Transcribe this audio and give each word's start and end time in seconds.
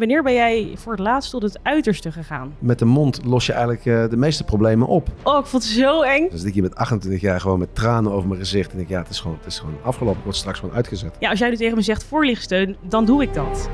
Wanneer 0.00 0.22
ben 0.22 0.32
jij 0.32 0.72
voor 0.74 0.92
het 0.92 1.00
laatst 1.00 1.30
tot 1.30 1.42
het 1.42 1.58
uiterste 1.62 2.12
gegaan? 2.12 2.54
Met 2.58 2.78
de 2.78 2.84
mond 2.84 3.24
los 3.24 3.46
je 3.46 3.52
eigenlijk 3.52 3.84
uh, 3.84 4.08
de 4.08 4.16
meeste 4.16 4.44
problemen 4.44 4.86
op. 4.86 5.08
Oh, 5.22 5.38
ik 5.38 5.46
vond 5.46 5.62
het 5.62 5.72
zo 5.72 6.02
eng. 6.02 6.28
Dus 6.30 6.44
ik 6.44 6.54
hier 6.54 6.62
met 6.62 6.74
28 6.74 7.20
jaar 7.20 7.40
gewoon 7.40 7.58
met 7.58 7.74
tranen 7.74 8.12
over 8.12 8.28
mijn 8.28 8.40
gezicht. 8.40 8.72
En 8.72 8.78
ik 8.78 8.88
ja, 8.88 8.98
het 8.98 9.08
is 9.10 9.20
gewoon, 9.20 9.36
het 9.36 9.46
is 9.46 9.58
gewoon 9.58 9.74
afgelopen. 9.82 10.18
Ik 10.18 10.24
word 10.24 10.36
straks 10.36 10.58
gewoon 10.58 10.74
uitgezet. 10.74 11.16
Ja, 11.18 11.30
als 11.30 11.38
jij 11.38 11.48
nu 11.48 11.56
tegen 11.56 11.76
me 11.76 11.82
zegt 11.82 12.04
voorlichtsteun, 12.04 12.76
dan 12.88 13.04
doe 13.04 13.22
ik 13.22 13.34
dat. 13.34 13.70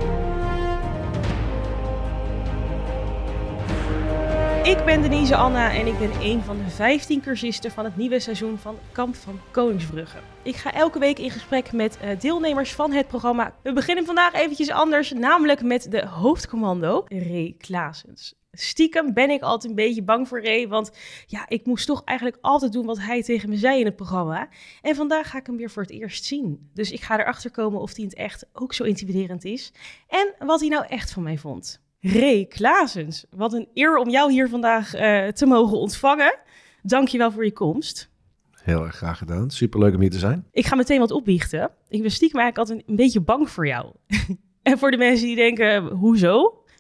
Ik 4.67 4.85
ben 4.85 5.03
Denise 5.03 5.37
Anna 5.37 5.75
en 5.75 5.87
ik 5.87 5.99
ben 5.99 6.11
een 6.21 6.43
van 6.43 6.57
de 6.57 6.71
15 6.71 7.21
cursisten 7.21 7.71
van 7.71 7.85
het 7.85 7.97
nieuwe 7.97 8.21
seizoen 8.21 8.59
van 8.59 8.79
Kamp 8.93 9.15
van 9.15 9.41
Koningsbrugge. 9.51 10.19
Ik 10.43 10.57
ga 10.57 10.73
elke 10.73 10.99
week 10.99 11.19
in 11.19 11.31
gesprek 11.31 11.73
met 11.73 11.99
uh, 12.05 12.21
deelnemers 12.21 12.73
van 12.73 12.93
het 12.93 13.07
programma. 13.09 13.55
We 13.63 13.73
beginnen 13.73 14.05
vandaag 14.05 14.33
eventjes 14.33 14.71
anders, 14.71 15.13
namelijk 15.13 15.63
met 15.63 15.91
de 15.91 16.07
hoofdcommando, 16.07 17.05
Ray 17.09 17.55
Klaasens. 17.59 18.35
Stiekem 18.53 19.13
ben 19.13 19.31
ik 19.31 19.43
altijd 19.43 19.71
een 19.71 19.77
beetje 19.77 20.03
bang 20.03 20.29
voor 20.29 20.45
Ray, 20.45 20.69
want 20.69 20.91
ja, 21.27 21.49
ik 21.49 21.67
moest 21.67 21.87
toch 21.87 22.03
eigenlijk 22.05 22.39
altijd 22.41 22.73
doen 22.73 22.87
wat 22.87 22.99
hij 22.99 23.23
tegen 23.23 23.49
me 23.49 23.57
zei 23.57 23.81
in 23.81 23.87
het 23.87 23.97
programma. 23.97 24.49
En 24.83 24.95
vandaag 24.95 25.31
ga 25.31 25.39
ik 25.39 25.47
hem 25.47 25.57
weer 25.57 25.71
voor 25.71 25.83
het 25.83 25.93
eerst 25.93 26.25
zien. 26.25 26.71
Dus 26.75 26.91
ik 26.91 27.01
ga 27.01 27.19
erachter 27.19 27.51
komen 27.51 27.81
of 27.81 27.97
hij 27.97 28.05
het 28.05 28.15
echt 28.15 28.47
ook 28.53 28.75
zo 28.75 28.85
intimiderend 28.85 29.45
is 29.45 29.73
en 30.09 30.47
wat 30.47 30.61
hij 30.61 30.69
nou 30.69 30.87
echt 30.87 31.13
van 31.13 31.23
mij 31.23 31.39
vond. 31.39 31.85
Ray 32.13 32.45
Klaasens, 32.45 33.27
wat 33.31 33.53
een 33.53 33.69
eer 33.75 33.97
om 33.97 34.09
jou 34.09 34.33
hier 34.33 34.49
vandaag 34.49 34.95
uh, 34.95 35.27
te 35.29 35.47
mogen 35.47 35.79
ontvangen. 35.79 36.39
Dankjewel 36.83 37.33
voor 37.33 37.45
je 37.45 37.53
komst. 37.53 38.11
Heel 38.53 38.85
erg 38.85 38.97
graag 38.97 39.19
gedaan. 39.19 39.51
Superleuk 39.51 39.95
om 39.95 40.01
hier 40.01 40.11
te 40.11 40.19
zijn. 40.19 40.47
Ik 40.53 40.67
ga 40.67 40.77
meteen 40.77 40.99
wat 40.99 41.11
opbiechten. 41.11 41.71
Ik 41.89 42.03
ben 42.03 42.11
stiekem 42.11 42.41
eigenlijk 42.41 42.71
altijd 42.71 42.89
een 42.89 42.97
beetje 42.97 43.21
bang 43.21 43.51
voor 43.51 43.67
jou. 43.67 43.93
en 44.63 44.79
voor 44.79 44.91
de 44.91 44.97
mensen 44.97 45.27
die 45.27 45.37
denken, 45.37 45.85
hoezo? 45.85 46.33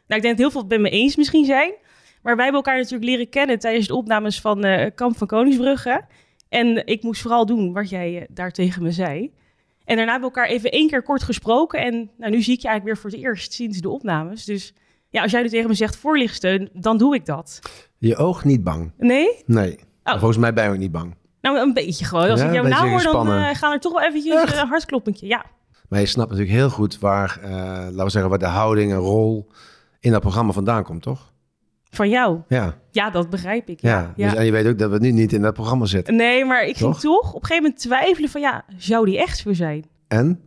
Nou, 0.06 0.20
ik 0.20 0.22
denk 0.22 0.22
dat 0.22 0.38
heel 0.38 0.50
veel 0.50 0.60
het 0.60 0.70
met 0.70 0.80
me 0.80 0.90
eens 0.90 1.16
misschien 1.16 1.44
zijn. 1.44 1.74
Maar 2.22 2.36
wij 2.36 2.44
hebben 2.44 2.62
elkaar 2.64 2.76
natuurlijk 2.76 3.10
leren 3.10 3.28
kennen 3.28 3.58
tijdens 3.58 3.86
de 3.86 3.94
opnames 3.94 4.40
van 4.40 4.66
uh, 4.66 4.86
Kamp 4.94 5.16
van 5.16 5.26
Koningsbrugge. 5.26 6.04
En 6.48 6.86
ik 6.86 7.02
moest 7.02 7.22
vooral 7.22 7.46
doen 7.46 7.72
wat 7.72 7.88
jij 7.88 8.20
uh, 8.20 8.22
daar 8.28 8.52
tegen 8.52 8.82
me 8.82 8.90
zei. 8.90 9.32
En 9.84 9.96
daarna 9.96 10.12
hebben 10.12 10.30
we 10.30 10.36
elkaar 10.36 10.54
even 10.54 10.70
één 10.70 10.88
keer 10.88 11.02
kort 11.02 11.22
gesproken. 11.22 11.80
En 11.80 12.10
nou, 12.16 12.32
nu 12.32 12.42
zie 12.42 12.54
ik 12.54 12.60
je 12.60 12.68
eigenlijk 12.68 12.84
weer 12.84 12.96
voor 12.96 13.10
het 13.10 13.28
eerst 13.28 13.52
sinds 13.52 13.78
de 13.78 13.88
opnames. 13.88 14.44
Dus 14.44 14.74
ja, 15.16 15.22
als 15.22 15.30
jij 15.30 15.42
nu 15.42 15.48
tegen 15.48 15.68
me 15.68 15.74
zegt 15.74 15.96
voorlichtsteun, 15.96 16.68
dan 16.72 16.98
doe 16.98 17.14
ik 17.14 17.26
dat. 17.26 17.58
Je 17.98 18.16
oog 18.16 18.44
niet 18.44 18.64
bang? 18.64 18.92
Nee? 18.98 19.42
Nee. 19.46 19.78
Oh. 20.04 20.12
Volgens 20.12 20.38
mij 20.38 20.52
ben 20.52 20.64
je 20.64 20.70
ook 20.70 20.76
niet 20.76 20.92
bang. 20.92 21.14
Nou, 21.40 21.58
een 21.58 21.72
beetje 21.72 22.04
gewoon. 22.04 22.30
Als 22.30 22.40
ik 22.40 22.52
jou 22.52 22.68
nou 22.68 22.88
hoor, 22.88 23.02
dan 23.02 23.32
uh, 23.32 23.54
gaan 23.54 23.72
er 23.72 23.80
toch 23.80 23.92
wel 23.92 24.02
eventjes 24.02 24.34
een 24.34 24.64
uh, 24.64 24.70
hartkloppentje. 24.70 25.26
Ja. 25.26 25.44
Maar 25.88 26.00
je 26.00 26.06
snapt 26.06 26.30
natuurlijk 26.30 26.56
heel 26.56 26.70
goed 26.70 26.98
waar, 26.98 27.40
uh, 27.44 27.50
laten 27.50 28.04
we 28.04 28.10
zeggen, 28.10 28.30
waar 28.30 28.38
de 28.38 28.46
houding 28.46 28.92
en 28.92 28.98
rol 28.98 29.48
in 30.00 30.10
dat 30.10 30.20
programma 30.20 30.52
vandaan 30.52 30.82
komt, 30.84 31.02
toch? 31.02 31.32
Van 31.90 32.08
jou? 32.08 32.40
Ja. 32.48 32.74
Ja, 32.90 33.10
dat 33.10 33.30
begrijp 33.30 33.68
ik. 33.68 33.80
Ja. 33.80 34.12
ja, 34.16 34.28
Dus, 34.28 34.38
en 34.38 34.44
je 34.44 34.52
weet 34.52 34.66
ook 34.66 34.78
dat 34.78 34.90
we 34.90 34.98
nu 34.98 35.10
niet 35.10 35.32
in 35.32 35.42
dat 35.42 35.54
programma 35.54 35.86
zitten. 35.86 36.16
Nee, 36.16 36.44
maar 36.44 36.64
ik 36.64 36.76
toch? 36.76 37.00
ging 37.00 37.12
toch 37.12 37.32
op 37.32 37.42
een 37.42 37.46
gegeven 37.46 37.62
moment 37.62 37.80
twijfelen 37.80 38.30
van, 38.30 38.40
ja, 38.40 38.64
zou 38.76 39.04
die 39.04 39.18
echt 39.18 39.38
zo 39.38 39.52
zijn? 39.52 39.84
En? 40.08 40.40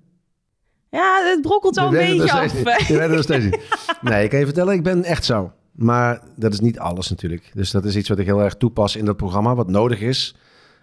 Ja, 0.90 1.22
het 1.24 1.42
brokkelt 1.42 1.78
al 1.78 1.86
een 1.86 2.16
beetje 2.16 2.32
af. 2.32 2.88
Je 2.88 2.98
weet 2.98 3.10
het 3.10 3.24
steeds 3.24 3.46
niet. 3.46 3.60
Nee, 4.02 4.24
ik 4.24 4.30
kan 4.30 4.40
je 4.40 4.46
vertellen, 4.46 4.74
ik 4.74 4.84
ben 4.84 5.04
echt 5.04 5.26
zo. 5.26 5.52
Maar 5.72 6.22
dat 6.36 6.54
is 6.54 6.60
niet 6.60 6.80
alles 6.80 7.10
natuurlijk. 7.10 7.52
Dus 7.54 7.72
dat 7.72 7.86
is 7.86 7.96
iets 7.96 8.10
wat 8.10 8.20
ik 8.20 8.26
heel 8.26 8.42
erg 8.42 8.56
toepas 8.56 8.96
in 8.96 9.06
dat 9.06 9.18
programma, 9.18 9.56
wat 9.56 9.70
nodig 9.70 10.02
is. 10.02 10.36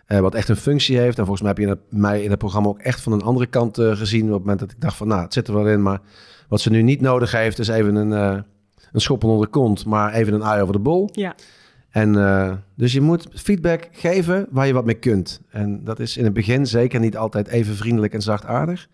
Uh, 0.08 0.18
wat 0.18 0.34
echt 0.34 0.48
een 0.48 0.56
functie 0.56 0.98
heeft. 0.98 1.18
En 1.18 1.26
volgens 1.26 1.40
mij 1.40 1.50
heb 1.50 1.58
je 1.58 1.78
in 1.90 2.00
mij 2.00 2.22
in 2.22 2.30
het 2.30 2.38
programma 2.38 2.68
ook 2.68 2.78
echt 2.78 3.00
van 3.00 3.12
een 3.12 3.22
andere 3.22 3.46
kant 3.46 3.78
uh, 3.78 3.96
gezien. 3.96 4.24
Op 4.24 4.32
het 4.32 4.40
moment 4.40 4.58
dat 4.58 4.70
ik 4.70 4.80
dacht 4.80 4.96
van, 4.96 5.08
nou, 5.08 5.22
het 5.22 5.32
zit 5.32 5.48
er 5.48 5.54
wel 5.54 5.68
in. 5.68 5.82
Maar 5.82 6.00
wat 6.48 6.60
ze 6.60 6.70
nu 6.70 6.82
niet 6.82 7.00
nodig 7.00 7.32
heeft, 7.32 7.58
is 7.58 7.68
even 7.68 7.94
een, 7.94 8.10
uh, 8.10 8.42
een 8.92 9.00
schop 9.00 9.24
onder 9.24 9.46
de 9.46 9.52
kont. 9.52 9.84
Maar 9.84 10.12
even 10.12 10.34
een 10.34 10.42
eye 10.42 10.62
over 10.62 10.74
de 10.74 10.80
bol. 10.80 11.08
Ja. 11.12 11.34
En 11.90 12.62
dus 12.74 12.92
je 12.92 13.00
moet 13.00 13.26
feedback 13.34 13.88
geven 13.92 14.46
waar 14.50 14.66
je 14.66 14.72
wat 14.72 14.84
mee 14.84 14.94
kunt. 14.94 15.40
En 15.50 15.84
dat 15.84 16.00
is 16.00 16.16
in 16.16 16.24
het 16.24 16.32
begin 16.32 16.66
zeker 16.66 17.00
niet 17.00 17.16
altijd 17.16 17.48
even 17.48 17.76
vriendelijk 17.76 18.12
en 18.12 18.22
zachtaardig. 18.22 18.88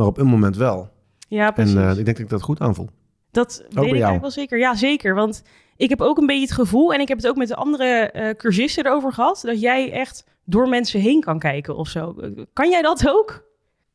Maar 0.00 0.08
op 0.08 0.18
een 0.18 0.26
moment 0.26 0.56
wel. 0.56 0.90
Ja, 1.28 1.50
precies. 1.50 1.74
En 1.74 1.88
ik 1.88 1.94
denk 1.94 2.06
dat 2.06 2.18
ik 2.18 2.28
dat 2.28 2.42
goed 2.42 2.60
aanvoel. 2.60 2.88
Dat 3.30 3.64
weet 3.68 3.84
ik 3.84 3.90
eigenlijk 3.90 4.20
wel 4.20 4.30
zeker. 4.30 4.58
Ja, 4.58 4.74
zeker. 4.74 5.14
Want 5.14 5.42
ik 5.76 5.88
heb 5.88 6.00
ook 6.00 6.18
een 6.18 6.26
beetje 6.26 6.42
het 6.42 6.52
gevoel, 6.52 6.92
en 6.94 7.00
ik 7.00 7.08
heb 7.08 7.16
het 7.16 7.28
ook 7.28 7.36
met 7.36 7.48
de 7.48 7.54
andere 7.54 8.10
uh, 8.14 8.30
cursisten 8.30 8.86
erover 8.86 9.12
gehad, 9.12 9.40
dat 9.44 9.60
jij 9.60 9.92
echt 9.92 10.24
door 10.44 10.68
mensen 10.68 11.00
heen 11.00 11.20
kan 11.20 11.38
kijken 11.38 11.76
of 11.76 11.88
zo. 11.88 12.16
Kan 12.52 12.70
jij 12.70 12.82
dat 12.82 13.08
ook? 13.08 13.44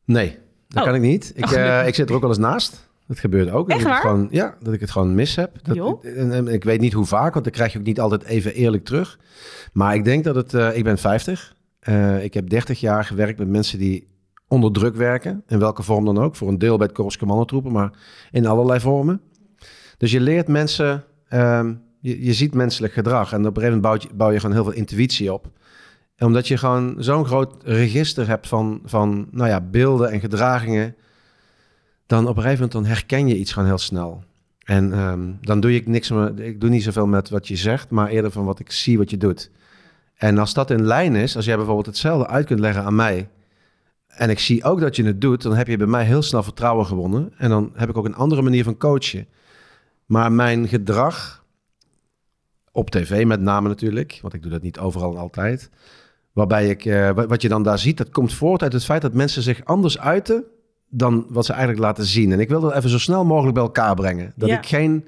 Nee, 0.06 0.38
dat 0.68 0.78
oh. 0.78 0.84
kan 0.84 0.96
ik 0.96 1.02
niet. 1.02 1.32
Ik, 1.36 1.52
uh, 1.52 1.88
ik 1.88 1.96
zit 1.96 2.10
er 2.10 2.16
ook 2.16 2.22
wel 2.22 2.30
eens 2.30 2.40
naast. 2.40 2.90
Dat 3.08 3.20
gebeurt 3.20 3.50
ook. 3.50 3.70
Echt 3.70 3.80
dat 3.80 3.88
waar? 3.88 3.96
Ik 3.96 4.02
gewoon, 4.02 4.28
ja, 4.32 4.56
dat 4.60 4.74
ik 4.74 4.80
het 4.80 4.92
gewoon 4.92 5.16
mis 5.16 5.36
heb. 5.36 5.52
Dat, 5.64 6.04
en, 6.04 6.32
en, 6.32 6.48
ik 6.48 6.64
weet 6.64 6.80
niet 6.80 6.94
hoe 6.94 7.06
vaak, 7.06 7.34
want 7.34 7.46
dan 7.46 7.54
krijg 7.54 7.74
je 7.74 7.80
ook 7.80 7.86
niet 7.86 8.00
altijd 8.00 8.24
even 8.24 8.54
eerlijk 8.54 8.86
terug. 8.86 9.20
Maar 9.74 9.96
ik 9.96 10.04
denk 10.04 10.24
dat 10.24 10.36
het... 10.36 10.54
Uh, 10.54 10.78
ik 10.78 10.84
ben 10.84 10.98
50. 10.98 11.56
Uh, 11.90 12.24
ik 12.24 12.34
heb 12.34 12.50
30 12.50 12.80
jaar 12.80 13.06
gewerkt 13.06 13.40
met 13.40 13.48
mensen 13.48 13.80
die 13.80 14.14
onder 14.48 14.72
druk 14.72 14.96
werken. 14.96 15.44
In 15.48 15.60
welke 15.60 15.84
vorm 15.84 16.06
dan 16.06 16.18
ook. 16.18 16.36
Voor 16.36 16.48
een 16.48 16.58
deel 16.58 16.78
bij 16.78 16.88
het 16.88 16.96
Korps 16.96 17.18
Commandotroepen, 17.18 17.72
maar 17.72 17.92
in 18.32 18.46
allerlei 18.46 18.80
vormen. 18.80 19.22
Dus 19.98 20.12
je 20.12 20.20
leert 20.20 20.48
mensen... 20.48 21.04
Um, 21.30 21.84
je, 22.06 22.26
je 22.26 22.34
ziet 22.34 22.54
menselijk 22.54 22.94
gedrag. 22.94 23.32
En 23.34 23.40
op 23.40 23.56
een 23.58 23.62
gegeven 23.62 23.82
moment 23.82 24.18
bouw 24.18 24.32
je, 24.32 24.40
gewoon 24.40 24.56
heel 24.56 24.64
veel 24.64 24.74
intuïtie 24.74 25.34
op. 25.34 25.52
En 26.16 26.28
omdat 26.28 26.48
je 26.48 26.58
gewoon 26.58 26.96
zo'n 26.98 27.26
groot 27.26 27.64
register 27.64 28.28
hebt 28.28 28.48
van, 28.48 28.82
van 28.84 29.28
nou 29.32 29.50
ja, 29.50 29.62
beelden 29.62 30.12
en 30.12 30.20
gedragingen, 30.20 30.96
dan 32.06 32.28
op 32.28 32.36
een 32.36 32.44
gegeven 32.44 32.54
moment 32.54 32.72
dan 32.72 32.86
herken 32.86 33.28
je 33.28 33.38
iets 33.38 33.54
gewoon 33.54 33.68
heel 33.68 33.78
snel. 33.78 34.24
En 34.66 35.00
um, 35.00 35.38
dan 35.42 35.60
doe 35.60 35.74
ik 35.74 35.88
niks 35.88 36.12
meer, 36.12 36.40
ik 36.40 36.62
doe 36.62 36.70
niet 36.70 36.84
zoveel 36.84 37.08
met 37.08 37.30
wat 37.30 37.48
je 37.48 37.56
zegt, 37.56 37.90
maar 37.90 38.08
eerder 38.08 38.32
van 38.32 38.46
wat 38.46 38.60
ik 38.60 38.72
zie 38.72 38.98
wat 38.98 39.10
je 39.10 39.18
doet. 39.18 39.52
En 40.16 40.38
als 40.38 40.54
dat 40.54 40.72
in 40.72 40.86
lijn 40.86 41.16
is, 41.16 41.36
als 41.36 41.46
jij 41.46 41.56
bijvoorbeeld 41.56 41.86
hetzelfde 41.86 42.28
uit 42.28 42.46
kunt 42.46 42.60
leggen 42.60 42.84
aan 42.84 42.96
mij, 42.96 43.30
en 44.16 44.30
ik 44.30 44.40
zie 44.40 44.64
ook 44.64 44.80
dat 44.80 44.96
je 44.96 45.04
het 45.04 45.22
doet, 45.22 45.42
dan 45.42 45.56
heb 45.56 45.68
je 45.68 45.78
bij 45.78 45.88
mij 45.88 46.06
heel 46.06 46.22
snel 46.22 46.44
vertrouwen 46.44 46.86
gewonnen. 46.86 47.34
En 47.38 47.50
dan 47.50 47.72
heb 47.74 47.90
ik 47.90 47.98
ook 47.98 48.06
een 48.06 48.16
andere 48.16 48.42
manier 48.42 48.64
van 48.64 48.78
coachen. 48.78 49.28
Maar 50.06 50.32
mijn 50.32 50.68
gedrag, 50.68 51.46
op 52.72 52.90
tv 52.90 53.26
met 53.26 53.42
name 53.42 53.68
natuurlijk, 53.68 54.20
want 54.22 54.34
ik 54.34 54.42
doe 54.42 54.52
dat 54.52 54.62
niet 54.62 54.80
overal 54.80 55.12
en 55.12 55.18
altijd. 55.18 55.70
Waarbij 56.32 56.70
ik, 56.70 56.86
uh, 56.86 57.10
wat 57.10 57.42
je 57.42 57.50
dan 57.50 57.64
daar 57.64 57.80
ziet, 57.80 57.98
dat 57.98 58.10
komt 58.10 58.34
voort 58.34 58.62
uit 58.62 58.74
het 58.74 58.86
feit 58.86 59.02
dat 59.02 59.14
mensen 59.14 59.42
zich 59.42 59.66
anders 59.66 60.00
uiten 60.00 60.44
dan 60.90 61.26
wat 61.30 61.46
ze 61.46 61.52
eigenlijk 61.52 61.82
laten 61.82 62.06
zien. 62.06 62.32
En 62.32 62.40
ik 62.40 62.50
wil 62.50 62.62
dat 62.62 62.74
even 62.74 62.90
zo 62.90 63.00
snel 63.00 63.26
mogelijk 63.26 63.54
bij 63.54 63.64
elkaar 63.64 63.96
brengen. 63.96 64.34
Dat 64.36 64.50
ja. 64.50 64.58
ik 64.58 64.66
geen, 64.66 65.06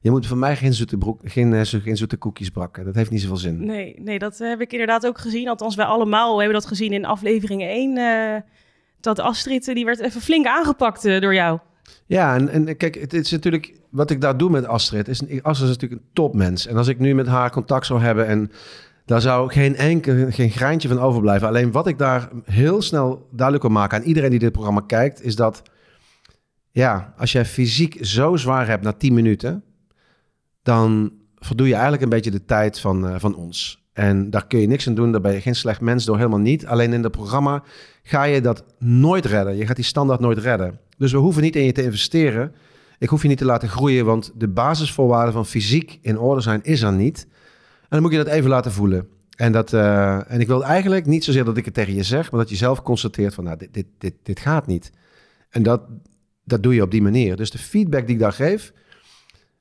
je 0.00 0.10
moet 0.10 0.26
van 0.26 0.38
mij 0.38 0.56
geen 0.56 0.74
zoete, 0.74 0.98
broek, 0.98 1.20
geen, 1.24 1.66
geen 1.66 1.96
zoete 1.96 2.16
koekjes 2.16 2.52
bakken. 2.52 2.84
Dat 2.84 2.94
heeft 2.94 3.10
niet 3.10 3.20
zoveel 3.20 3.36
zin. 3.36 3.64
Nee, 3.66 3.94
nee, 3.98 4.18
dat 4.18 4.38
heb 4.38 4.60
ik 4.60 4.72
inderdaad 4.72 5.06
ook 5.06 5.18
gezien. 5.18 5.48
Althans, 5.48 5.74
wij 5.74 5.84
allemaal 5.84 6.38
hebben 6.38 6.54
dat 6.54 6.66
gezien 6.66 6.92
in 6.92 7.04
aflevering 7.04 7.62
1. 7.62 7.96
Uh, 7.96 8.36
dat 9.00 9.18
Astrid, 9.18 9.64
die 9.64 9.84
werd 9.84 10.00
even 10.00 10.20
flink 10.20 10.46
aangepakt 10.46 11.02
door 11.02 11.34
jou. 11.34 11.58
Ja, 12.06 12.34
en, 12.34 12.48
en 12.48 12.76
kijk, 12.76 12.94
het 12.94 13.12
is 13.12 13.30
natuurlijk 13.30 13.74
wat 13.90 14.10
ik 14.10 14.20
daar 14.20 14.36
doe 14.36 14.50
met 14.50 14.66
Astrid. 14.66 15.08
Is, 15.08 15.20
Astrid 15.20 15.68
is 15.68 15.74
natuurlijk 15.74 16.00
een 16.00 16.08
topmens. 16.12 16.66
En 16.66 16.76
als 16.76 16.88
ik 16.88 16.98
nu 16.98 17.14
met 17.14 17.26
haar 17.26 17.50
contact 17.50 17.86
zou 17.86 18.00
hebben 18.00 18.26
en 18.26 18.50
daar 19.04 19.20
zou 19.20 19.52
geen 19.52 19.76
enkel, 19.76 20.30
geen 20.30 20.50
graantje 20.50 20.88
van 20.88 20.98
overblijven. 20.98 21.48
Alleen 21.48 21.72
wat 21.72 21.86
ik 21.86 21.98
daar 21.98 22.28
heel 22.44 22.82
snel 22.82 23.28
duidelijk 23.30 23.66
wil 23.66 23.76
maken 23.76 23.98
aan 23.98 24.04
iedereen 24.04 24.30
die 24.30 24.38
dit 24.38 24.52
programma 24.52 24.82
kijkt, 24.86 25.22
is 25.22 25.36
dat, 25.36 25.62
ja, 26.70 27.14
als 27.18 27.32
jij 27.32 27.44
fysiek 27.44 27.98
zo 28.00 28.36
zwaar 28.36 28.66
hebt 28.66 28.82
na 28.82 28.92
10 28.92 29.14
minuten, 29.14 29.64
dan 30.66 31.12
verdoe 31.34 31.66
je 31.66 31.72
eigenlijk 31.72 32.02
een 32.02 32.08
beetje 32.08 32.30
de 32.30 32.44
tijd 32.44 32.80
van, 32.80 33.08
uh, 33.08 33.14
van 33.18 33.36
ons. 33.36 33.84
En 33.92 34.30
daar 34.30 34.46
kun 34.46 34.60
je 34.60 34.66
niks 34.66 34.88
aan 34.88 34.94
doen, 34.94 35.12
daar 35.12 35.20
ben 35.20 35.32
je 35.32 35.40
geen 35.40 35.54
slecht 35.54 35.80
mens 35.80 36.04
door, 36.04 36.16
helemaal 36.16 36.38
niet. 36.38 36.66
Alleen 36.66 36.92
in 36.92 37.02
het 37.02 37.12
programma 37.12 37.62
ga 38.02 38.22
je 38.22 38.40
dat 38.40 38.64
nooit 38.78 39.24
redden. 39.24 39.56
Je 39.56 39.66
gaat 39.66 39.76
die 39.76 39.84
standaard 39.84 40.20
nooit 40.20 40.38
redden. 40.38 40.78
Dus 40.98 41.12
we 41.12 41.18
hoeven 41.18 41.42
niet 41.42 41.56
in 41.56 41.64
je 41.64 41.72
te 41.72 41.82
investeren. 41.82 42.54
Ik 42.98 43.08
hoef 43.08 43.22
je 43.22 43.28
niet 43.28 43.38
te 43.38 43.44
laten 43.44 43.68
groeien, 43.68 44.04
want 44.04 44.32
de 44.34 44.48
basisvoorwaarden 44.48 45.32
van 45.32 45.46
fysiek 45.46 45.98
in 46.02 46.18
orde 46.18 46.40
zijn 46.40 46.60
is 46.62 46.82
er 46.82 46.92
niet. 46.92 47.26
En 47.80 47.88
dan 47.88 48.02
moet 48.02 48.12
je 48.12 48.16
dat 48.16 48.26
even 48.26 48.50
laten 48.50 48.72
voelen. 48.72 49.08
En, 49.36 49.52
dat, 49.52 49.72
uh, 49.72 50.32
en 50.32 50.40
ik 50.40 50.46
wil 50.46 50.64
eigenlijk 50.64 51.06
niet 51.06 51.24
zozeer 51.24 51.44
dat 51.44 51.56
ik 51.56 51.64
het 51.64 51.74
tegen 51.74 51.94
je 51.94 52.02
zeg, 52.02 52.30
maar 52.30 52.40
dat 52.40 52.50
je 52.50 52.56
zelf 52.56 52.82
constateert 52.82 53.34
van, 53.34 53.44
nou, 53.44 53.56
dit, 53.56 53.74
dit, 53.74 53.86
dit, 53.98 54.14
dit 54.22 54.40
gaat 54.40 54.66
niet. 54.66 54.92
En 55.50 55.62
dat, 55.62 55.82
dat 56.44 56.62
doe 56.62 56.74
je 56.74 56.82
op 56.82 56.90
die 56.90 57.02
manier. 57.02 57.36
Dus 57.36 57.50
de 57.50 57.58
feedback 57.58 58.06
die 58.06 58.14
ik 58.14 58.20
daar 58.20 58.32
geef, 58.32 58.72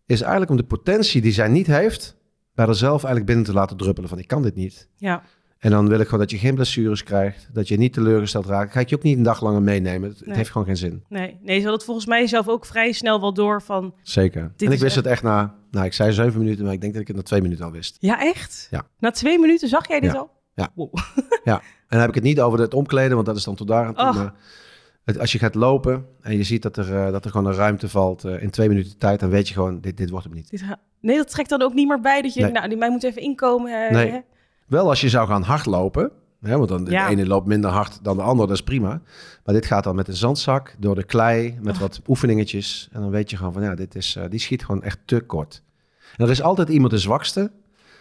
is 0.05 0.21
eigenlijk 0.21 0.51
om 0.51 0.57
de 0.57 0.63
potentie 0.63 1.21
die 1.21 1.31
zij 1.31 1.47
niet 1.47 1.67
heeft, 1.67 2.17
bij 2.53 2.65
haarzelf 2.65 3.03
eigenlijk 3.03 3.25
binnen 3.25 3.45
te 3.45 3.53
laten 3.53 3.77
druppelen 3.77 4.09
van, 4.09 4.19
ik 4.19 4.27
kan 4.27 4.41
dit 4.41 4.55
niet. 4.55 4.89
Ja. 4.95 5.23
En 5.57 5.71
dan 5.71 5.87
wil 5.87 5.99
ik 5.99 6.05
gewoon 6.05 6.19
dat 6.19 6.31
je 6.31 6.37
geen 6.37 6.55
blessures 6.55 7.03
krijgt, 7.03 7.49
dat 7.53 7.67
je 7.67 7.77
niet 7.77 7.93
teleurgesteld 7.93 8.45
raakt. 8.45 8.71
Ga 8.71 8.79
ik 8.79 8.89
je 8.89 8.95
ook 8.95 9.03
niet 9.03 9.17
een 9.17 9.23
dag 9.23 9.41
langer 9.41 9.61
meenemen. 9.61 10.09
Het, 10.09 10.19
nee. 10.19 10.27
het 10.27 10.37
heeft 10.37 10.49
gewoon 10.49 10.67
geen 10.67 10.77
zin. 10.77 11.03
Nee, 11.09 11.37
nee, 11.41 11.59
ze 11.59 11.65
had 11.65 11.73
het 11.73 11.83
volgens 11.83 12.05
mij 12.05 12.27
zelf 12.27 12.47
ook 12.47 12.65
vrij 12.65 12.91
snel 12.91 13.21
wel 13.21 13.33
door 13.33 13.61
van... 13.61 13.93
Zeker. 14.01 14.51
En 14.57 14.71
ik 14.71 14.79
wist 14.79 14.95
het 14.95 15.05
echt 15.05 15.23
na, 15.23 15.55
nou 15.71 15.85
ik 15.85 15.93
zei 15.93 16.13
zeven 16.13 16.39
minuten, 16.39 16.63
maar 16.65 16.73
ik 16.73 16.81
denk 16.81 16.93
dat 16.93 17.01
ik 17.01 17.07
het 17.07 17.15
na 17.15 17.23
twee 17.23 17.41
minuten 17.41 17.65
al 17.65 17.71
wist. 17.71 17.97
Ja, 17.99 18.19
echt? 18.19 18.67
Ja. 18.71 18.87
Na 18.99 19.11
twee 19.11 19.39
minuten 19.39 19.67
zag 19.67 19.87
jij 19.87 19.99
dit 19.99 20.11
ja. 20.11 20.17
al? 20.17 20.29
Ja. 20.53 20.69
Wow. 20.75 20.97
ja. 21.43 21.53
En 21.59 21.87
dan 21.87 21.99
heb 21.99 22.09
ik 22.09 22.15
het 22.15 22.23
niet 22.23 22.41
over 22.41 22.59
het 22.59 22.73
omkleden, 22.73 23.13
want 23.13 23.25
dat 23.25 23.35
is 23.35 23.43
dan 23.43 23.55
tot 23.55 23.67
daar. 23.67 23.93
Toen, 23.93 24.07
Oh. 24.07 24.27
Het, 25.05 25.19
als 25.19 25.31
je 25.31 25.39
gaat 25.39 25.55
lopen 25.55 26.05
en 26.21 26.37
je 26.37 26.43
ziet 26.43 26.61
dat 26.61 26.77
er, 26.77 26.89
uh, 26.89 27.11
dat 27.11 27.25
er 27.25 27.31
gewoon 27.31 27.45
een 27.47 27.57
ruimte 27.57 27.89
valt 27.89 28.25
uh, 28.25 28.41
in 28.41 28.49
twee 28.49 28.67
minuten 28.67 28.97
tijd, 28.97 29.19
dan 29.19 29.29
weet 29.29 29.47
je 29.47 29.53
gewoon, 29.53 29.81
dit, 29.81 29.97
dit 29.97 30.09
wordt 30.09 30.25
hem 30.25 30.35
niet. 30.35 30.63
Nee, 31.01 31.17
dat 31.17 31.29
trekt 31.29 31.49
dan 31.49 31.61
ook 31.61 31.73
niet 31.73 31.87
meer 31.87 31.99
bij 31.99 32.21
dat 32.21 32.33
je, 32.33 32.41
nee. 32.41 32.51
nou, 32.51 32.67
die 32.67 32.77
mij 32.77 32.89
moet 32.89 33.03
even 33.03 33.21
inkomen. 33.21 33.93
nee. 33.93 34.11
Hè? 34.11 34.19
Wel 34.67 34.89
als 34.89 35.01
je 35.01 35.09
zou 35.09 35.27
gaan 35.27 35.41
hardlopen, 35.41 36.11
hè, 36.41 36.57
want 36.57 36.69
dan 36.69 36.83
de 36.83 36.97
ene 36.97 37.27
loopt 37.27 37.47
minder 37.47 37.69
hard 37.69 38.03
dan 38.03 38.17
de 38.17 38.23
ander, 38.23 38.47
dat 38.47 38.55
is 38.55 38.63
prima. 38.63 39.01
Maar 39.43 39.55
dit 39.55 39.65
gaat 39.65 39.83
dan 39.83 39.95
met 39.95 40.07
een 40.07 40.15
zandzak, 40.15 40.75
door 40.79 40.95
de 40.95 41.03
klei, 41.03 41.57
met 41.61 41.75
oh. 41.75 41.81
wat 41.81 42.01
oefeningetjes. 42.07 42.89
En 42.91 43.01
dan 43.01 43.09
weet 43.09 43.29
je 43.29 43.37
gewoon 43.37 43.53
van, 43.53 43.61
ja, 43.61 43.75
dit 43.75 43.95
is, 43.95 44.15
uh, 44.15 44.23
die 44.29 44.39
schiet 44.39 44.65
gewoon 44.65 44.83
echt 44.83 44.99
te 45.05 45.21
kort. 45.21 45.63
En 46.17 46.25
er 46.25 46.31
is 46.31 46.41
altijd 46.41 46.69
iemand 46.69 46.91
de 46.91 46.97
zwakste. 46.97 47.51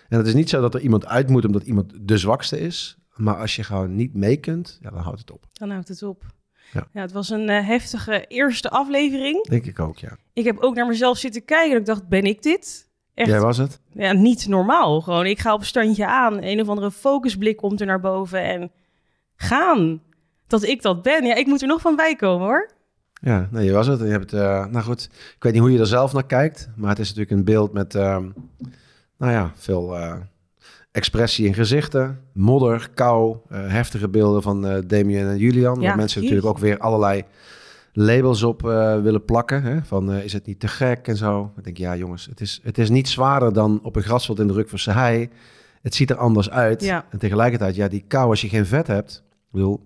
En 0.08 0.18
het 0.18 0.26
is 0.26 0.34
niet 0.34 0.48
zo 0.48 0.60
dat 0.60 0.74
er 0.74 0.80
iemand 0.80 1.06
uit 1.06 1.28
moet 1.28 1.44
omdat 1.44 1.62
iemand 1.62 1.92
de 2.00 2.18
zwakste 2.18 2.60
is. 2.60 2.98
Maar 3.14 3.36
als 3.36 3.56
je 3.56 3.62
gewoon 3.62 3.94
niet 3.94 4.14
mee 4.14 4.36
kunt, 4.36 4.78
ja, 4.82 4.90
dan 4.90 5.00
houdt 5.00 5.18
het 5.18 5.30
op. 5.30 5.46
Dan 5.52 5.70
houdt 5.70 5.88
het 5.88 6.02
op. 6.02 6.24
Ja. 6.72 6.86
ja 6.92 7.00
het 7.00 7.12
was 7.12 7.30
een 7.30 7.50
uh, 7.50 7.66
heftige 7.66 8.24
eerste 8.26 8.70
aflevering. 8.70 9.46
Denk 9.46 9.66
ik 9.66 9.80
ook, 9.80 9.98
ja. 9.98 10.16
Ik 10.32 10.44
heb 10.44 10.58
ook 10.58 10.74
naar 10.74 10.86
mezelf 10.86 11.18
zitten 11.18 11.44
kijken 11.44 11.72
en 11.72 11.78
ik 11.78 11.86
dacht, 11.86 12.08
ben 12.08 12.24
ik 12.24 12.42
dit? 12.42 12.88
Echt, 13.14 13.28
Jij 13.28 13.40
was 13.40 13.56
het? 13.56 13.80
Ja, 13.92 14.12
niet 14.12 14.46
normaal. 14.46 15.00
Gewoon, 15.00 15.26
ik 15.26 15.38
ga 15.38 15.54
op 15.54 15.64
standje 15.64 16.06
aan. 16.06 16.42
Een 16.42 16.60
of 16.60 16.68
andere 16.68 16.90
focusblik 16.90 17.56
komt 17.56 17.80
er 17.80 17.86
naar 17.86 18.00
boven 18.00 18.42
en 18.42 18.70
gaan. 19.36 20.02
Dat 20.46 20.62
ik 20.62 20.82
dat 20.82 21.02
ben. 21.02 21.24
Ja, 21.24 21.34
ik 21.34 21.46
moet 21.46 21.62
er 21.62 21.68
nog 21.68 21.80
van 21.80 21.96
bij 21.96 22.16
komen 22.16 22.46
hoor. 22.46 22.70
Ja, 23.20 23.48
nee, 23.50 23.64
je 23.64 23.72
was 23.72 23.86
het. 23.86 24.00
Je 24.00 24.06
hebt, 24.06 24.32
uh, 24.32 24.66
nou 24.66 24.84
goed, 24.84 25.08
ik 25.36 25.42
weet 25.42 25.52
niet 25.52 25.62
hoe 25.62 25.72
je 25.72 25.78
er 25.78 25.86
zelf 25.86 26.12
naar 26.12 26.26
kijkt. 26.26 26.68
Maar 26.76 26.90
het 26.90 26.98
is 26.98 27.08
natuurlijk 27.08 27.38
een 27.38 27.44
beeld 27.44 27.72
met, 27.72 27.94
uh, 27.94 28.18
nou 29.16 29.32
ja, 29.32 29.52
veel... 29.54 29.96
Expressie 30.94 31.46
in 31.46 31.54
gezichten, 31.54 32.20
modder, 32.32 32.90
kou, 32.94 33.36
uh, 33.52 33.58
heftige 33.66 34.08
beelden 34.08 34.42
van 34.42 34.66
uh, 34.66 34.78
Damien 34.86 35.28
en 35.28 35.38
Julian. 35.38 35.80
Ja, 35.80 35.86
waar 35.86 35.96
mensen 35.96 36.20
natuurlijk 36.20 36.46
ook 36.46 36.58
weer 36.58 36.78
allerlei 36.78 37.24
labels 37.92 38.42
op 38.42 38.62
uh, 38.62 39.02
willen 39.02 39.24
plakken. 39.24 39.62
Hè? 39.62 39.82
Van 39.84 40.12
is 40.12 40.32
het 40.32 40.46
niet 40.46 40.60
te 40.60 40.68
gek 40.68 41.08
en 41.08 41.16
zo. 41.16 41.52
Ik 41.56 41.64
denk, 41.64 41.76
ja 41.76 41.96
jongens, 41.96 42.26
het 42.26 42.40
is, 42.40 42.60
het 42.62 42.78
is 42.78 42.90
niet 42.90 43.08
zwaarder 43.08 43.52
dan 43.52 43.80
op 43.82 43.96
een 43.96 44.02
grasveld 44.02 44.38
in 44.38 44.46
de 44.46 44.52
ruk 44.52 44.68
van 44.68 44.92
hei. 44.92 45.28
Het 45.82 45.94
ziet 45.94 46.10
er 46.10 46.16
anders 46.16 46.50
uit. 46.50 46.82
Ja. 46.82 47.04
En 47.10 47.18
tegelijkertijd, 47.18 47.74
ja, 47.74 47.88
die 47.88 48.04
kou 48.08 48.28
als 48.28 48.40
je 48.40 48.48
geen 48.48 48.66
vet 48.66 48.86
hebt. 48.86 49.22
Ik 49.26 49.50
bedoel, 49.50 49.84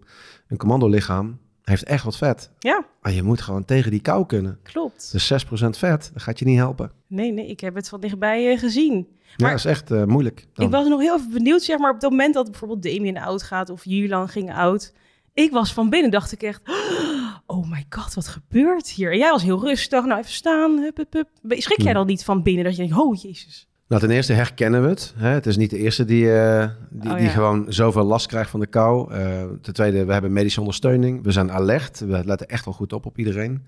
een 0.48 0.56
commando-lichaam 0.56 1.38
heeft 1.68 1.84
echt 1.84 2.04
wat 2.04 2.16
vet. 2.16 2.50
Ja. 2.58 2.84
Maar 3.02 3.12
je 3.12 3.22
moet 3.22 3.40
gewoon 3.40 3.64
tegen 3.64 3.90
die 3.90 4.00
kou 4.00 4.26
kunnen. 4.26 4.58
Klopt. 4.62 5.12
Dus 5.12 5.44
6% 5.44 5.46
vet, 5.68 6.10
dat 6.12 6.22
gaat 6.22 6.38
je 6.38 6.44
niet 6.44 6.56
helpen. 6.56 6.92
Nee, 7.06 7.32
nee, 7.32 7.46
ik 7.46 7.60
heb 7.60 7.74
het 7.74 7.88
van 7.88 8.00
dichtbij 8.00 8.52
uh, 8.52 8.58
gezien. 8.58 9.06
Maar 9.36 9.46
ja, 9.46 9.48
dat 9.48 9.58
is 9.58 9.64
echt 9.64 9.90
uh, 9.90 10.04
moeilijk. 10.04 10.46
Dan. 10.52 10.66
Ik 10.66 10.72
was 10.72 10.88
nog 10.88 11.00
heel 11.00 11.16
even 11.16 11.32
benieuwd, 11.32 11.62
zeg 11.62 11.78
maar, 11.78 11.90
op 11.90 12.00
het 12.00 12.10
moment 12.10 12.34
dat 12.34 12.50
bijvoorbeeld 12.50 12.82
Damien 12.82 13.18
oud 13.18 13.42
gaat 13.42 13.70
of 13.70 13.84
Julian 13.84 14.28
ging 14.28 14.54
oud. 14.54 14.92
Ik 15.34 15.50
was 15.50 15.72
van 15.72 15.90
binnen, 15.90 16.10
dacht 16.10 16.32
ik 16.32 16.42
echt, 16.42 16.62
oh 17.46 17.70
my 17.70 17.86
god, 17.88 18.14
wat 18.14 18.28
gebeurt 18.28 18.88
hier? 18.88 19.12
En 19.12 19.18
jij 19.18 19.30
was 19.30 19.42
heel 19.42 19.60
rustig, 19.60 20.04
nou 20.04 20.18
even 20.20 20.32
staan, 20.32 20.78
hup, 20.78 20.96
hup, 20.96 21.12
hup. 21.12 21.28
Schrik 21.48 21.82
jij 21.82 21.90
hm. 21.90 21.96
dan 21.96 22.06
niet 22.06 22.24
van 22.24 22.42
binnen 22.42 22.64
dat 22.64 22.76
je 22.76 22.82
denkt, 22.82 22.98
oh 22.98 23.22
jezus. 23.22 23.68
Nou, 23.88 24.00
ten 24.00 24.10
eerste 24.10 24.32
herkennen 24.32 24.82
we 24.82 24.88
het. 24.88 25.14
Hè? 25.16 25.28
Het 25.28 25.46
is 25.46 25.56
niet 25.56 25.70
de 25.70 25.78
eerste 25.78 26.04
die, 26.04 26.24
uh, 26.24 26.66
die, 26.90 27.10
oh, 27.10 27.18
die, 27.18 27.28
gewoon 27.28 27.64
zoveel 27.68 28.04
last 28.04 28.26
krijgt 28.26 28.50
van 28.50 28.60
de 28.60 28.66
kou. 28.66 29.14
Uh, 29.14 29.42
ten 29.62 29.74
tweede, 29.74 30.04
we 30.04 30.12
hebben 30.12 30.32
medische 30.32 30.60
ondersteuning. 30.60 31.22
We 31.22 31.32
zijn 31.32 31.52
alert. 31.52 31.98
We 31.98 32.22
letten 32.24 32.48
echt 32.48 32.64
wel 32.64 32.74
goed 32.74 32.92
op 32.92 33.06
op 33.06 33.18
iedereen. 33.18 33.66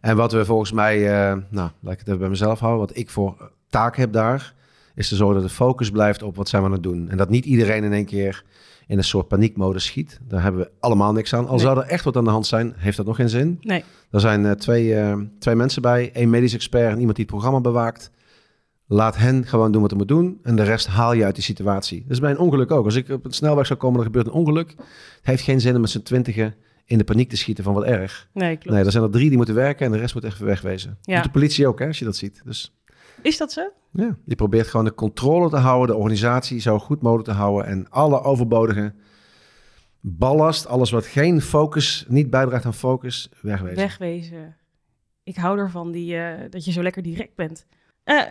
En 0.00 0.16
wat 0.16 0.32
we 0.32 0.44
volgens 0.44 0.72
mij, 0.72 0.98
uh, 0.98 1.36
nou, 1.50 1.70
laat 1.80 1.92
ik 1.92 1.98
het 1.98 2.06
even 2.06 2.18
bij 2.18 2.28
mezelf 2.28 2.58
houden. 2.58 2.86
Wat 2.86 2.96
ik 2.96 3.10
voor 3.10 3.50
taak 3.68 3.96
heb 3.96 4.12
daar, 4.12 4.54
is 4.94 5.08
te 5.08 5.16
zorgen 5.16 5.40
dat 5.40 5.48
de 5.48 5.54
focus 5.54 5.90
blijft 5.90 6.22
op 6.22 6.36
wat 6.36 6.48
zijn 6.48 6.62
we 6.62 6.68
aan 6.68 6.74
het 6.74 6.82
doen. 6.82 7.08
En 7.08 7.16
dat 7.16 7.28
niet 7.28 7.44
iedereen 7.44 7.84
in 7.84 7.92
één 7.92 8.06
keer 8.06 8.44
in 8.86 8.98
een 8.98 9.04
soort 9.04 9.28
paniekmodus 9.28 9.84
schiet. 9.84 10.20
Daar 10.28 10.42
hebben 10.42 10.60
we 10.60 10.70
allemaal 10.80 11.12
niks 11.12 11.34
aan. 11.34 11.48
Al 11.48 11.58
zou 11.58 11.78
er 11.78 11.86
echt 11.86 12.04
wat 12.04 12.16
aan 12.16 12.24
de 12.24 12.30
hand 12.30 12.46
zijn, 12.46 12.74
heeft 12.76 12.96
dat 12.96 13.06
nog 13.06 13.16
geen 13.16 13.28
zin. 13.28 13.58
Nee. 13.60 13.84
Er 14.10 14.20
zijn 14.20 14.56
twee, 14.56 14.96
twee 15.38 15.54
mensen 15.54 15.82
bij. 15.82 16.10
één 16.12 16.30
medisch 16.30 16.54
expert 16.54 16.92
en 16.92 16.98
iemand 16.98 17.16
die 17.16 17.24
het 17.24 17.34
programma 17.34 17.60
bewaakt. 17.60 18.10
Laat 18.92 19.16
hen 19.16 19.46
gewoon 19.46 19.72
doen 19.72 19.80
wat 19.80 19.90
ze 19.90 19.96
moeten 19.96 20.16
doen. 20.16 20.38
En 20.42 20.56
de 20.56 20.62
rest 20.62 20.86
haal 20.86 21.12
je 21.12 21.24
uit 21.24 21.34
die 21.34 21.44
situatie. 21.44 22.04
Dus 22.08 22.20
bij 22.20 22.30
een 22.30 22.38
ongeluk 22.38 22.70
ook. 22.70 22.84
Als 22.84 22.94
ik 22.94 23.08
op 23.08 23.24
een 23.24 23.32
snelweg 23.32 23.66
zou 23.66 23.78
komen, 23.78 23.98
er 23.98 24.04
gebeurt 24.04 24.26
een 24.26 24.32
ongeluk. 24.32 24.70
Het 24.70 25.18
heeft 25.22 25.42
geen 25.42 25.60
zin 25.60 25.74
om 25.74 25.80
met 25.80 25.90
z'n 25.90 26.02
twintigen 26.02 26.54
in 26.84 26.98
de 26.98 27.04
paniek 27.04 27.28
te 27.28 27.36
schieten 27.36 27.64
van 27.64 27.74
wat 27.74 27.84
erg. 27.84 28.28
Nee, 28.32 28.56
klopt. 28.56 28.76
Nee, 28.76 28.84
er 28.84 28.92
zijn 28.92 29.04
er 29.04 29.10
drie 29.10 29.28
die 29.28 29.36
moeten 29.36 29.54
werken 29.54 29.86
en 29.86 29.92
de 29.92 29.98
rest 29.98 30.14
moet 30.14 30.24
even 30.24 30.46
wegwezen. 30.46 30.98
Ja. 31.02 31.22
de 31.22 31.30
politie 31.30 31.66
ook, 31.66 31.78
hè, 31.78 31.86
als 31.86 31.98
je 31.98 32.04
dat 32.04 32.16
ziet. 32.16 32.42
Dus, 32.44 32.74
Is 33.22 33.36
dat 33.36 33.52
zo? 33.52 33.70
Ja, 33.90 34.16
je 34.24 34.34
probeert 34.34 34.66
gewoon 34.66 34.86
de 34.86 34.94
controle 34.94 35.50
te 35.50 35.56
houden, 35.56 35.88
de 35.88 36.02
organisatie 36.02 36.60
zo 36.60 36.78
goed 36.78 37.02
mogelijk 37.02 37.28
te 37.28 37.34
houden 37.34 37.66
en 37.66 37.90
alle 37.90 38.22
overbodige 38.22 38.94
ballast, 40.00 40.66
alles 40.66 40.90
wat 40.90 41.06
geen 41.06 41.40
focus, 41.40 42.04
niet 42.08 42.30
bijdraagt 42.30 42.64
aan 42.64 42.74
focus, 42.74 43.30
wegwezen. 43.40 43.76
Wegwezen. 43.76 44.56
Ik 45.22 45.36
hou 45.36 45.58
ervan 45.58 45.90
die, 45.90 46.14
uh, 46.14 46.34
dat 46.50 46.64
je 46.64 46.72
zo 46.72 46.82
lekker 46.82 47.02
direct 47.02 47.34
bent. 47.34 47.66
Uh, 48.04 48.22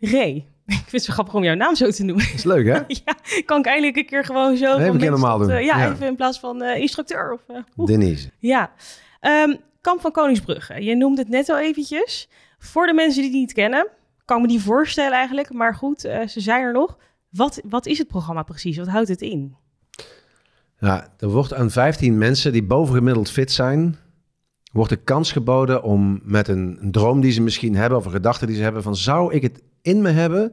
Ray. 0.00 0.34
Ik 0.66 0.76
vind 0.76 0.90
het 0.90 1.02
zo 1.02 1.12
grappig 1.12 1.34
om 1.34 1.44
jouw 1.44 1.54
naam 1.54 1.74
zo 1.74 1.90
te 1.90 2.04
noemen. 2.04 2.32
Is 2.34 2.44
leuk, 2.44 2.66
hè? 2.66 2.72
ja, 3.04 3.14
kan 3.44 3.58
ik 3.58 3.66
eindelijk 3.66 3.96
een 3.96 4.06
keer 4.06 4.24
gewoon 4.24 4.56
zo... 4.56 4.78
Nee, 4.78 5.10
normaal 5.10 5.38
doen. 5.38 5.50
Uh, 5.50 5.64
ja, 5.64 5.90
even 5.90 6.06
in 6.06 6.16
plaats 6.16 6.38
van 6.38 6.62
uh, 6.62 6.76
instructeur. 6.76 7.32
Of, 7.32 7.40
uh, 7.48 7.86
Denise. 7.86 8.30
Ja. 8.38 8.70
Um, 9.20 9.56
Kamp 9.80 10.00
van 10.00 10.12
Koningsbrugge. 10.12 10.84
Je 10.84 10.96
noemde 10.96 11.20
het 11.20 11.30
net 11.30 11.48
al 11.48 11.58
eventjes. 11.58 12.28
Voor 12.58 12.86
de 12.86 12.94
mensen 12.94 13.22
die 13.22 13.30
het 13.30 13.40
niet 13.40 13.52
kennen, 13.52 13.88
kan 14.24 14.40
me 14.40 14.48
die 14.48 14.60
voorstellen 14.60 15.12
eigenlijk. 15.12 15.52
Maar 15.52 15.74
goed, 15.74 16.00
ze 16.00 16.40
zijn 16.40 16.62
er 16.62 16.72
nog. 16.72 16.96
Wat, 17.28 17.60
wat 17.64 17.86
is 17.86 17.98
het 17.98 18.08
programma 18.08 18.42
precies? 18.42 18.76
Wat 18.76 18.88
houdt 18.88 19.08
het 19.08 19.20
in? 19.20 19.56
Ja, 20.78 21.08
er 21.18 21.28
wordt 21.28 21.54
aan 21.54 21.70
15 21.70 22.18
mensen 22.18 22.52
die 22.52 22.62
bovengemiddeld 22.62 23.30
fit 23.30 23.52
zijn 23.52 23.98
wordt 24.72 24.90
de 24.90 24.96
kans 24.96 25.32
geboden 25.32 25.82
om 25.82 26.20
met 26.22 26.48
een, 26.48 26.78
een, 26.80 26.92
droom 26.92 27.20
die 27.20 27.32
ze 27.32 27.42
misschien 27.42 27.74
hebben 27.76 27.98
of 27.98 28.04
een 28.04 28.10
gedachte 28.10 28.46
die 28.46 28.56
ze 28.56 28.62
hebben 28.62 28.82
van 28.82 28.96
zou 28.96 29.34
ik 29.34 29.42
het 29.42 29.62
in 29.82 30.02
me 30.02 30.10
hebben 30.10 30.52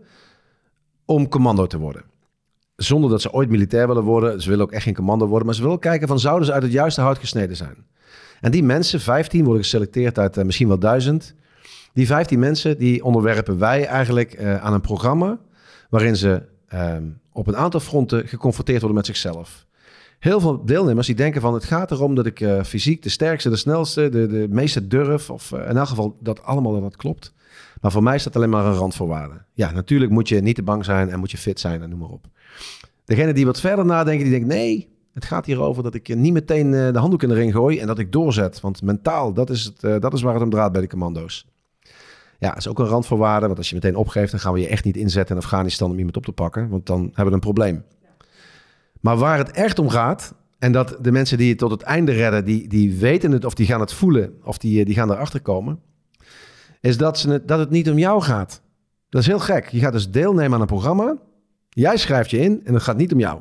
om 1.05 1.29
commando 1.29 1.67
te 1.67 1.77
worden? 1.77 2.03
Zonder 2.75 3.09
dat 3.09 3.21
ze 3.21 3.33
ooit 3.33 3.49
militair 3.49 3.87
willen 3.87 4.03
worden. 4.03 4.41
Ze 4.41 4.49
willen 4.49 4.65
ook 4.65 4.71
echt 4.71 4.83
geen 4.83 4.93
commando 4.93 5.27
worden, 5.27 5.45
maar 5.45 5.55
ze 5.55 5.61
willen 5.61 5.79
kijken 5.79 6.07
van 6.07 6.19
zouden 6.19 6.45
ze 6.45 6.53
uit 6.53 6.63
het 6.63 6.71
juiste 6.71 7.01
hout 7.01 7.17
gesneden 7.17 7.55
zijn? 7.55 7.85
En 8.41 8.51
die 8.51 8.63
mensen, 8.63 8.99
15 8.99 9.43
worden 9.43 9.63
geselecteerd 9.63 10.19
uit 10.19 10.37
uh, 10.37 10.43
misschien 10.43 10.67
wel 10.67 10.79
duizend. 10.79 11.33
Die 11.93 12.05
15 12.05 12.39
mensen 12.39 12.77
die 12.77 13.03
onderwerpen 13.03 13.59
wij 13.59 13.85
eigenlijk 13.85 14.39
uh, 14.39 14.63
aan 14.63 14.73
een 14.73 14.81
programma 14.81 15.39
waarin 15.89 16.15
ze 16.15 16.43
uh, 16.73 16.95
op 17.31 17.47
een 17.47 17.57
aantal 17.57 17.79
fronten 17.79 18.27
geconfronteerd 18.27 18.79
worden 18.79 18.97
met 18.97 19.05
zichzelf 19.05 19.67
heel 20.19 20.39
veel 20.39 20.65
deelnemers 20.65 21.07
die 21.07 21.15
denken 21.15 21.41
van 21.41 21.53
het 21.53 21.63
gaat 21.63 21.91
erom 21.91 22.15
dat 22.15 22.25
ik 22.25 22.39
uh, 22.39 22.63
fysiek 22.63 23.03
de 23.03 23.09
sterkste, 23.09 23.49
de 23.49 23.55
snelste, 23.55 24.09
de, 24.09 24.27
de 24.27 24.47
meeste 24.49 24.87
durf. 24.87 25.29
Of 25.29 25.51
in 25.51 25.77
elk 25.77 25.87
geval 25.87 26.17
dat 26.19 26.43
allemaal 26.43 26.81
wat 26.81 26.95
klopt. 26.95 27.33
Maar 27.81 27.91
voor 27.91 28.03
mij 28.03 28.17
dat 28.23 28.35
alleen 28.35 28.49
maar 28.49 28.65
een 28.65 28.73
randvoorwaarde. 28.73 29.41
Ja, 29.53 29.71
natuurlijk 29.71 30.11
moet 30.11 30.29
je 30.29 30.41
niet 30.41 30.55
te 30.55 30.63
bang 30.63 30.85
zijn 30.85 31.09
en 31.09 31.19
moet 31.19 31.31
je 31.31 31.37
fit 31.37 31.59
zijn 31.59 31.81
en 31.81 31.89
noem 31.89 31.99
maar 31.99 32.09
op. 32.09 32.25
Degene 33.05 33.33
die 33.33 33.45
wat 33.45 33.59
verder 33.59 33.85
nadenken, 33.85 34.23
die 34.23 34.33
denkt 34.33 34.47
nee, 34.47 34.89
het 35.13 35.25
gaat 35.25 35.45
hier 35.45 35.61
over 35.61 35.83
dat 35.83 35.93
ik 35.93 36.15
niet 36.15 36.33
meteen 36.33 36.67
uh, 36.67 36.91
de 36.93 36.99
handdoek 36.99 37.23
in 37.23 37.29
de 37.29 37.35
ring 37.35 37.53
gooi 37.53 37.79
en 37.79 37.87
dat 37.87 37.99
ik 37.99 38.11
doorzet. 38.11 38.61
Want 38.61 38.81
mentaal, 38.81 39.33
dat 39.33 39.49
is, 39.49 39.63
het, 39.63 40.01
dat 40.01 40.13
is 40.13 40.21
waar 40.21 40.33
het 40.33 40.43
om 40.43 40.49
draait 40.49 40.71
bij 40.71 40.81
de 40.81 40.87
commando's. 40.87 41.47
Ja, 42.39 42.49
dat 42.49 42.57
is 42.57 42.67
ook 42.67 42.79
een 42.79 42.85
randvoorwaarde, 42.85 43.45
want 43.45 43.57
als 43.57 43.69
je 43.69 43.75
meteen 43.75 43.95
opgeeft, 43.95 44.31
dan 44.31 44.39
gaan 44.39 44.53
we 44.53 44.59
je 44.59 44.67
echt 44.67 44.83
niet 44.83 44.97
inzetten 44.97 45.35
in 45.35 45.41
Afghanistan 45.41 45.91
om 45.91 45.97
iemand 45.97 46.17
op 46.17 46.25
te 46.25 46.31
pakken, 46.31 46.69
want 46.69 46.85
dan 46.85 47.01
hebben 47.01 47.25
we 47.25 47.33
een 47.33 47.39
probleem. 47.39 47.83
Maar 49.01 49.17
waar 49.17 49.37
het 49.37 49.51
echt 49.51 49.79
om 49.79 49.89
gaat, 49.89 50.33
en 50.59 50.71
dat 50.71 50.97
de 51.01 51.11
mensen 51.11 51.37
die 51.37 51.49
het 51.49 51.57
tot 51.57 51.71
het 51.71 51.81
einde 51.81 52.11
redden, 52.11 52.45
die, 52.45 52.67
die 52.67 52.95
weten 52.95 53.31
het 53.31 53.45
of 53.45 53.53
die 53.53 53.65
gaan 53.65 53.79
het 53.79 53.93
voelen 53.93 54.33
of 54.43 54.57
die, 54.57 54.85
die 54.85 54.95
gaan 54.95 55.11
erachter 55.11 55.41
komen, 55.41 55.79
is 56.87 56.97
dat, 56.97 57.19
ze 57.19 57.29
het, 57.29 57.47
dat 57.47 57.59
het 57.59 57.69
niet 57.69 57.89
om 57.89 57.97
jou 57.97 58.21
gaat. 58.21 58.61
Dat 59.09 59.21
is 59.21 59.27
heel 59.27 59.39
gek. 59.39 59.67
Je 59.67 59.79
gaat 59.79 59.93
dus 59.93 60.11
deelnemen 60.11 60.53
aan 60.53 60.61
een 60.61 60.67
programma, 60.67 61.17
jij 61.69 61.97
schrijft 61.97 62.29
je 62.29 62.39
in 62.39 62.61
en 62.63 62.73
het 62.73 62.83
gaat 62.83 62.97
niet 62.97 63.13
om 63.13 63.19
jou. 63.19 63.39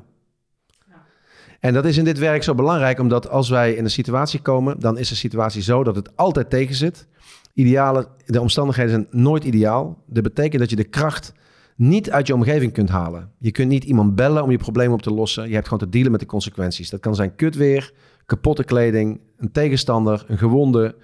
En 1.61 1.73
dat 1.73 1.85
is 1.85 1.97
in 1.97 2.05
dit 2.05 2.19
werk 2.19 2.43
zo 2.43 2.55
belangrijk, 2.55 2.99
omdat 2.99 3.29
als 3.29 3.49
wij 3.49 3.73
in 3.73 3.85
een 3.85 3.91
situatie 3.91 4.41
komen, 4.41 4.81
dan 4.81 4.99
is 4.99 5.09
de 5.09 5.15
situatie 5.15 5.63
zo 5.63 5.85
dat 5.85 5.97
het 5.97 6.17
altijd 6.17 6.51
tegen 6.51 6.75
zit. 6.75 7.07
Ideale, 7.55 8.09
de 8.27 8.41
omstandigheden 8.41 8.93
zijn 8.93 9.07
nooit 9.11 9.45
ideaal. 9.45 10.03
Dat 10.07 10.23
betekent 10.23 10.61
dat 10.61 10.71
je 10.71 10.77
de 10.77 10.85
kracht 10.85 11.33
niet 11.77 12.11
uit 12.11 12.27
je 12.27 12.35
omgeving 12.35 12.73
kunt 12.73 12.89
halen. 12.89 13.31
Je 13.39 13.51
kunt 13.51 13.69
niet 13.69 13.85
iemand 13.85 14.15
bellen 14.15 14.43
om 14.43 14.51
je 14.51 14.59
probleem 14.59 14.93
op 14.93 15.03
te 15.03 15.15
lossen. 15.15 15.49
Je 15.49 15.55
hebt 15.55 15.69
gewoon 15.69 15.83
te 15.83 15.89
dealen 15.89 16.11
met 16.11 16.21
de 16.21 16.27
consequenties. 16.27 16.91
Dat 16.91 17.01
kan 17.01 17.15
zijn 17.15 17.35
kut 17.35 17.55
weer, 17.55 17.93
kapotte 18.27 18.65
kleding, 18.65 19.21
een 19.37 19.53
tegenstander, 19.53 20.25
een 20.29 20.39
gewonde. 20.39 20.95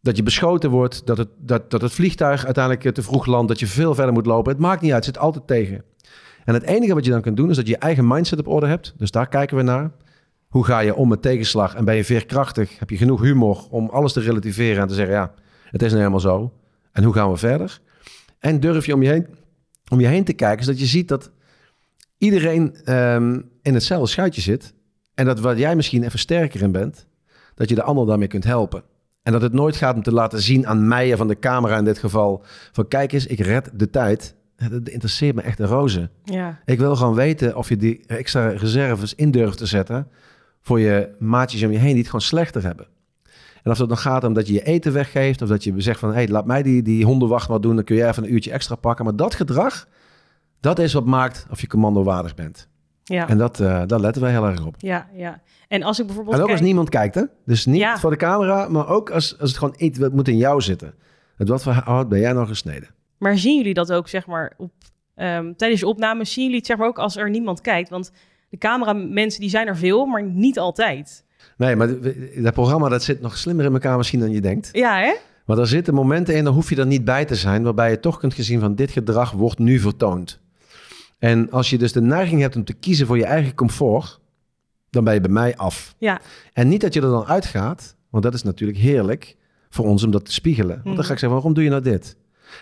Dat 0.00 0.16
je 0.16 0.22
beschoten 0.22 0.70
wordt, 0.70 1.06
dat 1.06 1.16
het, 1.16 1.28
dat, 1.38 1.70
dat 1.70 1.80
het 1.80 1.92
vliegtuig 1.92 2.44
uiteindelijk 2.44 2.94
te 2.94 3.02
vroeg 3.02 3.26
landt, 3.26 3.48
dat 3.48 3.60
je 3.60 3.66
veel 3.66 3.94
verder 3.94 4.12
moet 4.12 4.26
lopen. 4.26 4.52
Het 4.52 4.60
maakt 4.60 4.80
niet 4.80 4.92
uit, 4.92 5.06
het 5.06 5.14
zit 5.14 5.24
altijd 5.24 5.46
tegen. 5.46 5.84
En 6.44 6.54
het 6.54 6.62
enige 6.62 6.94
wat 6.94 7.04
je 7.04 7.10
dan 7.10 7.20
kunt 7.20 7.36
doen 7.36 7.50
is 7.50 7.56
dat 7.56 7.66
je 7.66 7.72
je 7.72 7.78
eigen 7.78 8.06
mindset 8.06 8.38
op 8.38 8.48
orde 8.48 8.66
hebt. 8.66 8.94
Dus 8.96 9.10
daar 9.10 9.28
kijken 9.28 9.56
we 9.56 9.62
naar. 9.62 9.90
Hoe 10.48 10.64
ga 10.64 10.78
je 10.78 10.94
om 10.94 11.08
met 11.08 11.22
tegenslag 11.22 11.74
en 11.74 11.84
ben 11.84 11.96
je 11.96 12.04
veerkrachtig? 12.04 12.78
Heb 12.78 12.90
je 12.90 12.96
genoeg 12.96 13.20
humor 13.20 13.66
om 13.70 13.88
alles 13.88 14.12
te 14.12 14.20
relativeren 14.20 14.82
en 14.82 14.88
te 14.88 14.94
zeggen, 14.94 15.14
ja, 15.14 15.34
het 15.64 15.82
is 15.82 15.88
nou 15.88 15.98
helemaal 15.98 16.20
zo. 16.20 16.52
En 16.92 17.04
hoe 17.04 17.14
gaan 17.14 17.30
we 17.30 17.36
verder? 17.36 17.80
En 18.38 18.60
durf 18.60 18.86
je 18.86 18.94
om 18.94 19.02
je 19.02 19.08
heen 19.08 19.26
om 19.90 20.00
je 20.00 20.06
heen 20.06 20.24
te 20.24 20.32
kijken, 20.32 20.64
zodat 20.64 20.80
je 20.80 20.86
ziet 20.86 21.08
dat 21.08 21.30
iedereen 22.18 22.94
um, 22.94 23.50
in 23.62 23.74
hetzelfde 23.74 24.08
schuitje 24.08 24.40
zit. 24.40 24.74
En 25.14 25.24
dat 25.24 25.40
wat 25.40 25.58
jij 25.58 25.76
misschien 25.76 26.02
even 26.02 26.18
sterker 26.18 26.62
in 26.62 26.72
bent, 26.72 27.06
dat 27.54 27.68
je 27.68 27.74
de 27.74 27.82
ander 27.82 28.06
daarmee 28.06 28.28
kunt 28.28 28.44
helpen. 28.44 28.82
En 29.30 29.36
dat 29.40 29.50
het 29.50 29.60
nooit 29.60 29.76
gaat 29.76 29.94
om 29.94 30.02
te 30.02 30.12
laten 30.12 30.42
zien 30.42 30.66
aan 30.66 30.88
mij 30.88 31.16
van 31.16 31.28
de 31.28 31.38
camera 31.38 31.76
in 31.76 31.84
dit 31.84 31.98
geval. 31.98 32.44
Van 32.72 32.88
kijk 32.88 33.12
eens, 33.12 33.26
ik 33.26 33.40
red 33.40 33.70
de 33.74 33.90
tijd. 33.90 34.34
Dat 34.70 34.88
interesseert 34.88 35.34
me 35.34 35.42
echt 35.42 35.58
een 35.58 35.66
roze. 35.66 36.10
Ja. 36.24 36.60
Ik 36.64 36.78
wil 36.78 36.96
gewoon 36.96 37.14
weten 37.14 37.56
of 37.56 37.68
je 37.68 37.76
die 37.76 38.00
extra 38.06 38.48
reserves 38.48 39.14
in 39.14 39.30
durft 39.30 39.58
te 39.58 39.66
zetten. 39.66 40.08
Voor 40.60 40.80
je 40.80 41.14
maatjes 41.18 41.62
om 41.62 41.70
je 41.70 41.78
heen 41.78 41.88
die 41.88 41.98
het 41.98 42.06
gewoon 42.06 42.20
slechter 42.20 42.62
hebben. 42.62 42.86
En 43.62 43.70
of 43.70 43.78
het 43.78 43.88
dan 43.88 43.98
gaat 43.98 44.24
om 44.24 44.32
dat 44.32 44.46
je 44.46 44.52
je 44.52 44.62
eten 44.62 44.92
weggeeft. 44.92 45.42
Of 45.42 45.48
dat 45.48 45.64
je 45.64 45.74
zegt 45.76 46.00
van 46.00 46.08
hé, 46.08 46.14
hey, 46.14 46.28
laat 46.28 46.46
mij 46.46 46.62
die, 46.62 46.82
die 46.82 47.04
hondenwacht 47.04 47.48
maar 47.48 47.60
doen. 47.60 47.74
Dan 47.74 47.84
kun 47.84 47.96
je 47.96 48.06
even 48.06 48.24
een 48.24 48.32
uurtje 48.32 48.50
extra 48.50 48.74
pakken. 48.74 49.04
Maar 49.04 49.16
dat 49.16 49.34
gedrag, 49.34 49.88
dat 50.60 50.78
is 50.78 50.92
wat 50.92 51.06
maakt 51.06 51.46
of 51.50 51.60
je 51.60 51.66
commandowaardig 51.66 52.34
bent. 52.34 52.68
Ja. 53.10 53.28
En 53.28 53.38
dat, 53.38 53.60
uh, 53.60 53.82
daar 53.86 54.00
letten 54.00 54.22
wij 54.22 54.30
heel 54.30 54.46
erg 54.46 54.66
op. 54.66 54.74
Ja, 54.78 55.08
ja. 55.14 55.40
En 55.68 55.82
als 55.82 55.98
ik 55.98 56.06
bijvoorbeeld. 56.06 56.36
En 56.36 56.40
ook 56.40 56.46
kijk... 56.46 56.58
als 56.58 56.68
niemand 56.68 56.88
kijkt, 56.88 57.14
hè? 57.14 57.22
Dus 57.44 57.66
niet 57.66 57.80
Ja. 57.80 57.98
voor 57.98 58.10
de 58.10 58.16
camera, 58.16 58.68
maar 58.68 58.88
ook 58.88 59.10
als, 59.10 59.38
als 59.40 59.48
het 59.50 59.58
gewoon 59.58 59.74
iets 59.78 59.98
wat 59.98 60.12
moet 60.12 60.28
in 60.28 60.36
jou 60.36 60.60
zitten. 60.60 60.94
Met 61.36 61.48
wat 61.48 61.62
voor 61.62 62.06
ben 62.08 62.20
jij 62.20 62.32
nog 62.32 62.48
gesneden? 62.48 62.88
Maar 63.18 63.38
zien 63.38 63.56
jullie 63.56 63.74
dat 63.74 63.92
ook, 63.92 64.08
zeg 64.08 64.26
maar, 64.26 64.52
op, 64.56 64.70
ehm, 65.14 65.52
tijdens 65.56 65.80
je 65.80 65.86
opnames? 65.86 66.32
Zien 66.32 66.42
jullie 66.44 66.58
het, 66.58 66.66
zeg 66.66 66.76
maar, 66.76 66.86
ook 66.88 66.98
als 66.98 67.16
er 67.16 67.30
niemand 67.30 67.60
kijkt? 67.60 67.88
Want 67.88 68.12
de 68.48 68.58
cameramensen, 68.58 69.40
die 69.40 69.50
zijn 69.50 69.66
er 69.66 69.76
veel, 69.76 70.06
maar 70.06 70.22
niet 70.22 70.58
altijd. 70.58 71.24
Nee, 71.56 71.76
maar 71.76 71.88
dat 72.36 72.52
programma 72.52 72.88
dat 72.88 73.02
zit 73.02 73.20
nog 73.20 73.36
slimmer 73.36 73.64
in 73.64 73.72
elkaar 73.72 73.96
misschien 73.96 74.20
dan 74.20 74.30
je 74.30 74.40
denkt. 74.40 74.68
Ja, 74.72 74.98
hè? 74.98 75.12
Maar 75.46 75.58
er 75.58 75.66
zitten 75.66 75.94
momenten 75.94 76.36
in, 76.36 76.44
dan 76.44 76.54
hoef 76.54 76.70
je 76.70 76.76
er 76.76 76.86
niet 76.86 77.04
bij 77.04 77.24
te 77.24 77.34
zijn, 77.34 77.62
waarbij 77.62 77.90
je 77.90 78.00
toch 78.00 78.18
kunt 78.18 78.34
gezien 78.34 78.60
van 78.60 78.74
dit 78.74 78.90
gedrag 78.90 79.32
wordt 79.32 79.58
nu 79.58 79.78
vertoond. 79.78 80.39
En 81.20 81.50
als 81.50 81.70
je 81.70 81.78
dus 81.78 81.92
de 81.92 82.00
neiging 82.00 82.40
hebt 82.40 82.56
om 82.56 82.64
te 82.64 82.72
kiezen 82.72 83.06
voor 83.06 83.16
je 83.16 83.24
eigen 83.24 83.54
comfort, 83.54 84.20
dan 84.90 85.04
ben 85.04 85.14
je 85.14 85.20
bij 85.20 85.30
mij 85.30 85.56
af. 85.56 85.94
Ja. 85.98 86.20
En 86.52 86.68
niet 86.68 86.80
dat 86.80 86.94
je 86.94 87.00
er 87.00 87.10
dan 87.10 87.26
uitgaat, 87.26 87.96
want 88.10 88.24
dat 88.24 88.34
is 88.34 88.42
natuurlijk 88.42 88.78
heerlijk 88.78 89.36
voor 89.68 89.84
ons 89.86 90.02
om 90.04 90.10
dat 90.10 90.24
te 90.24 90.32
spiegelen. 90.32 90.80
Want 90.84 90.96
dan 90.96 91.04
ga 91.04 91.12
ik 91.12 91.18
zeggen, 91.18 91.30
waarom 91.30 91.54
doe 91.54 91.64
je 91.64 91.70
nou 91.70 91.82
dit? 91.82 92.16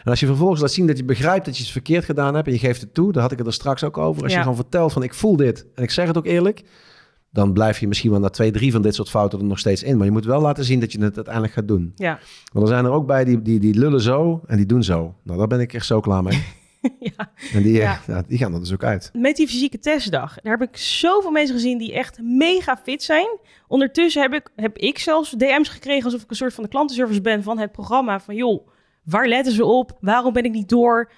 En 0.04 0.10
als 0.10 0.20
je 0.20 0.26
vervolgens 0.26 0.60
laat 0.60 0.70
zien 0.70 0.86
dat 0.86 0.96
je 0.98 1.04
begrijpt 1.04 1.44
dat 1.44 1.56
je 1.56 1.62
iets 1.62 1.72
verkeerd 1.72 2.04
gedaan 2.04 2.34
hebt 2.34 2.46
en 2.46 2.52
je 2.52 2.58
geeft 2.58 2.80
het 2.80 2.94
toe, 2.94 3.12
daar 3.12 3.22
had 3.22 3.32
ik 3.32 3.38
het 3.38 3.46
er 3.46 3.52
straks 3.52 3.84
ook 3.84 3.98
over. 3.98 4.22
Als 4.22 4.30
Ja. 4.32 4.36
je 4.38 4.42
gewoon 4.42 4.58
vertelt 4.58 4.92
van 4.92 5.02
ik 5.02 5.14
voel 5.14 5.36
dit 5.36 5.66
en 5.74 5.82
ik 5.82 5.90
zeg 5.90 6.06
het 6.06 6.16
ook 6.18 6.26
eerlijk, 6.26 6.62
dan 7.30 7.52
blijf 7.52 7.78
je 7.80 7.88
misschien 7.88 8.10
wel 8.10 8.20
na 8.20 8.28
twee, 8.28 8.50
drie 8.50 8.72
van 8.72 8.82
dit 8.82 8.94
soort 8.94 9.10
fouten 9.10 9.38
er 9.38 9.44
nog 9.44 9.58
steeds 9.58 9.82
in. 9.82 9.96
Maar 9.96 10.06
je 10.06 10.12
moet 10.12 10.24
wel 10.24 10.40
laten 10.40 10.64
zien 10.64 10.80
dat 10.80 10.92
je 10.92 11.00
het 11.00 11.16
uiteindelijk 11.16 11.54
gaat 11.54 11.68
doen. 11.68 11.92
Ja. 11.94 12.18
Want 12.52 12.66
er 12.66 12.72
zijn 12.72 12.84
er 12.84 12.90
ook 12.90 13.06
bij 13.06 13.24
die, 13.24 13.42
die, 13.42 13.60
die 13.60 13.74
lullen 13.74 14.00
zo 14.00 14.42
en 14.46 14.56
die 14.56 14.66
doen 14.66 14.82
zo. 14.82 15.14
Nou, 15.22 15.38
daar 15.38 15.46
ben 15.46 15.60
ik 15.60 15.72
echt 15.72 15.86
zo 15.86 16.00
klaar 16.00 16.22
mee. 16.22 16.44
ja. 17.16 17.30
En 17.52 17.62
die, 17.62 17.73
Ja. 17.73 18.00
ja, 18.06 18.23
die 18.26 18.38
gaan 18.38 18.52
er 18.54 18.61
dus 18.61 18.73
ook 18.73 18.85
uit. 18.85 19.11
Met 19.12 19.37
die 19.37 19.47
fysieke 19.49 19.78
testdag, 19.78 20.40
daar 20.40 20.58
heb 20.58 20.68
ik 20.68 20.76
zoveel 20.76 21.30
mensen 21.30 21.54
gezien 21.54 21.78
die 21.78 21.92
echt 21.92 22.18
mega 22.23 22.76
fit 22.82 23.02
zijn. 23.02 23.38
Ondertussen 23.66 24.23
heb 24.23 24.32
ik, 24.32 24.50
heb 24.56 24.76
ik 24.78 24.99
zelfs 24.99 25.30
DM's 25.30 25.68
gekregen 25.68 26.04
alsof 26.04 26.23
ik 26.23 26.30
een 26.30 26.37
soort 26.37 26.54
van 26.54 26.64
de 26.64 26.70
klantenservice 26.70 27.20
ben 27.20 27.42
van 27.42 27.58
het 27.58 27.73
programma. 27.73 28.20
Van 28.20 28.35
joh, 28.35 28.68
waar 29.04 29.28
letten 29.28 29.52
ze 29.52 29.64
op? 29.64 29.97
Waarom 30.00 30.32
ben 30.32 30.44
ik 30.44 30.52
niet 30.52 30.68
door? 30.68 31.11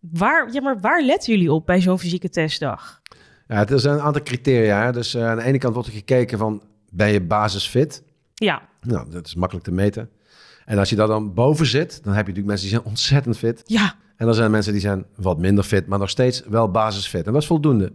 Waar, 0.00 0.52
ja, 0.52 0.60
maar 0.60 0.80
waar 0.80 1.02
letten 1.02 1.32
jullie 1.32 1.52
op 1.52 1.66
bij 1.66 1.80
zo'n 1.80 1.98
fysieke 1.98 2.28
testdag? 2.28 3.00
Ja, 3.48 3.64
het 3.64 3.80
zijn 3.80 3.94
een 3.94 4.00
aantal 4.00 4.22
criteria. 4.22 4.84
Hè. 4.84 4.92
Dus 4.92 5.14
eh, 5.14 5.28
aan 5.28 5.36
de 5.36 5.42
ene 5.42 5.58
kant 5.58 5.74
wordt 5.74 5.88
er 5.88 5.94
gekeken 5.94 6.38
van, 6.38 6.62
ben 6.90 7.08
je 7.08 7.20
basisfit? 7.20 8.02
Ja, 8.34 8.68
Nou, 8.80 9.10
dat 9.10 9.26
is 9.26 9.34
makkelijk 9.34 9.64
te 9.66 9.72
meten. 9.72 10.10
En 10.64 10.78
als 10.78 10.90
je 10.90 10.96
daar 10.96 11.06
dan 11.06 11.34
boven 11.34 11.66
zit, 11.66 11.90
dan 12.04 12.12
heb 12.12 12.26
je 12.26 12.32
natuurlijk 12.32 12.46
mensen 12.46 12.66
die 12.68 12.74
zijn 12.76 12.88
ontzettend 12.88 13.38
fit. 13.38 13.62
ja, 13.64 13.94
En 14.16 14.26
dan 14.26 14.34
zijn 14.34 14.46
er 14.46 14.52
mensen 14.52 14.72
die 14.72 14.80
zijn 14.80 15.06
wat 15.16 15.38
minder 15.38 15.64
fit, 15.64 15.86
maar 15.86 15.98
nog 15.98 16.10
steeds 16.10 16.42
wel 16.48 16.70
basisfit. 16.70 17.26
En 17.26 17.32
dat 17.32 17.42
is 17.42 17.48
voldoende. 17.48 17.92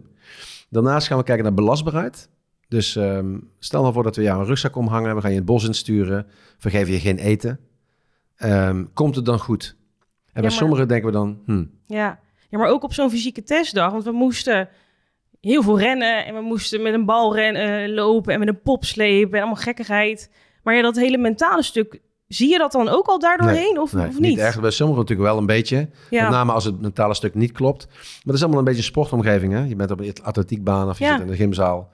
Daarnaast 0.70 1.06
gaan 1.06 1.18
we 1.18 1.24
kijken 1.24 1.44
naar 1.44 1.54
belastbaarheid. 1.54 2.28
Dus 2.68 2.96
ehm, 2.96 3.38
stel 3.58 3.80
nou 3.82 3.92
voor 3.94 4.02
dat 4.02 4.16
we 4.16 4.22
jou 4.22 4.40
een 4.40 4.46
rugzak 4.46 4.76
omhangen, 4.76 5.14
we 5.14 5.20
gaan 5.20 5.30
je 5.30 5.36
het 5.36 5.44
bos 5.44 5.64
insturen, 5.64 6.26
vergeven 6.58 6.92
je 6.92 6.98
geen 7.00 7.18
eten. 7.18 7.60
Ehm, 8.36 8.84
komt 8.94 9.16
het 9.16 9.24
dan 9.24 9.38
goed? 9.38 9.76
En 9.98 10.32
bij 10.32 10.42
maar- 10.42 10.52
sommigen 10.52 10.88
denken 10.88 11.06
we 11.06 11.12
dan, 11.12 11.40
hm, 11.46 11.64
ja. 11.86 12.18
Ja, 12.48 12.58
maar 12.58 12.68
ook 12.68 12.82
op 12.82 12.92
zo'n 12.94 13.10
fysieke 13.10 13.42
testdag. 13.42 13.92
Want 13.92 14.04
we 14.04 14.12
moesten 14.12 14.68
heel 15.40 15.62
veel 15.62 15.78
rennen 15.78 16.26
en 16.26 16.34
we 16.34 16.40
moesten 16.40 16.82
met 16.82 16.94
een 16.94 17.04
bal 17.04 17.34
rennen, 17.34 17.94
lopen 17.94 18.32
en 18.32 18.38
met 18.38 18.48
een 18.48 18.62
pop 18.62 18.84
slepen 18.84 19.32
en 19.32 19.38
allemaal 19.38 19.62
gekkigheid. 19.62 20.30
Maar 20.62 20.74
ja, 20.74 20.82
dat 20.82 20.96
hele 20.96 21.18
mentale 21.18 21.62
stuk, 21.62 22.00
zie 22.34 22.48
je 22.50 22.58
dat 22.58 22.72
dan 22.72 22.88
ook 22.88 23.06
al 23.06 23.18
daardoorheen 23.18 23.80
of, 23.80 23.92
nee, 23.92 24.06
of 24.06 24.18
niet? 24.18 24.38
echt. 24.38 24.60
Bij 24.60 24.70
sommigen 24.70 25.00
natuurlijk 25.02 25.28
wel 25.28 25.38
een 25.38 25.46
beetje. 25.46 25.88
Ja. 26.10 26.22
Met 26.22 26.32
name 26.32 26.52
als 26.52 26.64
het 26.64 26.80
mentale 26.80 27.14
stuk 27.14 27.34
niet 27.34 27.52
klopt. 27.52 27.86
Maar 27.88 27.96
het 28.24 28.34
is 28.34 28.40
allemaal 28.40 28.58
een 28.58 28.64
beetje 28.64 28.78
een 28.80 28.86
sportomgeving. 28.86 29.52
Hè? 29.52 29.64
Je 29.64 29.76
bent 29.76 29.90
op 29.90 30.00
een 30.00 30.14
atletiekbaan 30.22 30.88
of 30.88 30.98
je 30.98 31.04
Ja. 31.04 31.12
zit 31.12 31.20
in 31.20 31.30
de 31.30 31.36
gymzaal. 31.36 31.90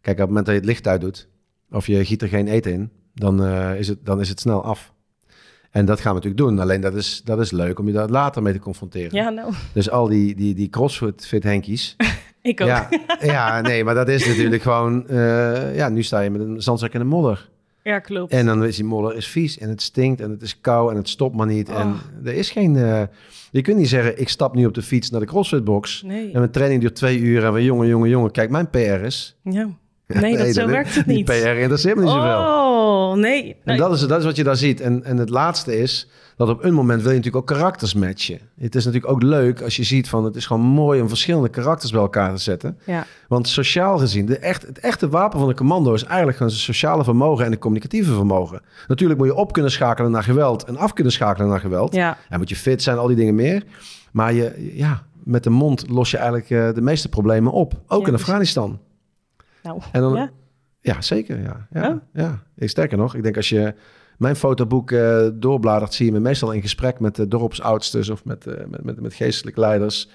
Kijk, 0.00 0.16
op 0.16 0.20
het 0.20 0.28
moment 0.28 0.46
dat 0.46 0.54
je 0.54 0.60
het 0.60 0.70
licht 0.70 0.86
uit 0.86 1.00
doet, 1.00 1.28
of 1.70 1.86
je 1.86 2.04
giet 2.04 2.22
er 2.22 2.28
geen 2.28 2.48
eten 2.48 2.72
in, 2.72 2.90
dan, 3.14 3.44
eh, 3.44 3.78
is, 3.78 3.88
het, 3.88 3.98
dan 4.04 4.20
is 4.20 4.28
het 4.28 4.40
snel 4.40 4.64
af. 4.64 4.92
En 5.70 5.84
dat 5.84 6.00
gaan 6.00 6.14
we 6.14 6.20
natuurlijk 6.20 6.48
doen. 6.48 6.58
Alleen 6.58 6.80
dat 6.80 6.94
is, 6.94 7.20
dat 7.24 7.40
is 7.40 7.50
leuk 7.50 7.78
om 7.78 7.86
je 7.86 7.92
daar 7.92 8.08
later 8.08 8.42
mee 8.42 8.52
te 8.52 8.58
confronteren. 8.58 9.14
Ja, 9.16 9.28
nou, 9.28 9.52
Dus 9.72 9.90
al 9.90 10.08
die, 10.08 10.34
die, 10.34 10.54
die 10.54 10.68
crossfit 10.68 11.26
fit 11.26 11.42
henkies. 11.42 11.96
ik 12.42 12.60
ook. 12.60 12.66
ja, 12.66 12.88
ja, 13.20 13.60
nee, 13.60 13.84
maar 13.84 13.94
dat 13.94 14.08
is 14.08 14.26
natuurlijk 14.26 14.62
gewoon... 14.62 15.08
eh, 15.08 15.76
ja, 15.76 15.88
nu 15.88 16.02
sta 16.02 16.20
je 16.20 16.30
met 16.30 16.40
een 16.40 16.62
zandzak 16.62 16.92
in 16.92 16.98
de 17.00 17.06
modder. 17.06 17.50
Ja, 17.82 17.98
klopt. 17.98 18.32
En 18.32 18.46
dan 18.46 18.64
is 18.64 18.76
die 18.76 18.84
modder 18.84 19.16
is 19.16 19.26
vies 19.26 19.58
en 19.58 19.68
het 19.68 19.82
stinkt 19.82 20.20
en 20.20 20.30
het 20.30 20.42
is 20.42 20.60
koud 20.60 20.90
en 20.90 20.96
het 20.96 21.08
stopt 21.08 21.36
maar 21.36 21.46
niet. 21.46 21.68
En 21.68 21.94
er 22.24 22.34
is 22.34 22.50
geen... 22.50 22.76
eh, 22.76 23.02
je 23.50 23.62
kunt 23.62 23.76
niet 23.76 23.88
zeggen, 23.88 24.20
ik 24.20 24.28
stap 24.28 24.54
nu 24.54 24.66
op 24.66 24.74
de 24.74 24.82
fiets 24.82 25.10
naar 25.10 25.20
de 25.20 25.26
crossfitbox. 25.26 26.02
Nee. 26.02 26.32
En 26.32 26.38
mijn 26.38 26.50
training 26.50 26.80
duurt 26.80 26.94
twee 26.94 27.18
uur 27.18 27.44
en 27.44 27.52
we 27.52 27.64
jongen, 27.64 27.88
jongen, 27.88 28.08
jongen, 28.08 28.30
kijk, 28.30 28.50
mijn 28.50 28.70
PR 28.70 28.78
is... 28.78 29.36
Ja. 29.42 29.68
Nee, 30.20 30.36
dat, 30.36 30.54
zo 30.54 30.66
werkt 30.66 30.94
het 30.94 31.06
Die 31.06 31.16
niet. 31.16 31.24
PR 31.24 31.32
interesseert 31.32 31.96
me 31.96 32.02
niet 32.02 32.10
zoveel. 32.10 32.38
Oh, 32.38 33.14
nee. 33.14 33.44
En 33.44 33.56
Nee. 33.64 33.76
dat 33.76 33.92
is, 33.92 34.06
dat 34.06 34.18
is 34.18 34.24
wat 34.24 34.36
je 34.36 34.44
daar 34.44 34.56
ziet. 34.56 34.80
En, 34.80 35.04
en 35.04 35.16
het 35.16 35.28
laatste 35.28 35.78
is 35.78 36.08
dat 36.36 36.48
op 36.48 36.64
een 36.64 36.74
moment 36.74 37.02
wil 37.02 37.10
je 37.10 37.16
natuurlijk 37.16 37.50
ook 37.50 37.56
karakters 37.56 37.94
matchen. 37.94 38.38
Het 38.58 38.74
is 38.74 38.84
natuurlijk 38.84 39.12
ook 39.12 39.22
leuk 39.22 39.62
als 39.62 39.76
je 39.76 39.82
ziet 39.82 40.08
van 40.08 40.24
het 40.24 40.36
is 40.36 40.46
gewoon 40.46 40.62
mooi 40.62 41.00
om 41.00 41.08
verschillende 41.08 41.48
karakters 41.48 41.90
bij 41.92 42.00
elkaar 42.00 42.34
te 42.34 42.40
zetten. 42.40 42.78
Ja. 42.86 43.06
Want 43.28 43.48
sociaal 43.48 43.98
gezien, 43.98 44.26
de 44.26 44.38
echt, 44.38 44.62
het 44.66 44.78
echte 44.78 45.08
wapen 45.08 45.38
van 45.38 45.48
een 45.48 45.54
commando 45.54 45.94
is 45.94 46.04
eigenlijk 46.04 46.36
gewoon 46.36 46.52
zijn 46.52 46.64
sociale 46.64 47.04
vermogen 47.04 47.44
en 47.44 47.50
het 47.50 47.60
communicatieve 47.60 48.14
vermogen. 48.14 48.60
Natuurlijk 48.88 49.18
moet 49.20 49.28
je 49.28 49.34
op 49.34 49.52
kunnen 49.52 49.70
schakelen 49.70 50.10
naar 50.10 50.22
geweld 50.22 50.64
en 50.64 50.76
af 50.76 50.92
kunnen 50.92 51.12
schakelen 51.12 51.48
naar 51.48 51.60
geweld. 51.60 51.94
Ja. 51.94 52.16
En 52.28 52.38
moet 52.38 52.48
je 52.48 52.56
fit 52.56 52.82
zijn, 52.82 52.98
al 52.98 53.06
die 53.06 53.16
dingen 53.16 53.34
meer. 53.34 53.62
Maar 54.12 54.32
je, 54.32 54.70
ja, 54.74 55.02
met 55.24 55.44
de 55.44 55.50
mond 55.50 55.88
los 55.88 56.10
je 56.10 56.16
eigenlijk 56.16 56.50
eh, 56.50 56.74
de 56.74 56.82
meeste 56.82 57.08
problemen 57.08 57.52
op. 57.52 57.72
Ook 57.86 58.00
Ja, 58.02 58.08
in 58.08 58.14
Afghanistan. 58.14 58.78
Nou, 59.62 59.80
En 59.92 60.00
dan, 60.00 60.14
ja. 60.14 60.30
ja. 60.80 61.00
zeker. 61.00 61.40
Ja, 61.40 61.66
ja, 61.70 62.02
ja. 62.12 62.42
Ik, 62.56 62.68
sterker 62.68 62.98
nog, 62.98 63.14
ik 63.14 63.22
denk 63.22 63.36
als 63.36 63.48
je 63.48 63.74
mijn 64.18 64.36
fotoboek 64.36 64.90
eh, 64.90 65.26
doorbladert, 65.34 65.94
zie 65.94 66.06
je 66.06 66.12
me 66.12 66.20
meestal 66.20 66.52
in 66.52 66.60
gesprek 66.60 67.00
met 67.00 67.16
de 67.16 67.28
dorpsoudsters 67.28 68.08
of 68.08 68.24
met, 68.24 68.46
eh, 68.46 68.66
met, 68.66 68.84
met, 68.84 69.00
met 69.00 69.14
geestelijke 69.14 69.60
leiders. 69.60 70.08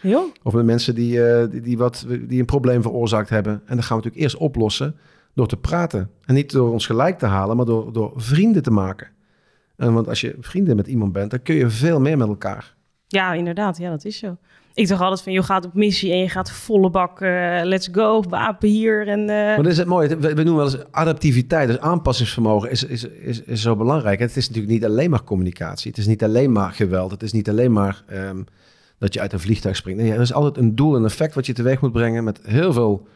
Of 0.43 0.53
met 0.53 0.65
mensen 0.65 0.95
die, 0.95 1.25
eh, 1.25 1.49
die, 1.49 1.61
die, 1.61 1.77
wat, 1.77 2.05
die 2.27 2.39
een 2.39 2.45
probleem 2.45 2.81
veroorzaakt 2.81 3.29
hebben. 3.29 3.53
En 3.53 3.75
dan 3.75 3.83
gaan 3.83 3.97
we 3.97 4.03
natuurlijk 4.03 4.23
eerst 4.23 4.37
oplossen 4.37 4.95
door 5.33 5.47
te 5.47 5.57
praten. 5.57 6.09
En 6.25 6.33
niet 6.33 6.51
door 6.51 6.71
ons 6.71 6.85
gelijk 6.85 7.19
te 7.19 7.25
halen, 7.25 7.55
maar 7.55 7.65
door, 7.65 7.93
door 7.93 8.13
vrienden 8.15 8.63
te 8.63 8.71
maken. 8.71 9.07
En 9.75 9.93
want 9.93 10.07
als 10.07 10.21
je 10.21 10.35
vrienden 10.39 10.75
met 10.75 10.87
iemand 10.87 11.11
bent, 11.11 11.31
dan 11.31 11.41
kun 11.41 11.55
je 11.55 11.69
veel 11.69 11.99
meer 11.99 12.17
met 12.17 12.27
elkaar. 12.27 12.75
Ja, 13.07 13.33
inderdaad. 13.33 13.77
Ja, 13.77 13.89
dat 13.89 14.05
is 14.05 14.17
zo. 14.17 14.37
Ik 14.77 14.87
dacht 14.87 15.01
altijd 15.01 15.21
van, 15.21 15.31
je 15.31 15.43
gaat 15.43 15.65
op 15.65 15.73
missie 15.73 16.11
en 16.11 16.17
je 16.17 16.29
gaat 16.29 16.51
volle 16.51 16.89
bak, 16.89 17.21
eh, 17.21 17.59
let's 17.63 17.89
go, 17.91 18.23
wapen 18.29 18.69
hier. 18.69 19.07
En, 19.07 19.19
eh, 19.19 19.27
Maar 19.27 19.55
dat 19.63 19.65
is 19.71 19.77
het 19.77 19.87
mooie. 19.87 20.07
We, 20.07 20.33
we 20.33 20.43
noemen 20.43 20.55
wel 20.55 20.65
eens 20.73 20.91
adaptiviteit. 20.91 21.67
Dus 21.67 21.79
aanpassingsvermogen 21.79 22.71
is, 22.71 22.83
is, 22.83 23.03
is, 23.03 23.41
is 23.41 23.61
zo 23.61 23.75
belangrijk. 23.75 24.19
Het 24.19 24.35
is 24.35 24.47
natuurlijk 24.47 24.73
niet 24.73 24.85
alleen 24.85 25.09
maar 25.09 25.23
communicatie. 25.23 25.89
Het 25.89 25.99
is 25.99 26.07
niet 26.07 26.23
alleen 26.23 26.51
maar 26.51 26.71
geweld. 26.71 27.11
Het 27.11 27.23
is 27.23 27.31
niet 27.31 27.49
alleen 27.49 27.71
maar 27.71 28.03
ehm, 28.07 28.43
dat 28.99 29.13
je 29.13 29.19
uit 29.19 29.33
een 29.33 29.39
vliegtuig 29.39 29.75
springt. 29.75 30.01
Nee, 30.01 30.11
er 30.13 30.21
is 30.21 30.33
altijd 30.33 30.57
een 30.57 30.75
doel, 30.75 30.95
een 30.95 31.05
effect 31.05 31.35
wat 31.35 31.45
je 31.45 31.53
teweeg 31.53 31.81
moet 31.81 31.91
brengen 31.91 32.23
met 32.23 32.39
heel 32.43 32.73
veel 32.73 33.07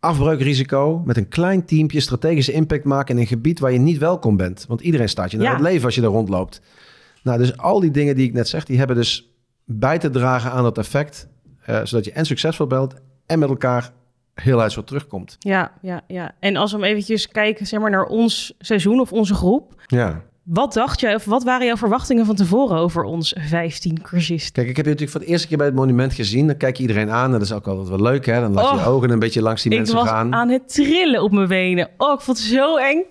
afbreukrisico. 0.00 1.02
Met 1.04 1.16
een 1.16 1.28
klein 1.28 1.64
teampje 1.64 2.00
strategische 2.00 2.52
impact 2.52 2.84
maken 2.84 3.14
in 3.14 3.20
een 3.20 3.26
gebied 3.26 3.58
waar 3.58 3.72
je 3.72 3.78
niet 3.78 3.98
welkom 3.98 4.36
bent. 4.36 4.64
Want 4.68 4.80
iedereen 4.80 5.08
staat 5.08 5.30
je 5.30 5.36
naar 5.36 5.46
Ja. 5.46 5.52
het 5.52 5.62
leven 5.62 5.84
als 5.84 5.94
je 5.94 6.00
daar 6.00 6.10
rondloopt. 6.10 6.60
Nou, 7.22 7.38
dus 7.38 7.56
al 7.56 7.80
die 7.80 7.90
dingen 7.90 8.16
die 8.16 8.26
ik 8.26 8.32
net 8.32 8.48
zeg, 8.48 8.64
die 8.64 8.78
hebben 8.78 8.96
dus 8.96 9.33
bij 9.64 9.98
te 9.98 10.10
dragen 10.10 10.50
aan 10.50 10.62
dat 10.62 10.78
effect. 10.78 11.28
eh, 11.64 11.80
zodat 11.84 12.04
je 12.04 12.12
en 12.12 12.26
succesvol 12.26 12.66
bent 12.66 12.94
en 13.26 13.38
met 13.38 13.48
elkaar 13.48 13.92
heel 14.34 14.60
uit 14.60 14.74
wat 14.74 14.86
terugkomt. 14.86 15.36
ja, 15.38 15.72
ja, 15.82 16.00
ja. 16.06 16.32
En 16.40 16.56
als 16.56 16.72
we 16.72 16.78
hem 16.78 16.86
eventjes 16.86 17.28
kijken 17.28 17.66
zeg 17.66 17.80
maar, 17.80 17.90
naar 17.90 18.04
ons 18.06 18.54
seizoen 18.58 19.00
of 19.00 19.12
onze 19.12 19.34
groep. 19.34 19.82
Ja. 19.86 20.22
Wat 20.42 20.72
dacht 20.72 21.00
jij, 21.00 21.14
of 21.14 21.24
wat 21.24 21.44
waren 21.44 21.66
jouw 21.66 21.76
verwachtingen 21.76 22.26
van 22.26 22.34
tevoren 22.34 22.76
over 22.76 23.02
ons 23.04 23.34
15 23.40 24.02
cursisten? 24.02 24.52
Kijk, 24.52 24.68
ik 24.68 24.76
heb 24.76 24.84
je 24.84 24.90
natuurlijk 24.90 25.16
voor 25.18 25.26
de 25.26 25.32
eerste 25.32 25.48
keer 25.48 25.56
bij 25.56 25.66
het 25.66 25.74
monument 25.74 26.12
gezien. 26.12 26.46
Dan 26.46 26.56
kijk 26.56 26.76
je 26.76 26.82
iedereen 26.82 27.10
aan. 27.10 27.30
Dat 27.30 27.42
is 27.42 27.52
ook 27.52 27.66
altijd 27.66 27.88
wel 27.88 28.00
leuk, 28.02 28.26
hè? 28.26 28.40
Dan 28.40 28.52
laat 28.52 28.68
je 28.70 28.74
je 28.76 28.80
Oh. 28.80 28.88
ogen 28.88 29.10
een 29.10 29.18
beetje 29.18 29.42
langs 29.42 29.62
die 29.62 29.70
Ik 29.72 29.78
mensen 29.78 29.96
was 29.96 30.08
gaan. 30.08 30.34
aan 30.34 30.48
het 30.48 30.68
trillen 30.74 31.22
op 31.22 31.32
mijn 31.32 31.48
benen. 31.48 31.88
Oh, 31.96 32.12
ik 32.12 32.20
vond 32.20 32.38
het 32.38 32.46
zo 32.46 32.76
eng. 32.76 33.02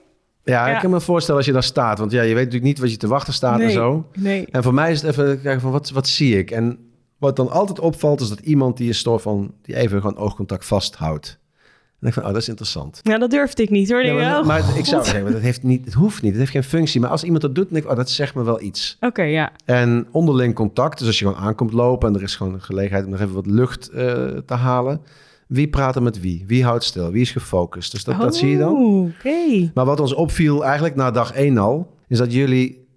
Ja, 0.43 0.67
Ja. 0.67 0.73
ik 0.75 0.81
kan 0.81 0.89
me 0.89 1.01
voorstellen 1.01 1.38
als 1.38 1.45
je 1.47 1.53
daar 1.53 1.63
staat. 1.63 2.00
Want 2.00 2.12
ja, 2.12 2.21
je 2.21 2.27
weet 2.27 2.35
natuurlijk 2.45 2.63
niet 2.63 2.79
wat 2.79 2.91
je 2.91 2.97
te 2.97 3.07
wachten 3.07 3.33
staat 3.33 3.59
en 3.59 3.65
Nee. 3.65 3.73
zo. 3.73 4.07
Nee. 4.15 4.45
En 4.51 4.63
voor 4.63 4.73
mij 4.73 4.91
is 4.91 5.01
het 5.01 5.12
even 5.12 5.41
kijken 5.41 5.62
van 5.62 5.71
wat, 5.71 5.89
wat 5.89 6.07
zie 6.07 6.38
ik? 6.38 6.51
En 6.51 6.77
wat 7.17 7.35
dan 7.35 7.50
altijd 7.50 7.79
opvalt 7.79 8.21
is 8.21 8.29
dat 8.29 8.39
iemand 8.39 8.77
die 8.77 8.89
is 8.89 9.00
soort 9.00 9.21
van... 9.21 9.53
die 9.62 9.75
even 9.75 10.01
gewoon 10.01 10.17
oogcontact 10.17 10.65
vasthoudt. 10.65 11.39
denk 12.00 12.13
ik 12.15 12.21
van, 12.21 12.23
oh, 12.23 12.33
dat 12.33 12.41
is 12.41 12.50
interessant. 12.50 13.00
Ja, 13.03 13.17
dat 13.17 13.31
durfde 13.31 13.63
ik 13.63 13.69
niet 13.69 13.91
hoor. 13.91 14.03
Ja, 14.05 14.13
maar, 14.13 14.39
oh, 14.39 14.45
maar 14.45 14.77
ik 14.77 14.85
zou 14.85 15.03
zeggen, 15.03 15.31
dat 15.31 15.41
heeft 15.41 15.63
niet, 15.63 15.85
het 15.85 15.93
hoeft 15.93 16.21
niet, 16.21 16.31
het 16.31 16.39
heeft 16.39 16.51
geen 16.51 16.63
functie. 16.63 17.01
Maar 17.01 17.09
als 17.09 17.23
iemand 17.23 17.41
dat 17.41 17.55
doet, 17.55 17.63
dan 17.63 17.73
denk 17.73 17.85
ik, 17.85 17.91
oh, 17.91 17.97
dat 17.97 18.09
zegt 18.09 18.35
me 18.35 18.43
wel 18.43 18.62
iets. 18.62 18.97
Oké, 19.00 19.21
ja. 19.23 19.51
En 19.65 20.07
onderling 20.12 20.55
contact, 20.55 20.97
dus 20.97 21.07
als 21.07 21.19
je 21.19 21.25
gewoon 21.25 21.41
aankomt 21.41 21.73
lopen 21.73 22.09
en 22.09 22.15
er 22.15 22.21
is 22.23 22.35
gewoon 22.35 22.53
een 22.53 22.62
gelegenheid 22.62 23.05
om 23.05 23.12
nog 23.12 23.19
even 23.19 23.33
wat 23.33 23.45
lucht 23.45 23.89
eh, 23.89 24.05
te 24.45 24.53
halen. 24.53 25.01
Wie 25.53 25.67
praat 25.69 25.95
er 25.95 26.03
met 26.03 26.19
wie? 26.19 26.43
Wie 26.48 26.63
houdt 26.63 26.83
stil? 26.83 27.12
Wie 27.12 27.22
is 27.22 27.31
gefocust? 27.31 27.91
Dus 27.91 28.03
dat, 28.03 28.19
dat 28.19 28.36
zie 28.36 28.50
je 28.50 28.57
dan. 28.57 28.74
Oh. 28.74 29.12
Maar 29.74 29.86
wat 29.86 30.00
ons 30.00 30.13
opviel 30.13 30.63
eigenlijk 30.65 30.95
na 30.95 31.12
dag 31.12 31.31
één 31.33 31.57
al, 31.57 31.95
is 32.07 32.17
dat 32.17 32.33
jullie 32.33 32.88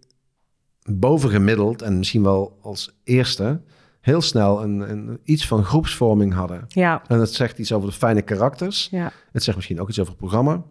bovengemiddeld 0.90 1.82
en 1.82 1.98
misschien 1.98 2.22
wel 2.22 2.58
als 2.62 2.98
eerste 3.04 3.60
heel 4.00 4.20
snel 4.20 4.62
een, 4.62 4.90
een, 4.90 5.18
iets 5.25 5.46
van 5.46 5.64
groepsvorming 5.64 6.32
hadden. 6.34 6.64
Ja, 6.68 7.02
En 7.06 7.18
dat 7.18 7.32
zegt 7.32 7.58
iets 7.58 7.72
over 7.72 7.88
de 7.88 7.94
fijne 7.94 8.22
karakters. 8.22 8.88
ja. 8.90 9.12
Het 9.32 9.42
zegt 9.42 9.56
misschien 9.56 9.80
ook 9.80 9.88
iets 9.88 9.98
over 9.98 10.10
het 10.12 10.20
programma. 10.20 10.62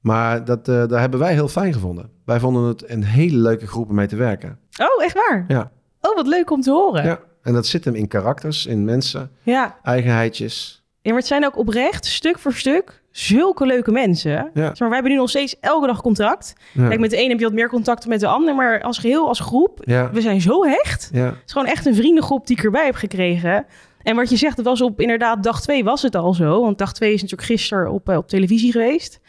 Maar 0.00 0.44
dat, 0.44 0.68
eh 0.68 0.86
daar 0.86 1.00
hebben 1.00 1.20
wij 1.20 1.32
heel 1.32 1.48
fijn 1.48 1.72
gevonden. 1.72 2.10
Wij 2.24 2.40
vonden 2.40 2.62
het 2.64 2.90
een 2.90 3.04
hele 3.04 3.36
leuke 3.36 3.66
groep 3.66 3.88
om 3.88 3.94
mee 3.94 4.06
te 4.06 4.16
werken. 4.16 4.58
Oh, 4.80 5.04
echt 5.04 5.14
waar? 5.14 5.44
Ja. 5.48 5.70
Oh, 6.00 6.14
wat 6.16 6.26
leuk 6.26 6.50
om 6.50 6.60
te 6.60 6.70
horen. 6.70 7.04
ja. 7.04 7.20
En 7.42 7.52
dat 7.52 7.66
zit 7.66 7.84
hem 7.84 7.94
in 7.94 8.08
karakters, 8.08 8.66
in 8.66 8.84
mensen, 8.84 9.30
Ja. 9.42 9.78
eigenheidjes. 9.82 10.84
Ja, 11.06 11.12
maar 11.12 11.20
het 11.20 11.30
zijn 11.30 11.46
ook 11.46 11.56
oprecht, 11.56 12.06
stuk 12.06 12.38
voor 12.38 12.52
stuk, 12.52 13.02
zulke 13.10 13.66
leuke 13.66 13.90
mensen. 13.90 14.30
Ja. 14.30 14.50
Maar, 14.54 14.74
wij 14.78 14.88
hebben 14.90 15.10
nu 15.10 15.16
nog 15.16 15.28
steeds 15.28 15.56
elke 15.60 15.86
dag 15.86 16.00
contact. 16.02 16.52
Ja. 16.72 16.88
Kijk, 16.88 17.00
met 17.00 17.10
de 17.10 17.22
een 17.22 17.28
heb 17.28 17.38
je 17.38 17.44
wat 17.44 17.54
meer 17.54 17.68
contact 17.68 18.06
met 18.06 18.20
de 18.20 18.26
ander, 18.26 18.54
maar 18.54 18.82
als 18.82 18.98
geheel, 18.98 19.28
als 19.28 19.40
groep, 19.40 19.80
Ja. 19.84 20.10
we 20.10 20.20
zijn 20.20 20.40
zo 20.40 20.64
hecht. 20.64 21.10
Het 21.12 21.34
is 21.46 21.52
gewoon 21.52 21.66
echt 21.66 21.86
een 21.86 21.94
vriendengroep 21.94 22.46
die 22.46 22.56
ik 22.56 22.64
erbij 22.64 22.84
heb 22.84 22.94
gekregen. 22.94 23.66
En 24.02 24.16
wat 24.16 24.30
je 24.30 24.36
zegt, 24.36 24.56
het 24.56 24.66
was 24.66 24.80
op 24.80 25.00
inderdaad 25.00 25.42
dag 25.42 25.60
twee 25.60 25.84
was 25.84 26.02
het 26.02 26.14
al 26.16 26.34
zo. 26.34 26.60
Want 26.62 26.78
dag 26.78 26.92
twee 26.92 27.12
is 27.12 27.22
natuurlijk 27.22 27.48
gisteren 27.48 27.90
op, 27.90 28.08
eh, 28.08 28.16
op 28.16 28.28
televisie 28.28 28.72
geweest. 28.72 29.20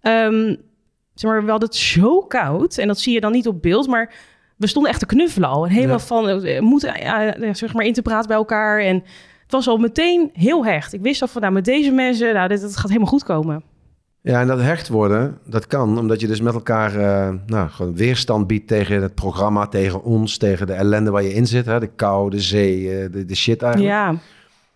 Ehm, 0.00 0.54
zeg 1.14 1.30
maar, 1.30 1.44
we 1.44 1.50
hadden 1.50 1.68
het 1.68 1.78
zo 1.78 2.20
koud. 2.20 2.78
En 2.78 2.86
dat 2.86 3.00
zie 3.00 3.12
je 3.14 3.20
dan 3.20 3.32
niet 3.32 3.46
op 3.48 3.62
beeld, 3.62 3.86
maar 3.86 4.12
we 4.56 4.66
stonden 4.66 4.90
echt 4.90 5.00
te 5.00 5.06
knuffelen 5.06 5.48
al. 5.48 5.64
En 5.66 5.70
helemaal 5.72 5.98
van, 5.98 6.28
eh, 6.28 6.60
moeten 6.60 6.94
eh, 6.94 7.54
zeg 7.54 7.74
maar 7.74 7.84
in 7.84 7.92
te 7.92 8.02
praten 8.02 8.28
bij 8.28 8.36
elkaar. 8.36 8.80
En 8.80 9.02
het 9.48 9.56
was 9.56 9.68
al 9.68 9.76
meteen 9.76 10.30
heel 10.32 10.64
hecht. 10.64 10.92
Ik 10.92 11.00
wist 11.00 11.22
al 11.22 11.28
van, 11.28 11.40
nou, 11.40 11.52
met 11.52 11.64
deze 11.64 11.90
mensen, 11.90 12.34
nou, 12.34 12.48
dit, 12.48 12.60
dit 12.60 12.76
gaat 12.76 12.88
helemaal 12.88 13.08
goed 13.08 13.24
komen. 13.24 13.62
Ja, 14.20 14.40
en 14.40 14.46
dat 14.46 14.60
hecht 14.60 14.88
worden, 14.88 15.38
dat 15.46 15.66
kan 15.66 15.98
omdat 15.98 16.20
je 16.20 16.26
dus 16.26 16.40
met 16.40 16.54
elkaar 16.54 16.94
eh, 16.96 17.34
nou, 17.46 17.68
gewoon 17.68 17.94
weerstand 17.94 18.46
biedt 18.46 18.68
tegen 18.68 19.02
het 19.02 19.14
programma, 19.14 19.66
tegen 19.66 20.02
ons, 20.02 20.36
tegen 20.36 20.66
de 20.66 20.72
ellende 20.72 21.10
waar 21.10 21.22
je 21.22 21.34
in 21.34 21.46
zit. 21.46 21.66
Hè? 21.66 21.80
De 21.80 21.86
kou, 21.86 22.30
de 22.30 22.40
zee, 22.40 22.90
eh, 22.98 23.12
de, 23.12 23.24
de 23.24 23.34
shit 23.34 23.62
eigenlijk. 23.62 23.92
Ja, 23.94 24.14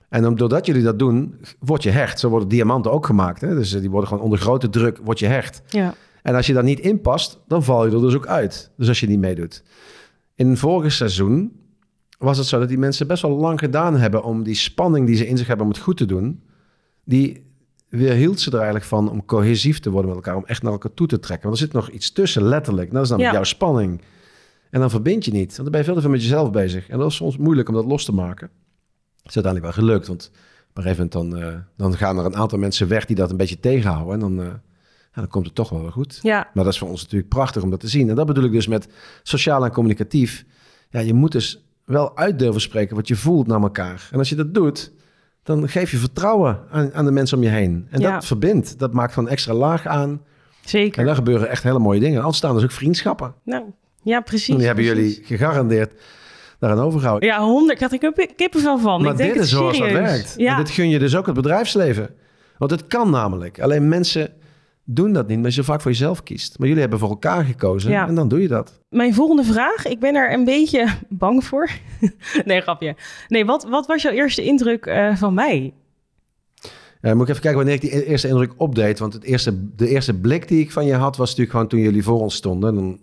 En 0.09 0.35
doordat 0.35 0.67
jullie 0.67 0.83
dat 0.83 0.99
doen, 0.99 1.41
word 1.59 1.83
je 1.83 1.91
hecht. 1.91 2.21
Zo 2.21 2.29
worden 2.29 2.49
diamanten 2.49 2.93
ook 2.93 3.07
gemaakt. 3.07 3.41
Hè? 3.41 3.55
Dus 3.55 3.75
eh, 3.75 3.81
die 3.81 3.91
worden 3.91 4.09
gewoon 4.09 4.25
onder 4.25 4.38
grote 4.38 4.69
druk, 4.69 4.99
word 5.05 5.19
je 5.19 5.26
hecht. 5.26 5.62
ja, 5.69 5.95
En 6.23 6.35
als 6.35 6.47
je 6.47 6.52
daar 6.52 6.62
niet 6.62 6.81
in 6.81 7.00
past, 7.00 7.41
dan 7.47 7.62
val 7.62 7.87
je 7.87 7.95
er 7.95 8.00
dus 8.00 8.14
ook 8.14 8.26
uit. 8.26 8.71
Dus 8.76 8.88
als 8.88 9.00
je 9.00 9.07
niet 9.09 9.19
meedoet. 9.19 9.62
In 10.35 10.49
het 10.50 10.59
vorige 10.59 10.91
seizoen 10.91 11.61
was 12.23 12.38
het 12.38 12.47
zo 12.47 12.59
dat 12.59 12.69
die 12.69 12.79
mensen 12.79 13.07
best 13.07 13.23
wel 13.23 13.31
lang 13.37 13.59
gedaan 13.59 13.97
hebben 13.97 14.23
om 14.25 14.43
die 14.43 14.55
spanning 14.55 15.07
die 15.07 15.17
ze 15.17 15.26
in 15.26 15.37
zich 15.37 15.47
hebben 15.47 15.67
om 15.67 15.73
het 15.73 15.81
goed 15.81 15.97
te 15.97 16.07
doen, 16.07 16.43
die 17.05 17.50
weerhield 17.88 18.41
ze 18.41 18.49
er 18.50 18.57
eigenlijk 18.57 18.85
van 18.85 19.11
om 19.11 19.25
cohesief 19.25 19.81
te 19.81 19.91
worden 19.91 20.09
met 20.14 20.25
elkaar, 20.25 20.37
om 20.37 20.47
echt 20.47 20.62
naar 20.62 20.73
elkaar 20.73 20.95
toe 20.95 21.07
te 21.07 21.19
trekken. 21.21 21.49
Want 21.49 21.61
er 21.61 21.64
zit 21.67 21.75
nog 21.75 21.88
iets 21.91 22.12
tussen, 22.12 22.43
letterlijk. 22.43 22.93
Dat 22.93 23.02
is 23.02 23.09
namelijk 23.09 23.33
Ja. 23.35 23.38
jouw 23.41 23.49
spanning. 23.49 24.00
En 24.71 24.81
dan 24.81 24.91
verbind 24.91 25.25
je 25.25 25.33
niet, 25.33 25.47
want 25.57 25.57
dan 25.57 25.71
ben 25.71 25.79
je 25.79 25.85
veel 25.85 25.95
te 25.95 26.00
veel 26.00 26.11
met 26.11 26.23
jezelf 26.23 26.50
bezig. 26.50 26.88
En 26.88 26.99
dat 26.99 27.11
is 27.11 27.17
soms 27.17 27.37
moeilijk 27.37 27.69
om 27.69 27.75
dat 27.75 27.85
los 27.85 28.05
te 28.05 28.12
maken. 28.14 28.50
Het 29.23 29.29
is 29.31 29.35
uiteindelijk 29.45 29.75
wel 29.75 29.85
gelukt, 29.87 30.07
want 30.07 30.31
op 30.71 30.76
een 30.76 30.83
gegeven 30.83 31.09
moment 31.12 31.33
dan, 31.33 31.43
eh, 31.49 31.57
dan 31.76 31.97
gaan 31.97 32.19
er 32.19 32.25
een 32.25 32.37
aantal 32.37 32.59
mensen 32.59 32.88
weg 32.88 33.05
die 33.05 33.17
dat 33.17 33.31
een 33.31 33.37
beetje 33.37 33.61
tegenhouden. 33.61 34.14
En 34.14 34.21
dan, 34.21 34.41
eh, 34.41 34.47
ja, 35.14 35.21
dan 35.21 35.29
komt 35.29 35.47
het 35.47 35.55
toch 35.55 35.69
wel 35.69 35.81
weer 35.83 35.93
goed. 35.93 36.19
ja, 36.23 36.50
Maar 36.55 36.64
dat 36.64 36.73
is 36.73 36.79
voor 36.79 36.88
ons 36.88 37.02
natuurlijk 37.02 37.29
prachtig 37.29 37.62
om 37.62 37.71
dat 37.71 37.81
te 37.81 37.88
zien. 37.88 38.09
En 38.09 38.14
dat 38.14 38.26
bedoel 38.26 38.45
ik 38.45 38.52
dus 38.52 38.67
met 38.67 38.88
sociaal 39.23 39.64
en 39.64 39.71
communicatief. 39.73 40.45
Ja, 40.91 41.00
je 41.00 41.14
moet 41.14 41.33
dus 41.33 41.64
wel 41.85 42.17
uit 42.17 42.39
durven 42.39 42.61
spreken 42.61 42.97
wat 42.97 43.09
je 43.09 43.17
voelt 43.17 43.47
naar 43.47 43.62
elkaar. 43.62 44.09
En 44.12 44.19
als 44.19 44.29
je 44.29 44.35
dat 44.35 44.55
doet, 44.55 44.93
dan 45.43 45.69
geef 45.69 45.91
je 45.91 45.97
vertrouwen 45.97 46.59
aan, 46.71 46.95
aan 46.95 47.04
de 47.04 47.11
mensen 47.11 47.37
om 47.37 47.43
je 47.43 47.49
heen. 47.50 47.87
En 47.91 48.00
Ja. 48.00 48.13
dat 48.13 48.25
verbindt. 48.25 48.78
Dat 48.78 48.93
maakt 48.93 49.13
van 49.15 49.28
extra 49.28 49.54
laag 49.54 49.87
aan. 49.87 50.11
En 50.11 50.21
zeker. 50.69 51.04
daar 51.04 51.15
gebeuren 51.15 51.49
echt 51.49 51.63
hele 51.63 51.78
mooie 51.78 52.00
dingen. 52.00 52.19
Anders 52.19 52.37
staan 52.37 52.54
dus 52.54 52.65
ook 52.65 52.71
vriendschappen. 52.71 53.35
Nou, 53.45 53.65
ja, 54.02 54.21
precies. 54.21 54.49
En 54.49 54.56
die 54.56 54.67
hebben 54.67 54.85
precies. 54.85 55.15
jullie 55.17 55.26
gegarandeerd 55.26 55.93
daaraan 56.59 56.80
overgehouden. 56.85 57.28
Ja, 57.28 57.41
honderd. 57.41 57.80
Ik 57.80 58.00
had 58.00 58.19
ik 58.19 58.33
kippenvel 58.37 58.78
van. 58.78 59.02
maar 59.02 59.11
ik 59.11 59.17
denk 59.17 59.35
dit 59.35 59.43
is 59.43 59.50
zoals 59.50 59.78
dat 59.78 59.91
werkt. 59.91 60.35
Ja. 60.37 60.50
En 60.52 60.65
dit 60.65 60.71
gun 60.71 60.89
je 60.89 60.99
dus 60.99 61.17
ook 61.17 61.26
het 61.26 61.35
bedrijfsleven. 61.35 62.11
Want 62.59 62.71
het 62.71 62.87
kan 62.87 63.11
namelijk. 63.11 63.61
Alleen 63.61 63.89
mensen 63.89 64.33
doen 64.84 65.12
dat 65.12 65.26
niet, 65.28 65.36
omdat 65.36 65.54
je 65.54 65.62
vaak 65.62 65.80
voor 65.80 65.90
jezelf 65.90 66.23
kiest. 66.23 66.58
Maar 66.58 66.66
jullie 66.66 66.82
hebben 66.82 66.99
voor 67.00 67.08
elkaar 67.08 67.45
gekozen 67.45 67.90
Ja. 67.90 68.08
en 68.08 68.14
dan 68.14 68.28
doe 68.28 68.40
je 68.42 68.49
dat. 68.49 68.80
Mijn 68.88 69.14
volgende 69.14 69.45
vraag. 69.45 69.86
Ik 69.86 70.00
ben 70.00 70.14
er 70.14 70.32
een 70.32 70.45
beetje 70.45 70.86
bang 71.08 71.45
voor. 71.45 71.71
nee, 72.45 72.60
grapje. 72.60 72.97
Nee, 73.28 73.45
wat, 73.45 73.64
wat 73.64 73.86
was 73.86 74.02
jouw 74.02 74.12
eerste 74.12 74.42
indruk 74.45 74.86
eh, 74.86 75.16
van 75.16 75.34
mij? 75.34 75.73
Ja, 77.00 77.14
moet 77.14 77.23
ik 77.23 77.28
even 77.28 77.40
kijken 77.42 77.58
wanneer 77.58 77.75
ik 77.75 77.80
die 77.80 77.97
e- 77.97 78.00
eerste 78.00 78.28
indruk 78.28 78.52
opdeed. 78.56 78.99
Want 78.99 79.12
het 79.12 79.23
eerste, 79.25 79.75
de 79.76 79.88
eerste 79.88 80.14
blik 80.14 80.49
die 80.49 80.60
ik 80.60 80.73
van 80.73 80.86
je 80.86 80.95
had, 80.95 81.16
was 81.16 81.26
natuurlijk 81.28 81.50
gewoon 81.50 81.68
toen 81.68 81.80
jullie 81.80 82.02
voor 82.02 82.21
ons 82.21 82.34
stonden. 82.34 82.75
Dan 82.75 83.00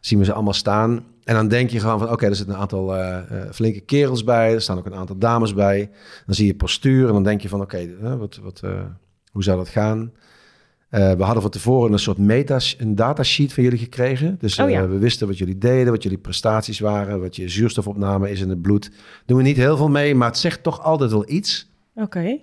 zien 0.00 0.18
we 0.18 0.24
ze 0.24 0.32
allemaal 0.32 0.52
staan. 0.52 1.04
En 1.24 1.34
dan 1.34 1.48
denk 1.48 1.70
je 1.70 1.80
gewoon 1.80 1.98
van, 1.98 2.10
oké, 2.10 2.26
er 2.26 2.36
zitten 2.36 2.54
een 2.54 2.60
aantal 2.60 2.96
eh, 2.96 3.16
eh, 3.18 3.52
flinke 3.52 3.80
kerels 3.80 4.24
bij. 4.24 4.54
Er 4.54 4.60
staan 4.62 4.78
ook 4.78 4.86
een 4.86 4.94
aantal 4.94 5.18
dames 5.18 5.54
bij. 5.54 5.90
Dan 6.26 6.34
zie 6.34 6.46
je 6.46 6.54
postuur 6.54 7.06
en 7.06 7.12
dan 7.12 7.22
denk 7.22 7.40
je 7.40 7.48
van, 7.48 7.60
oké, 7.60 7.76
eh, 8.02 8.14
wat, 8.14 8.36
wat, 8.42 8.60
eh, 8.64 8.70
hoe 9.32 9.42
zou 9.42 9.56
dat 9.58 9.68
gaan? 9.68 10.12
Eh, 10.90 11.12
we 11.12 11.22
hadden 11.22 11.42
van 11.42 11.50
tevoren 11.50 11.92
een 11.92 11.98
soort 11.98 12.18
meta, 12.18 12.58
een 12.78 12.94
datasheet 12.94 13.52
van 13.52 13.62
jullie 13.62 13.78
gekregen. 13.78 14.36
Dus 14.40 14.58
Oh 14.58 14.70
ja. 14.70 14.82
eh, 14.82 14.88
we 14.88 14.98
wisten 14.98 15.26
wat 15.26 15.38
jullie 15.38 15.58
deden, 15.58 15.92
wat 15.92 16.02
jullie 16.02 16.18
prestaties 16.18 16.80
waren, 16.80 17.20
wat 17.20 17.36
je 17.36 17.48
zuurstofopname 17.48 18.30
is 18.30 18.40
in 18.40 18.48
het 18.48 18.62
bloed. 18.62 18.90
Doen 19.26 19.36
we 19.36 19.42
niet 19.42 19.56
heel 19.56 19.76
veel 19.76 19.88
mee, 19.88 20.14
maar 20.14 20.28
het 20.28 20.38
zegt 20.38 20.62
toch 20.62 20.82
altijd 20.82 21.10
wel 21.10 21.30
iets. 21.30 21.70
Oké. 21.94 22.38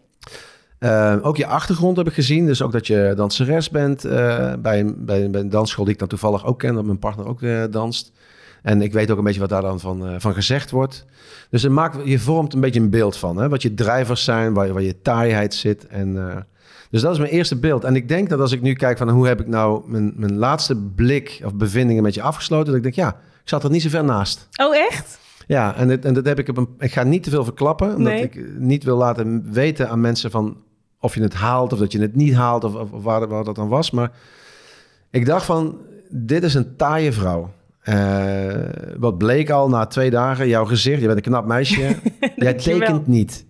Uh, 0.79 1.15
ook 1.21 1.37
je 1.37 1.45
achtergrond 1.45 1.97
heb 1.97 2.07
ik 2.07 2.13
gezien. 2.13 2.45
Dus 2.45 2.61
ook 2.61 2.71
dat 2.71 2.87
je 2.87 3.13
danseres 3.15 3.69
bent 3.69 4.01
bij, 4.01 4.79
een, 4.79 5.05
bij, 5.05 5.21
een, 5.23 5.31
bij 5.31 5.41
een 5.41 5.49
dansschool 5.49 5.83
die 5.83 5.93
ik 5.93 5.99
dan 5.99 6.07
toevallig 6.07 6.45
ook 6.45 6.59
ken. 6.59 6.73
Dat 6.73 6.85
mijn 6.85 6.99
partner 6.99 7.27
ook 7.27 7.71
danst. 7.71 8.11
En 8.61 8.81
ik 8.81 8.93
weet 8.93 9.11
ook 9.11 9.17
een 9.17 9.23
beetje 9.23 9.39
wat 9.39 9.49
daar 9.49 9.61
dan 9.61 9.79
van, 9.79 10.09
uh, 10.09 10.15
van 10.17 10.33
gezegd 10.33 10.71
wordt. 10.71 11.05
Dus 11.49 11.63
het 11.63 11.71
maakt, 11.71 11.97
je 12.07 12.19
vormt 12.19 12.53
een 12.53 12.59
beetje 12.59 12.79
een 12.79 12.89
beeld 12.89 13.17
van. 13.17 13.37
Hè? 13.37 13.49
Wat 13.49 13.61
je 13.61 13.73
drijvers 13.73 14.23
zijn, 14.23 14.53
waar, 14.53 14.73
waar 14.73 14.81
je 14.81 15.01
taaiheid 15.01 15.53
zit. 15.53 15.87
En, 15.87 16.15
uh, 16.15 16.35
dus 16.89 17.01
dat 17.01 17.11
is 17.11 17.17
mijn 17.19 17.31
eerste 17.31 17.55
beeld. 17.55 17.83
En 17.83 17.95
ik 17.95 18.07
denk 18.07 18.29
dat 18.29 18.39
als 18.39 18.51
ik 18.51 18.61
nu 18.61 18.73
kijk 18.73 18.97
van 18.97 19.09
hoe 19.09 19.27
heb 19.27 19.39
ik 19.39 19.47
nou 19.47 19.89
mijn, 19.89 20.13
mijn 20.15 20.37
laatste 20.37 20.75
blik 20.75 21.41
of 21.45 21.55
bevindingen 21.55 22.03
met 22.03 22.13
je 22.13 22.21
afgesloten. 22.21 22.65
Dat 22.65 22.75
ik 22.75 22.83
denk, 22.83 22.95
ja, 22.95 23.09
ik 23.43 23.49
zat 23.49 23.63
er 23.63 23.69
niet 23.69 23.81
zo 23.81 23.89
ver 23.89 24.03
naast. 24.03 24.47
Oh, 24.55 24.75
echt? 24.75 25.19
Ja, 25.47 25.75
en, 25.75 25.87
dit, 25.87 26.05
en 26.05 26.13
dat 26.13 26.25
heb 26.25 26.39
ik 26.39 26.49
op 26.49 26.57
een. 26.57 26.67
Ik 26.79 26.91
ga 26.91 27.03
niet 27.03 27.23
te 27.23 27.29
veel 27.29 27.43
verklappen. 27.43 27.95
Omdat 27.95 28.13
Nee. 28.13 28.23
ik 28.23 28.45
niet 28.57 28.83
wil 28.83 28.97
laten 28.97 29.51
weten 29.51 29.89
aan 29.89 30.01
mensen 30.01 30.31
van 30.31 30.57
of 30.99 31.15
je 31.15 31.21
het 31.21 31.33
haalt 31.33 31.73
of 31.73 31.79
dat 31.79 31.91
je 31.91 32.01
het 32.01 32.15
niet 32.15 32.33
haalt 32.33 32.63
of, 32.63 32.75
of, 32.75 32.89
waar, 33.03 33.27
waar, 33.27 33.43
dat 33.43 33.55
dan 33.55 33.67
was. 33.67 33.91
Maar 33.91 34.11
ik 35.11 35.25
dacht 35.25 35.45
van, 35.45 35.77
dit 36.09 36.43
is 36.43 36.53
een 36.53 36.75
taaie 36.75 37.11
vrouw. 37.11 37.49
Uh, 37.89 38.53
wat 38.97 39.17
bleek 39.17 39.49
al 39.49 39.69
na 39.69 39.85
twee 39.85 40.09
dagen, 40.09 40.47
jouw 40.47 40.65
gezicht, 40.65 40.99
je 41.01 41.05
bent 41.05 41.17
een 41.17 41.31
knap 41.31 41.45
meisje. 41.45 41.95
Jij 42.35 42.53
tekent 42.53 43.07
niet. 43.07 43.45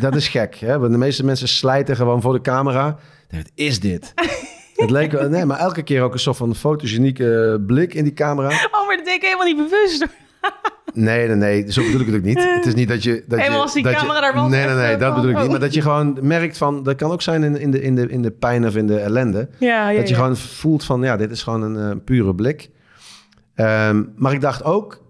Dat 0.00 0.16
is 0.16 0.28
gek. 0.28 0.54
Hè? 0.54 0.78
Want 0.78 0.92
de 0.92 0.98
meeste 0.98 1.24
mensen 1.24 1.48
slijten 1.48 1.96
gewoon 1.96 2.22
voor 2.22 2.32
de 2.32 2.40
camera. 2.40 2.98
Wat 3.30 3.50
is 3.54 3.80
dit? 3.80 4.14
Het 4.74 4.90
leek 4.90 5.12
wel, 5.12 5.28
nee, 5.28 5.44
maar 5.44 5.58
elke 5.58 5.82
keer 5.82 6.02
ook 6.02 6.12
een 6.12 6.18
soort 6.18 6.36
van 6.36 6.54
fotogenieke 6.54 7.62
blik 7.66 7.94
in 7.94 8.04
die 8.04 8.12
camera. 8.12 8.48
Oh, 8.48 8.86
maar 8.86 8.96
dat 8.96 9.04
deed 9.04 9.14
ik 9.14 9.22
helemaal 9.22 9.46
niet 9.46 9.56
bewust. 9.56 10.06
Nee, 10.94 11.26
nee, 11.26 11.36
nee. 11.36 11.72
Zo 11.72 11.82
bedoel 11.82 12.00
ik 12.00 12.06
het 12.06 12.16
ook 12.16 12.22
niet. 12.22 12.44
Het 12.44 12.66
is 12.66 12.74
niet 12.74 12.88
dat 12.88 13.02
je... 13.02 13.24
Dat 13.26 13.38
Helemaal 13.38 13.58
je, 13.58 13.64
als 13.64 13.72
die 13.72 13.82
dat 13.82 13.92
camera 13.92 14.14
je, 14.14 14.20
daar 14.20 14.34
was 14.34 14.50
Nee, 14.50 14.66
nee, 14.66 14.74
nee. 14.74 14.96
Dat 14.96 15.14
bedoel 15.14 15.30
ik 15.30 15.36
niet. 15.36 15.44
oh. 15.44 15.50
Maar 15.50 15.60
dat 15.60 15.74
je 15.74 15.82
gewoon 15.82 16.18
merkt 16.22 16.58
van... 16.58 16.82
Dat 16.82 16.96
kan 16.96 17.10
ook 17.10 17.22
zijn 17.22 17.42
in, 17.42 17.60
in, 17.60 17.70
de, 17.70 17.82
in, 17.82 17.94
de, 17.94 18.08
in 18.08 18.22
de 18.22 18.30
pijn 18.30 18.66
of 18.66 18.76
in 18.76 18.86
de 18.86 18.98
ellende. 18.98 19.48
Ja, 19.58 19.90
ja, 19.90 19.98
dat 19.98 20.08
je 20.08 20.14
ja. 20.14 20.20
gewoon 20.20 20.36
voelt 20.36 20.84
van... 20.84 21.02
Ja, 21.02 21.16
dit 21.16 21.30
is 21.30 21.42
gewoon 21.42 21.62
een 21.62 21.96
uh, 21.96 22.04
pure 22.04 22.34
blik. 22.34 22.70
Um, 23.56 24.12
maar 24.16 24.32
ik 24.32 24.40
dacht 24.40 24.64
ook... 24.64 25.06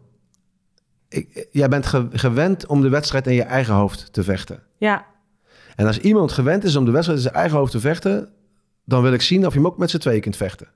Ik, 1.08 1.46
jij 1.50 1.68
bent 1.68 1.86
ge, 1.86 2.06
gewend 2.10 2.66
om 2.66 2.80
de 2.80 2.88
wedstrijd 2.88 3.26
in 3.26 3.34
je 3.34 3.42
eigen 3.42 3.74
hoofd 3.74 4.12
te 4.12 4.22
vechten. 4.22 4.62
Ja, 4.76 5.06
En 5.76 5.86
als 5.86 5.98
iemand 5.98 6.32
gewend 6.32 6.64
is 6.64 6.76
om 6.76 6.84
de 6.84 6.90
wedstrijd 6.90 7.18
in 7.18 7.24
zijn 7.24 7.36
eigen 7.36 7.58
hoofd 7.58 7.72
te 7.72 7.80
vechten... 7.80 8.28
dan 8.84 9.02
wil 9.02 9.12
ik 9.12 9.22
zien 9.22 9.46
of 9.46 9.52
je 9.52 9.58
hem 9.58 9.68
ook 9.68 9.78
met 9.78 9.90
z'n 9.90 9.98
tweeën 9.98 10.20
kunt 10.20 10.36
vechten. 10.36 10.66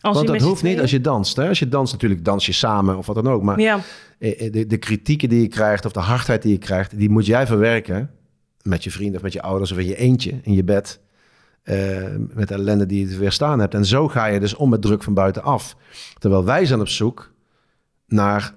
als 0.00 0.16
Want 0.16 0.28
dat 0.28 0.40
hoeft 0.40 0.62
niet 0.62 0.80
als 0.80 0.90
je 0.90 1.00
danst. 1.00 1.36
Hè? 1.36 1.48
Als 1.48 1.58
je 1.58 1.68
danst 1.68 1.92
natuurlijk 1.92 2.24
dans 2.24 2.46
je 2.46 2.52
samen 2.52 2.96
of 2.96 3.06
wat 3.06 3.14
dan 3.16 3.28
ook. 3.28 3.42
Maar 3.42 3.60
Ja, 3.60 3.80
eh, 4.18 4.52
de, 4.52 4.66
de 4.66 4.76
kritieken 4.76 5.28
die 5.28 5.40
je 5.40 5.48
krijgt 5.48 5.84
of 5.84 5.92
de 5.92 6.00
hardheid 6.00 6.42
die 6.42 6.52
je 6.52 6.58
krijgt, 6.58 6.98
die 6.98 7.10
moet 7.10 7.26
jij 7.26 7.46
verwerken 7.46 8.10
met 8.62 8.84
je 8.84 8.90
vrienden 8.90 9.16
of 9.16 9.22
met 9.22 9.32
je 9.32 9.42
ouders 9.42 9.72
of 9.72 9.78
in 9.78 9.86
je 9.86 9.96
eentje 9.96 10.40
in 10.42 10.52
je 10.52 10.64
bed. 10.64 11.00
eh, 11.62 12.04
met 12.34 12.48
de 12.48 12.54
ellende 12.54 12.86
die 12.86 13.00
je 13.00 13.12
te 13.12 13.18
weerstaan 13.18 13.58
hebt. 13.58 13.74
En 13.74 13.84
zo 13.84 14.08
ga 14.08 14.26
je 14.26 14.40
dus 14.40 14.54
om 14.54 14.68
met 14.70 14.82
druk 14.82 15.02
van 15.02 15.14
buitenaf. 15.14 15.76
Terwijl 16.18 16.44
wij 16.44 16.66
zijn 16.66 16.80
op 16.80 16.88
zoek 16.88 17.32
naar 18.06 18.54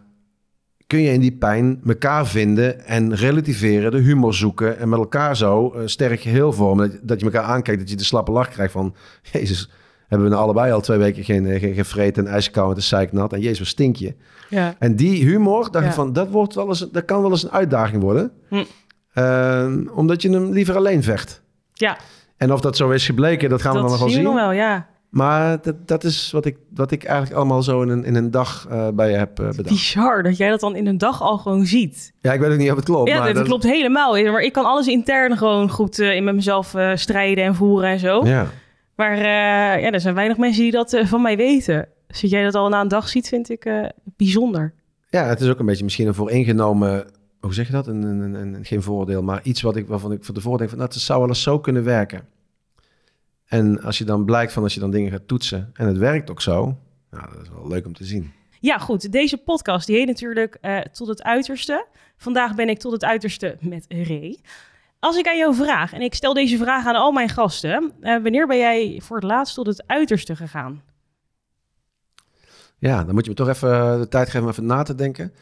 kun 0.89 1.01
je 1.01 1.11
in 1.11 1.19
die 1.19 1.31
pijn 1.31 1.81
elkaar 1.87 2.27
vinden 2.27 2.85
en 2.85 3.15
relativeren, 3.15 3.91
de 3.91 3.97
humor 3.97 4.33
zoeken 4.33 4.79
en 4.79 4.89
met 4.89 4.99
elkaar 4.99 5.37
zo 5.37 5.73
uh, 5.75 5.81
sterk 5.85 6.19
geheel 6.19 6.53
vormen. 6.53 6.91
Dat, 6.91 6.99
dat, 7.01 7.19
je 7.19 7.25
elkaar 7.25 7.43
aankijkt, 7.43 7.79
dat 7.79 7.89
je 7.89 7.95
de 7.95 8.03
slappe 8.03 8.31
lach 8.31 8.49
krijgt 8.49 8.71
van, 8.71 8.95
jezus, 9.31 9.69
hebben 10.07 10.27
we 10.27 10.33
nou 10.33 10.43
allebei 10.43 10.71
al 10.71 10.81
twee 10.81 10.97
weken 10.97 11.23
geen, 11.23 11.45
eh, 11.45 11.59
geen, 11.59 11.85
geen 11.85 12.13
en 12.13 12.27
ijskoud 12.27 12.75
en 12.75 12.83
zeiknat 12.83 13.33
en 13.33 13.39
jezus, 13.39 13.59
wat 13.59 13.67
stink 13.67 13.95
je. 13.95 14.15
Ja. 14.49 14.75
En 14.79 14.95
die 14.95 15.23
humor, 15.23 15.71
dacht 15.71 15.85
ik 15.85 15.91
van, 15.91 16.13
dat, 16.13 16.29
wordt 16.29 16.55
wel 16.55 16.67
eens, 16.67 16.89
dat 16.91 17.05
kan 17.05 17.21
wel 17.21 17.31
eens 17.31 17.43
een 17.43 17.51
uitdaging 17.51 18.01
worden. 18.01 18.31
Hm. 18.47 18.63
Uh, 19.13 19.67
omdat 19.93 20.21
je 20.21 20.29
hem 20.29 20.51
liever 20.51 20.75
alleen 20.75 21.03
vecht. 21.03 21.41
Ja. 21.73 21.97
En 22.37 22.53
of 22.53 22.61
dat 22.61 22.77
zo 22.77 22.89
is 22.89 23.05
gebleken, 23.05 23.49
dat 23.49 23.61
gaan 23.61 23.73
we 23.73 23.79
dan 23.79 23.89
nog 23.89 23.99
wel 23.99 24.09
zien. 24.09 24.23
Dat 24.23 24.33
zien 24.33 24.35
we 24.35 24.45
nog 24.45 24.49
wel, 24.49 24.67
ja. 24.67 24.87
Maar 25.09 25.61
dat, 25.61 25.87
dat 25.87 26.03
is 26.03 26.31
wat 26.31 26.45
ik, 26.45 26.57
wat 26.73 26.91
ik 26.91 27.03
eigenlijk 27.03 27.35
allemaal 27.35 27.63
zo 27.63 27.81
in 27.81 27.89
een, 27.89 28.03
in 28.03 28.15
een 28.15 28.31
dag 28.31 28.67
uh, 28.71 28.87
bij 28.89 29.09
je 29.09 29.17
heb 29.17 29.39
uh, 29.39 29.47
bedacht. 29.47 29.69
Bizar 29.69 30.23
dat 30.23 30.37
jij 30.37 30.49
dat 30.49 30.59
dan 30.59 30.75
in 30.75 30.87
een 30.87 30.97
dag 30.97 31.21
al 31.21 31.37
gewoon 31.37 31.65
ziet. 31.65 32.13
Ja, 32.21 32.33
ik 32.33 32.39
weet 32.39 32.51
ook 32.51 32.57
niet 32.57 32.69
of 32.69 32.75
het 32.75 32.85
klopt. 32.85 33.09
Ja, 33.09 33.19
maar 33.19 33.33
dat, 33.33 33.45
klopt 33.45 33.63
helemaal. 33.63 34.23
Maar 34.23 34.41
ik 34.41 34.53
kan 34.53 34.65
alles 34.65 34.87
intern 34.87 35.37
gewoon 35.37 35.69
goed 35.69 35.99
uh, 35.99 36.15
in 36.15 36.23
met 36.23 36.35
mezelf 36.35 36.75
strijden 36.93 37.43
en 37.43 37.55
voeren 37.55 37.89
en 37.89 37.99
zo. 37.99 38.25
Ja. 38.25 38.47
Maar 38.95 39.17
ja, 39.81 39.91
er 39.91 39.99
zijn 39.99 40.15
weinig 40.15 40.37
mensen 40.37 40.63
die 40.63 40.71
dat 40.71 41.01
van 41.03 41.21
mij 41.21 41.37
weten. 41.37 41.87
Dus 42.07 42.21
dat 42.21 42.29
jij 42.29 42.43
dat 42.43 42.55
al 42.55 42.69
na 42.69 42.81
een 42.81 42.87
dag 42.87 43.09
ziet, 43.09 43.27
vind 43.27 43.49
ik 43.49 43.91
bijzonder. 44.03 44.73
Ja, 45.09 45.25
het 45.25 45.41
is 45.41 45.49
ook 45.49 45.59
een 45.59 45.65
beetje 45.65 45.83
misschien 45.83 46.07
een 46.07 46.13
vooringenomen... 46.13 47.05
Hoe 47.39 47.53
zeg 47.53 47.67
je 47.67 47.73
dat? 47.73 47.87
Een, 47.87 48.03
een, 48.03 48.33
een, 48.33 48.65
geen 48.65 48.81
voordeel, 48.81 49.23
maar 49.23 49.39
iets 49.43 49.61
wat 49.61 49.75
ik, 49.75 49.87
waarvan 49.87 50.11
ik 50.11 50.23
van 50.23 50.33
tevoren 50.33 50.57
denk... 50.57 50.69
Van, 50.69 50.79
nou, 50.79 50.91
het 50.91 51.01
zou 51.01 51.19
wel 51.19 51.27
eens 51.27 51.41
zo 51.41 51.59
kunnen 51.59 51.83
werken. 51.83 52.21
En 53.49 53.81
als 53.81 53.97
je 53.97 54.03
dan 54.03 54.25
blijkt 54.25 54.51
van 54.53 54.63
als 54.63 54.73
je 54.73 54.79
dan 54.79 54.91
dingen 54.91 55.11
gaat 55.11 55.27
toetsen 55.27 55.69
en 55.73 55.87
het 55.87 55.97
werkt 55.97 56.29
ook 56.29 56.41
zo, 56.41 56.77
nou, 57.11 57.33
dat 57.33 57.41
is 57.41 57.49
wel 57.49 57.67
leuk 57.67 57.85
om 57.85 57.93
te 57.93 58.05
zien. 58.05 58.31
Ja, 58.59 58.77
goed. 58.77 59.11
Deze 59.11 59.37
podcast 59.37 59.87
die 59.87 59.95
heet 59.95 60.07
natuurlijk 60.07 60.57
uh, 60.61 60.79
Tot 60.79 61.07
het 61.07 61.23
Uiterste. 61.23 61.85
Vandaag 62.17 62.55
ben 62.55 62.69
ik 62.69 62.79
tot 62.79 62.91
het 62.91 63.03
uiterste 63.03 63.57
met 63.59 63.85
Ray. 63.87 64.39
Als 64.99 65.17
ik 65.17 65.27
aan 65.27 65.37
jou 65.37 65.55
vraag, 65.55 65.93
en 65.93 66.01
ik 66.01 66.13
stel 66.13 66.33
deze 66.33 66.57
vraag 66.57 66.85
aan 66.85 66.95
al 66.95 67.11
mijn 67.11 67.29
gasten, 67.29 67.91
uh, 68.01 68.21
wanneer 68.21 68.47
ben 68.47 68.57
jij 68.57 68.99
voor 69.03 69.15
het 69.15 69.25
laatst 69.25 69.55
tot 69.55 69.67
het 69.67 69.83
uiterste 69.87 70.35
gegaan? 70.35 70.81
Ja, 72.77 73.03
dan 73.03 73.13
moet 73.13 73.23
je 73.23 73.29
me 73.29 73.35
toch 73.35 73.49
even 73.49 73.99
de 73.99 74.07
tijd 74.07 74.25
geven 74.25 74.43
om 74.43 74.49
even 74.49 74.65
na 74.65 74.83
te 74.83 74.95
denken. 74.95 75.33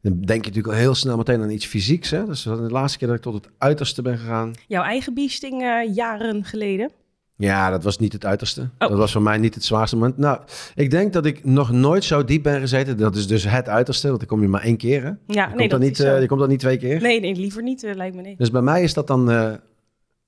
Dan 0.00 0.12
denk 0.20 0.44
je 0.44 0.50
natuurlijk 0.50 0.74
al 0.74 0.80
heel 0.80 0.94
snel 0.94 1.16
meteen 1.16 1.42
aan 1.42 1.50
iets 1.50 1.66
fysieks. 1.66 2.10
Hè? 2.10 2.24
Dus 2.24 2.42
de 2.42 2.50
laatste 2.50 2.98
keer 2.98 3.08
dat 3.08 3.16
ik 3.16 3.22
tot 3.22 3.34
het 3.34 3.48
uiterste 3.58 4.02
ben 4.02 4.18
gegaan. 4.18 4.52
Jouw 4.66 4.82
eigen 4.82 5.14
biesting 5.14 5.62
uh, 5.62 5.94
jaren 5.94 6.44
geleden? 6.44 6.90
Ja, 7.36 7.70
dat 7.70 7.82
was 7.82 7.98
niet 7.98 8.12
het 8.12 8.24
uiterste. 8.24 8.60
Oh. 8.60 8.88
Dat 8.88 8.98
was 8.98 9.12
voor 9.12 9.22
mij 9.22 9.38
niet 9.38 9.54
het 9.54 9.64
zwaarste 9.64 9.96
moment. 9.96 10.18
Nou, 10.18 10.40
ik 10.74 10.90
denk 10.90 11.12
dat 11.12 11.26
ik 11.26 11.44
nog 11.44 11.70
nooit 11.70 12.04
zo 12.04 12.24
diep 12.24 12.42
ben 12.42 12.60
gezeten. 12.60 12.96
Dat 12.96 13.16
is 13.16 13.26
dus 13.26 13.44
het 13.44 13.68
uiterste, 13.68 14.06
want 14.06 14.18
dan 14.18 14.28
kom 14.28 14.42
je 14.42 14.48
maar 14.48 14.62
één 14.62 14.76
keer. 14.76 15.02
Hè? 15.02 15.08
Ja, 15.08 15.16
je 15.26 15.54
nee, 15.54 15.56
komt 15.56 15.70
dat 15.70 15.80
niet, 15.80 15.98
uh, 15.98 16.20
Je 16.20 16.26
komt 16.26 16.40
dan 16.40 16.48
niet 16.48 16.58
twee 16.58 16.76
keer. 16.76 17.00
Nee, 17.00 17.20
nee 17.20 17.34
liever 17.34 17.62
niet, 17.62 17.82
uh, 17.82 17.94
lijkt 17.94 18.16
me 18.16 18.22
niet. 18.22 18.38
Dus 18.38 18.50
bij 18.50 18.62
mij 18.62 18.82
is 18.82 18.94
dat 18.94 19.06
dan 19.06 19.30
uh, 19.30 19.52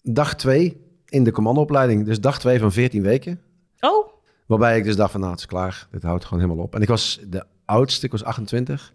dag 0.02 0.34
twee 0.34 0.80
in 1.08 1.24
de 1.24 1.30
commandoopleiding. 1.30 2.04
Dus 2.04 2.20
dag 2.20 2.38
twee 2.38 2.58
van 2.58 2.72
14 2.72 3.02
weken. 3.02 3.40
Oh. 3.80 4.08
Waarbij 4.46 4.78
ik 4.78 4.84
dus 4.84 4.96
dacht 4.96 5.10
van, 5.10 5.20
nou, 5.20 5.32
het 5.32 5.40
is 5.40 5.46
klaar. 5.46 5.88
Dit 5.90 6.02
houdt 6.02 6.24
gewoon 6.24 6.42
helemaal 6.42 6.64
op. 6.64 6.74
En 6.74 6.82
ik 6.82 6.88
was 6.88 7.20
de 7.28 7.44
oudste, 7.64 8.06
ik 8.06 8.12
was 8.12 8.24
28. 8.24 8.92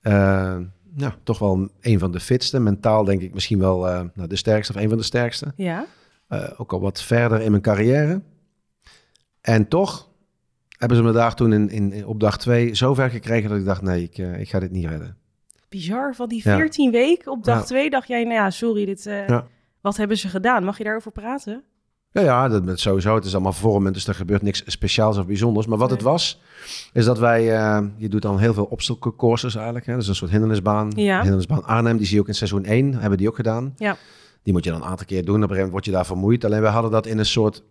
nou, 0.00 1.12
toch 1.22 1.38
wel 1.38 1.68
een 1.80 1.98
van 1.98 2.12
de 2.12 2.20
fitste. 2.20 2.60
Mentaal 2.60 3.04
denk 3.04 3.20
ik 3.20 3.34
misschien 3.34 3.58
wel 3.58 3.78
nou, 4.14 4.28
de 4.28 4.36
sterkste 4.36 4.72
of 4.72 4.80
een 4.80 4.88
van 4.88 4.98
de 4.98 5.04
sterkste. 5.04 5.52
Ja. 5.56 5.86
Uh, 6.28 6.48
ook 6.56 6.72
al 6.72 6.80
wat 6.80 7.02
verder 7.02 7.40
in 7.40 7.50
mijn 7.50 7.62
carrière. 7.62 8.22
En 9.40 9.68
toch 9.68 10.08
hebben 10.78 10.96
ze 10.96 11.02
me 11.02 11.12
daar 11.12 11.34
toen 11.34 11.52
in, 11.52 11.70
in, 11.70 12.06
op 12.06 12.20
dag 12.20 12.38
twee 12.38 12.74
zo 12.74 12.94
ver 12.94 13.10
gekregen 13.10 13.50
dat 13.50 13.58
ik 13.58 13.64
dacht, 13.64 13.82
nee, 13.82 14.02
ik, 14.02 14.18
uh, 14.18 14.40
ik 14.40 14.48
ga 14.48 14.58
dit 14.58 14.70
niet 14.70 14.86
redden. 14.86 15.16
Bizar, 15.68 16.14
van 16.14 16.28
die 16.28 16.42
14 16.42 16.84
ja. 16.84 16.90
weken 16.90 17.32
op 17.32 17.44
dag 17.44 17.58
ja. 17.58 17.64
twee 17.64 17.90
dacht 17.90 18.08
jij, 18.08 18.22
nou 18.22 18.34
ja, 18.34 18.50
sorry, 18.50 18.84
dit, 18.84 19.06
uh, 19.06 19.28
ja. 19.28 19.46
wat 19.80 19.96
hebben 19.96 20.16
ze 20.16 20.28
gedaan? 20.28 20.64
Mag 20.64 20.78
je 20.78 20.84
daarover 20.84 21.12
praten? 21.12 21.64
Ja, 22.10 22.22
ja, 22.22 22.48
dat 22.48 22.64
met 22.64 22.80
sowieso. 22.80 23.14
Het 23.14 23.24
is 23.24 23.34
allemaal 23.34 23.52
vormen, 23.52 23.92
dus 23.92 24.06
er 24.06 24.14
gebeurt 24.14 24.42
niks 24.42 24.62
speciaals 24.66 25.18
of 25.18 25.26
bijzonders. 25.26 25.66
Maar 25.66 25.78
wat 25.78 25.88
nee. 25.88 25.96
het 25.96 26.06
was, 26.06 26.40
is 26.92 27.04
dat 27.04 27.18
wij, 27.18 27.42
je 27.96 28.08
doet 28.08 28.22
dan 28.22 28.38
heel 28.38 28.54
veel 28.54 28.64
obstacle 28.64 29.38
eigenlijk. 29.40 29.86
Hè? 29.86 29.96
Dus 29.96 30.08
een 30.08 30.14
soort 30.14 30.30
hindernisbaan. 30.30 30.92
Hindernisbaan 30.94 31.64
Arnhem, 31.64 31.96
die 31.96 32.06
zie 32.06 32.14
je 32.14 32.20
ook 32.20 32.28
in 32.28 32.34
seizoen 32.34 32.64
1, 32.64 32.94
hebben 32.94 33.18
die 33.18 33.28
ook 33.28 33.36
gedaan. 33.36 33.74
Ja. 33.76 33.96
Die 34.46 34.54
moet 34.54 34.64
je 34.64 34.70
dan 34.70 34.82
een 34.82 34.88
aantal 34.88 35.06
keer 35.06 35.24
doen. 35.24 35.34
Op 35.34 35.42
een 35.42 35.48
gegeven 35.48 35.54
moment 35.56 35.72
word 35.72 35.84
je 35.84 35.90
daar 35.90 36.06
vermoeid. 36.06 36.44
Alleen 36.44 36.60
we 36.60 36.66
hadden 36.66 36.90
dat 36.90 37.06
in 37.06 37.18
een 37.18 37.26
soort 37.26 37.62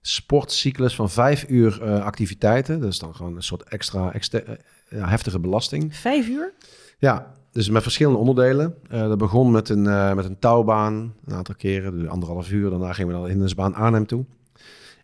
sportcyclus 0.00 0.94
van 0.94 1.10
vijf 1.10 1.44
uur 1.48 1.80
uh, 1.82 2.04
activiteiten. 2.04 2.80
Dat 2.80 2.90
is 2.90 2.98
dan 2.98 3.14
gewoon 3.14 3.36
een 3.36 3.42
soort 3.42 3.62
extra, 3.62 4.12
extra 4.12 4.40
uh, 4.46 5.08
heftige 5.08 5.38
belasting. 5.38 5.96
Vijf 5.96 6.28
uur? 6.28 6.52
Ja, 6.98 7.34
dus 7.52 7.70
met 7.70 7.82
verschillende 7.82 8.18
onderdelen. 8.18 8.74
Uh, 8.92 9.00
dat 9.00 9.18
begon 9.18 9.50
met 9.50 9.68
een, 9.68 9.82
met 10.16 10.24
een 10.24 10.38
touwbaan, 10.38 11.14
een 11.24 11.34
aantal 11.34 11.54
keren, 11.54 11.98
dus 11.98 12.08
anderhalf 12.08 12.50
uur. 12.50 12.70
Daarna 12.70 12.92
gingen 12.92 13.12
we 13.12 13.20
dan 13.20 13.28
in 13.28 13.46
de 13.46 13.54
baan 13.54 13.74
Arnhem 13.74 14.06
toe. 14.06 14.24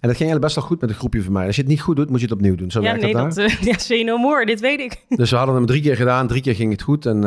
En 0.00 0.08
dat 0.08 0.16
ging 0.16 0.30
eigenlijk 0.30 0.40
best 0.40 0.54
wel 0.54 0.64
goed 0.64 0.80
met 0.80 0.90
een 0.90 0.96
groepje 0.96 1.22
van 1.22 1.32
mij. 1.32 1.46
Als 1.46 1.56
je 1.56 1.62
het 1.62 1.70
niet 1.70 1.80
goed 1.80 1.96
doet, 1.96 2.10
moet 2.10 2.20
je 2.20 2.26
het 2.26 2.34
opnieuw 2.34 2.54
doen. 2.54 2.70
Zo 2.70 2.80
ja, 2.80 2.86
werkt 2.86 3.02
nee, 3.02 3.12
dat, 3.12 3.34
dat 3.34 3.50
ja, 3.70 3.78
say 3.78 4.02
no 4.02 4.16
more, 4.16 4.46
dit 4.46 4.60
weet 4.60 4.80
ik. 4.80 5.04
Dus 5.08 5.30
we 5.30 5.36
hadden 5.36 5.54
hem 5.54 5.66
drie 5.66 5.82
keer 5.82 5.96
gedaan, 5.96 6.26
drie 6.26 6.42
keer 6.42 6.54
ging 6.54 6.72
het 6.72 6.82
goed. 6.82 7.06
En 7.06 7.24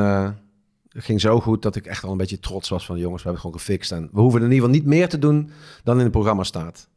ging 0.94 1.22
zo 1.22 1.40
goed 1.40 1.62
dat 1.62 1.76
ik 1.76 1.86
echt 1.86 2.04
al 2.04 2.12
een 2.12 2.18
beetje 2.18 2.40
trots 2.40 2.70
was 2.70 2.86
van 2.86 2.98
jongens, 2.98 3.24
we 3.24 3.30
hebben 3.30 3.42
het 3.44 3.52
gewoon 3.52 3.66
gefixt. 3.66 3.92
En 3.92 4.10
we 4.12 4.20
hoeven 4.20 4.42
in 4.42 4.52
ieder 4.52 4.60
geval 4.60 4.80
niet 4.80 4.86
meer 4.86 5.10
te 5.10 5.20
doen 5.20 5.50
dan 5.84 5.98
in 5.98 6.04
het 6.04 6.12
programma 6.12 6.44
staat. 6.44 6.90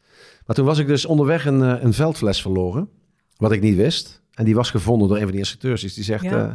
Maar 0.46 0.56
toen 0.56 0.66
was 0.66 0.78
ik 0.78 0.87
dus 0.87 1.06
onderweg 1.06 1.46
een, 1.46 1.61
een 1.85 1.92
veldfles 1.92 2.42
verloren, 2.42 2.88
wat 3.37 3.52
ik 3.52 3.61
niet 3.61 3.76
wist. 3.76 4.22
En 4.35 4.44
die 4.44 4.54
was 4.54 4.70
gevonden 4.70 5.09
door 5.09 5.16
een 5.16 5.22
van 5.22 5.30
die 5.30 5.40
instructeurs. 5.40 5.80
Dus 5.80 5.94
die 5.94 6.04
zegt, 6.04 6.24
ja. 6.24 6.46
uh, 6.46 6.52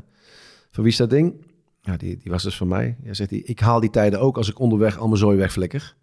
van 0.71 0.83
wie 0.83 0.91
is 0.91 0.97
dat 0.97 1.09
ding? 1.09 1.45
Ja, 1.81 1.97
die, 1.97 2.17
die 2.17 2.31
was 2.31 2.43
dus 2.43 2.57
van 2.57 2.67
mij. 2.67 2.97
Ja, 3.03 3.13
zegt 3.13 3.29
hij, 3.29 3.39
ik 3.39 3.59
haal 3.59 3.79
die 3.79 3.89
tijden 3.89 4.19
ook 4.19 4.37
als 4.37 4.49
ik 4.49 4.59
onderweg 4.59 4.97
al 4.97 5.07
mijn 5.07 5.19
zooi 5.19 5.37
wegflikker. 5.37 5.95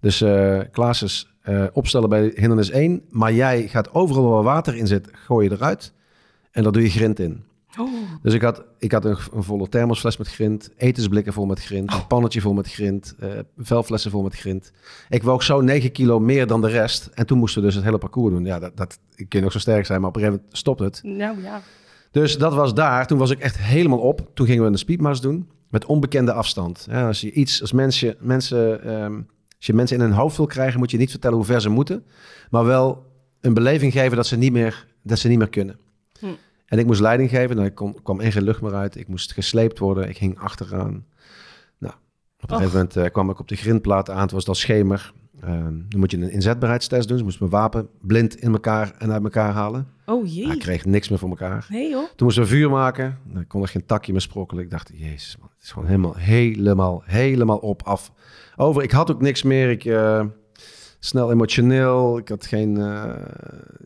Dus 0.00 0.22
uh, 0.22 0.60
Klaas 0.70 1.02
is 1.02 1.32
uh, 1.48 1.64
opstellen 1.72 2.08
bij 2.08 2.32
hindernis 2.34 2.70
1. 2.70 3.02
Maar 3.10 3.32
jij 3.32 3.68
gaat 3.68 3.94
overal 3.94 4.28
waar 4.28 4.42
water 4.42 4.76
in 4.76 4.86
zit, 4.86 5.08
gooi 5.12 5.48
je 5.48 5.54
eruit. 5.54 5.92
En 6.50 6.62
daar 6.62 6.72
doe 6.72 6.82
je 6.82 6.90
grind 6.90 7.18
in. 7.18 7.44
Oh. 7.76 7.88
Dus 8.22 8.34
ik 8.34 8.42
had, 8.42 8.64
ik 8.78 8.92
had 8.92 9.04
een, 9.04 9.16
een, 9.32 9.42
volle 9.42 9.68
thermosfles 9.68 10.16
met 10.16 10.28
grind, 10.28 10.70
etensblikken 10.76 11.32
vol 11.32 11.46
met 11.46 11.60
grind, 11.60 11.92
een 11.92 12.06
pannetje 12.06 12.40
vol 12.40 12.52
met 12.52 12.68
grind, 12.68 13.14
uh, 13.20 13.30
velflessen 13.56 14.10
vol 14.10 14.22
met 14.22 14.34
grind. 14.34 14.72
Ik 15.08 15.22
woog 15.22 15.42
zo 15.42 15.60
9 15.60 15.92
kilo 15.92 16.20
meer 16.20 16.46
dan 16.46 16.60
de 16.60 16.68
rest. 16.68 17.10
En 17.14 17.26
toen 17.26 17.38
moesten 17.38 17.60
we 17.60 17.66
dus 17.66 17.76
het 17.76 17.84
hele 17.84 17.98
parcours 17.98 18.34
doen. 18.34 18.44
Ja, 18.44 18.58
dat, 18.58 18.76
dat 18.76 18.98
ik 19.14 19.28
kan 19.28 19.40
nog 19.40 19.52
zo 19.52 19.58
sterk 19.58 19.86
zijn, 19.86 20.00
maar 20.00 20.08
op 20.08 20.16
een 20.16 20.20
gegeven 20.20 20.40
moment 20.42 20.58
stopt 20.58 20.80
het. 20.80 21.00
Nou 21.02 21.42
ja. 21.42 21.62
Dus 22.10 22.38
dat 22.38 22.54
was 22.54 22.74
daar. 22.74 23.06
Toen 23.06 23.18
was 23.18 23.30
ik 23.30 23.38
echt 23.38 23.58
helemaal 23.58 23.98
op. 23.98 24.30
Toen 24.34 24.46
gingen 24.46 24.62
we 24.62 24.70
een 24.70 24.78
speedmars 24.78 25.20
doen 25.20 25.48
met 25.68 25.84
onbekende 25.84 26.32
afstand. 26.32 26.86
Ja, 26.90 27.06
als 27.06 27.20
je 27.20 27.32
iets, 27.32 27.60
als 27.60 27.72
mensen, 27.72 28.16
mensen, 28.20 28.92
um, 29.02 29.26
als 29.56 29.66
je 29.66 29.74
mensen 29.74 29.96
in 29.96 30.02
hun 30.02 30.12
hoofd 30.12 30.36
wil 30.36 30.46
krijgen, 30.46 30.78
moet 30.78 30.90
je 30.90 30.96
niet 30.96 31.10
vertellen 31.10 31.36
hoe 31.36 31.46
ver 31.46 31.60
ze 31.60 31.68
moeten, 31.68 32.04
maar 32.50 32.64
wel 32.64 33.06
een 33.40 33.54
beleving 33.54 33.92
geven 33.92 34.16
dat 34.16 34.26
ze 34.26 34.36
niet 34.36 34.52
meer, 34.52 34.86
dat 35.02 35.18
ze 35.18 35.28
niet 35.28 35.38
meer 35.38 35.48
kunnen. 35.48 35.78
Hm. 36.20 36.26
En 36.68 36.78
ik 36.78 36.86
moest 36.86 37.00
leiding 37.00 37.30
geven. 37.30 37.56
Nou, 37.56 37.68
ik 37.68 37.74
kon, 37.74 38.02
kwam 38.02 38.20
in 38.20 38.32
geen 38.32 38.42
lucht 38.42 38.60
meer 38.60 38.74
uit. 38.74 38.96
Ik 38.96 39.08
moest 39.08 39.32
gesleept 39.32 39.78
worden. 39.78 40.08
Ik 40.08 40.18
hing 40.18 40.38
achteraan. 40.38 41.06
Nou, 41.78 41.94
op 42.40 42.50
een 42.50 42.54
Och. 42.54 42.56
gegeven 42.56 42.72
moment 42.72 42.96
uh, 42.96 43.04
kwam 43.04 43.30
ik 43.30 43.38
op 43.38 43.48
de 43.48 43.56
grindplaat 43.56 44.10
aan. 44.10 44.22
Het 44.22 44.30
was 44.30 44.44
dan 44.44 44.54
schemer. 44.54 45.12
Uh, 45.44 45.50
dan 45.88 45.98
moet 45.98 46.10
je 46.10 46.16
een 46.16 46.30
inzetbaarheidstest 46.30 47.08
doen. 47.08 47.16
Dus 47.16 47.26
moest 47.26 47.40
mijn 47.40 47.50
wapen 47.50 47.88
blind 48.00 48.36
in 48.36 48.52
elkaar 48.52 48.94
en 48.98 49.12
uit 49.12 49.22
elkaar 49.22 49.52
halen. 49.52 49.88
Oh 50.06 50.26
jee. 50.26 50.42
Nou, 50.42 50.54
ik 50.54 50.60
kreeg 50.60 50.84
niks 50.84 51.08
meer 51.08 51.18
voor 51.18 51.28
elkaar. 51.28 51.66
Nee 51.68 51.90
joh. 51.90 52.04
Toen 52.16 52.26
moesten 52.26 52.42
we 52.42 52.48
vuur 52.48 52.70
maken. 52.70 53.18
Nou, 53.24 53.40
ik 53.40 53.48
kon 53.48 53.62
er 53.62 53.68
geen 53.68 53.86
takje 53.86 54.12
meer 54.12 54.20
sprokkelen. 54.20 54.64
Ik 54.64 54.70
dacht, 54.70 54.90
jezus 54.94 55.36
man, 55.36 55.48
het 55.54 55.64
is 55.64 55.72
gewoon 55.72 55.88
helemaal, 55.88 56.14
helemaal, 56.16 57.02
helemaal 57.04 57.58
op, 57.58 57.82
af. 57.82 58.12
Over, 58.56 58.82
ik 58.82 58.90
had 58.90 59.10
ook 59.10 59.20
niks 59.20 59.42
meer. 59.42 59.70
Ik, 59.70 59.84
uh, 59.84 60.24
snel 60.98 61.30
emotioneel. 61.32 62.18
Ik 62.18 62.28
had 62.28 62.46
geen, 62.46 62.78
uh, 62.78 62.84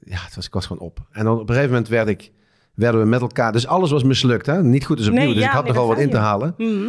ja, 0.05 0.19
het 0.25 0.35
was, 0.35 0.47
ik 0.47 0.53
was 0.53 0.67
gewoon 0.67 0.87
op. 0.87 1.07
En 1.11 1.25
dan 1.25 1.35
op 1.35 1.41
een 1.41 1.55
gegeven 1.55 1.71
moment 1.71 1.89
werd 1.89 2.09
ik 2.09 2.33
werden 2.75 3.01
we 3.01 3.07
met 3.07 3.21
elkaar. 3.21 3.53
Dus 3.53 3.67
alles 3.67 3.91
was 3.91 4.03
mislukt. 4.05 4.47
Hè? 4.47 4.63
Niet 4.63 4.87
goed 4.87 4.99
is 4.99 5.07
opnieuw. 5.07 5.25
Nee, 5.25 5.33
dus 5.35 5.43
ja, 5.43 5.49
ik 5.49 5.55
had 5.55 5.65
nee, 5.65 5.73
nogal 5.73 5.89
wat 5.89 5.99
in 5.99 6.11
te 6.11 6.17
halen. 6.17 6.55
Mhm. 6.57 6.89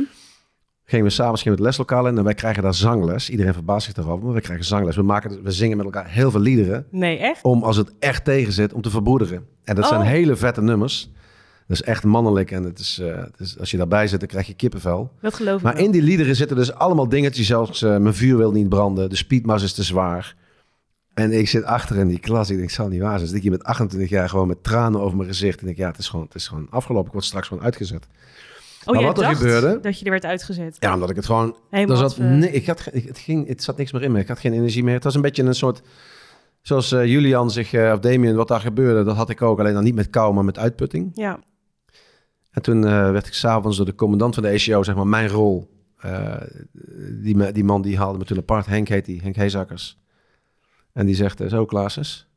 Gingen 0.85 1.05
we 1.05 1.11
s'avonds 1.11 1.43
het 1.43 1.59
leslokaal 1.59 2.07
in 2.07 2.17
en 2.17 2.23
wij 2.23 2.33
krijgen 2.33 2.63
daar 2.63 2.73
zangles. 2.73 3.29
Iedereen 3.29 3.53
verbaast 3.53 3.85
zich 3.85 3.93
daarover, 3.93 4.25
maar 4.25 4.33
we 4.33 4.41
krijgen 4.41 4.65
zangles. 4.65 4.95
We, 4.95 5.01
maken, 5.01 5.43
we 5.43 5.51
zingen 5.51 5.77
met 5.77 5.85
elkaar 5.85 6.07
heel 6.09 6.31
veel 6.31 6.39
liederen. 6.39 6.85
Nee, 6.91 7.17
echt? 7.17 7.43
Om 7.43 7.63
als 7.63 7.77
het 7.77 7.93
echt 7.99 8.25
tegen 8.25 8.53
zit, 8.53 8.73
om 8.73 8.81
te 8.81 8.89
verbroederen. 8.89 9.45
En 9.63 9.75
dat 9.75 9.87
zijn 9.87 10.01
Oh. 10.01 10.07
hele 10.07 10.35
vette 10.35 10.61
nummers. 10.61 11.09
Dat 11.67 11.77
is 11.77 11.83
echt 11.83 12.03
mannelijk. 12.03 12.51
En 12.51 12.63
het 12.63 12.79
is, 12.79 12.99
uh, 13.01 13.15
het 13.15 13.39
is, 13.39 13.59
als 13.59 13.71
je 13.71 13.77
daarbij 13.77 14.07
zit, 14.07 14.19
dan 14.19 14.27
krijg 14.27 14.47
je 14.47 14.53
kippenvel. 14.53 15.11
Dat 15.21 15.33
geloof 15.33 15.57
ik 15.57 15.63
Maar 15.63 15.75
wel. 15.75 15.83
in 15.83 15.91
die 15.91 16.01
liederen 16.01 16.35
zitten 16.35 16.57
dus 16.57 16.73
allemaal 16.73 17.09
dingetjes. 17.09 17.47
Zoals 17.47 17.81
uh, 17.81 17.97
mijn 17.97 18.13
vuur 18.13 18.37
wil 18.37 18.51
niet 18.51 18.69
branden. 18.69 19.09
De 19.09 19.15
speedmas 19.15 19.63
is 19.63 19.73
te 19.73 19.83
zwaar. 19.83 20.35
En 21.13 21.31
ik 21.31 21.47
zit 21.47 21.63
achter 21.63 21.97
in 21.97 22.07
die 22.07 22.19
klas. 22.19 22.49
Ik 22.49 22.55
denk, 22.55 22.67
het 22.67 22.77
zal 22.77 22.87
niet 22.87 23.01
waar 23.01 23.17
zijn. 23.17 23.29
Dus 23.29 23.35
ik 23.35 23.41
hier 23.41 23.51
met 23.51 23.63
28 23.63 24.09
jaar 24.09 24.29
gewoon 24.29 24.47
met 24.47 24.63
tranen 24.63 25.01
over 25.01 25.17
mijn 25.17 25.29
gezicht. 25.29 25.61
En 25.61 25.67
ik 25.67 25.75
denk, 25.75 25.77
ja, 25.77 25.87
het 25.87 25.97
is 25.97 26.07
gewoon, 26.07 26.25
het 26.25 26.35
is 26.35 26.47
gewoon 26.47 26.67
afgelopen. 26.69 27.07
Ik 27.07 27.13
word 27.13 27.25
straks 27.25 27.47
gewoon 27.47 27.63
uitgezet. 27.63 28.07
Oh, 28.85 28.93
maar 28.93 29.03
jij 29.03 29.13
wat 29.13 29.21
er 29.21 29.35
gebeurde- 29.35 29.79
dat 29.79 29.99
je 29.99 30.05
er 30.05 30.11
werd 30.11 30.25
uitgezet. 30.25 30.77
Ja, 30.79 30.93
omdat 30.93 31.09
ik 31.09 31.15
het 31.15 31.25
gewoon... 31.25 31.57
Er 31.69 31.97
zat, 31.97 32.17
eh, 32.17 32.25
nee, 32.25 32.51
ik 32.51 32.65
had, 32.65 32.83
het, 32.83 33.17
ging, 33.17 33.47
het 33.47 33.63
zat 33.63 33.77
niks 33.77 33.91
meer 33.91 34.01
in 34.01 34.11
me. 34.11 34.19
Ik 34.19 34.27
had 34.27 34.39
geen 34.39 34.53
energie 34.53 34.83
meer. 34.83 34.93
Het 34.93 35.03
was 35.03 35.15
een 35.15 35.21
beetje 35.21 35.43
een 35.43 35.55
soort... 35.55 35.81
Zoals 36.61 36.91
eh, 36.91 37.05
Julian 37.05 37.51
zich, 37.51 37.73
eh, 37.73 37.91
of 37.93 37.99
Damien, 37.99 38.35
wat 38.35 38.47
daar 38.47 38.59
gebeurde, 38.59 39.03
dat 39.03 39.15
had 39.15 39.29
ik 39.29 39.41
ook. 39.41 39.59
Alleen 39.59 39.73
dan 39.73 39.83
niet 39.83 39.95
met 39.95 40.09
kou, 40.09 40.33
maar 40.33 40.45
met 40.45 40.57
uitputting. 40.59 41.11
Ja. 41.13 41.39
En 42.51 42.61
toen 42.61 42.77
uh, 42.77 43.11
werd 43.11 43.27
ik 43.27 43.33
s'avonds 43.33 43.77
door 43.77 43.85
de 43.85 43.95
commandant 43.95 44.33
van 44.33 44.43
de 44.43 44.49
ECO, 44.49 44.83
zeg 44.83 44.95
maar, 44.95 45.07
mijn 45.07 45.27
rol. 45.29 45.71
Die, 47.21 47.51
die 47.51 47.63
man 47.63 47.81
die 47.81 47.97
haalde 47.97 48.17
me 48.17 48.23
toen 48.23 48.37
apart, 48.37 48.65
Henk 48.65 48.87
heet 48.87 49.05
die, 49.05 49.21
Henk 49.21 49.35
Heezakkers. 49.35 49.97
En 50.93 51.05
die 51.05 51.15
zegt, 51.15 51.41
zo 51.47 51.65
Klaasus, 51.65 52.27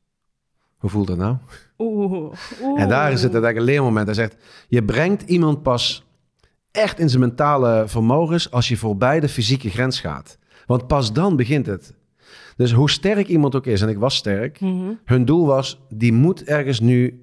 hoe 0.76 0.90
voelt 0.90 1.06
dat 1.06 1.16
nou? 1.16 1.36
Oeh, 1.78 2.12
oeh. 2.12 2.80
En 2.82 2.88
daar 2.88 3.12
is 3.12 3.22
het 3.22 3.32
eigenlijk 3.32 3.56
een 3.56 3.64
leermoment. 3.64 4.06
Hij 4.06 4.14
zegt, 4.14 4.36
je 4.68 4.84
brengt 4.84 5.22
iemand 5.22 5.62
pas 5.62 6.04
echt 6.70 6.98
in 6.98 7.08
zijn 7.08 7.20
mentale 7.20 7.84
vermogens 7.86 8.50
als 8.50 8.68
je 8.68 8.76
voorbij 8.76 9.20
de 9.20 9.28
fysieke 9.28 9.70
grens 9.70 10.00
gaat. 10.00 10.38
Want 10.66 10.86
pas 10.86 11.12
dan 11.12 11.36
begint 11.36 11.66
het. 11.66 11.94
Dus 12.56 12.72
hoe 12.72 12.90
sterk 12.90 13.28
iemand 13.28 13.54
ook 13.54 13.66
is, 13.66 13.80
en 13.82 13.88
ik 13.88 13.98
was 13.98 14.16
sterk, 14.16 14.60
Mhm. 14.60 14.92
hun 15.04 15.24
doel 15.24 15.46
was, 15.46 15.80
die 15.88 16.12
moet 16.12 16.44
ergens 16.44 16.80
nu 16.80 17.20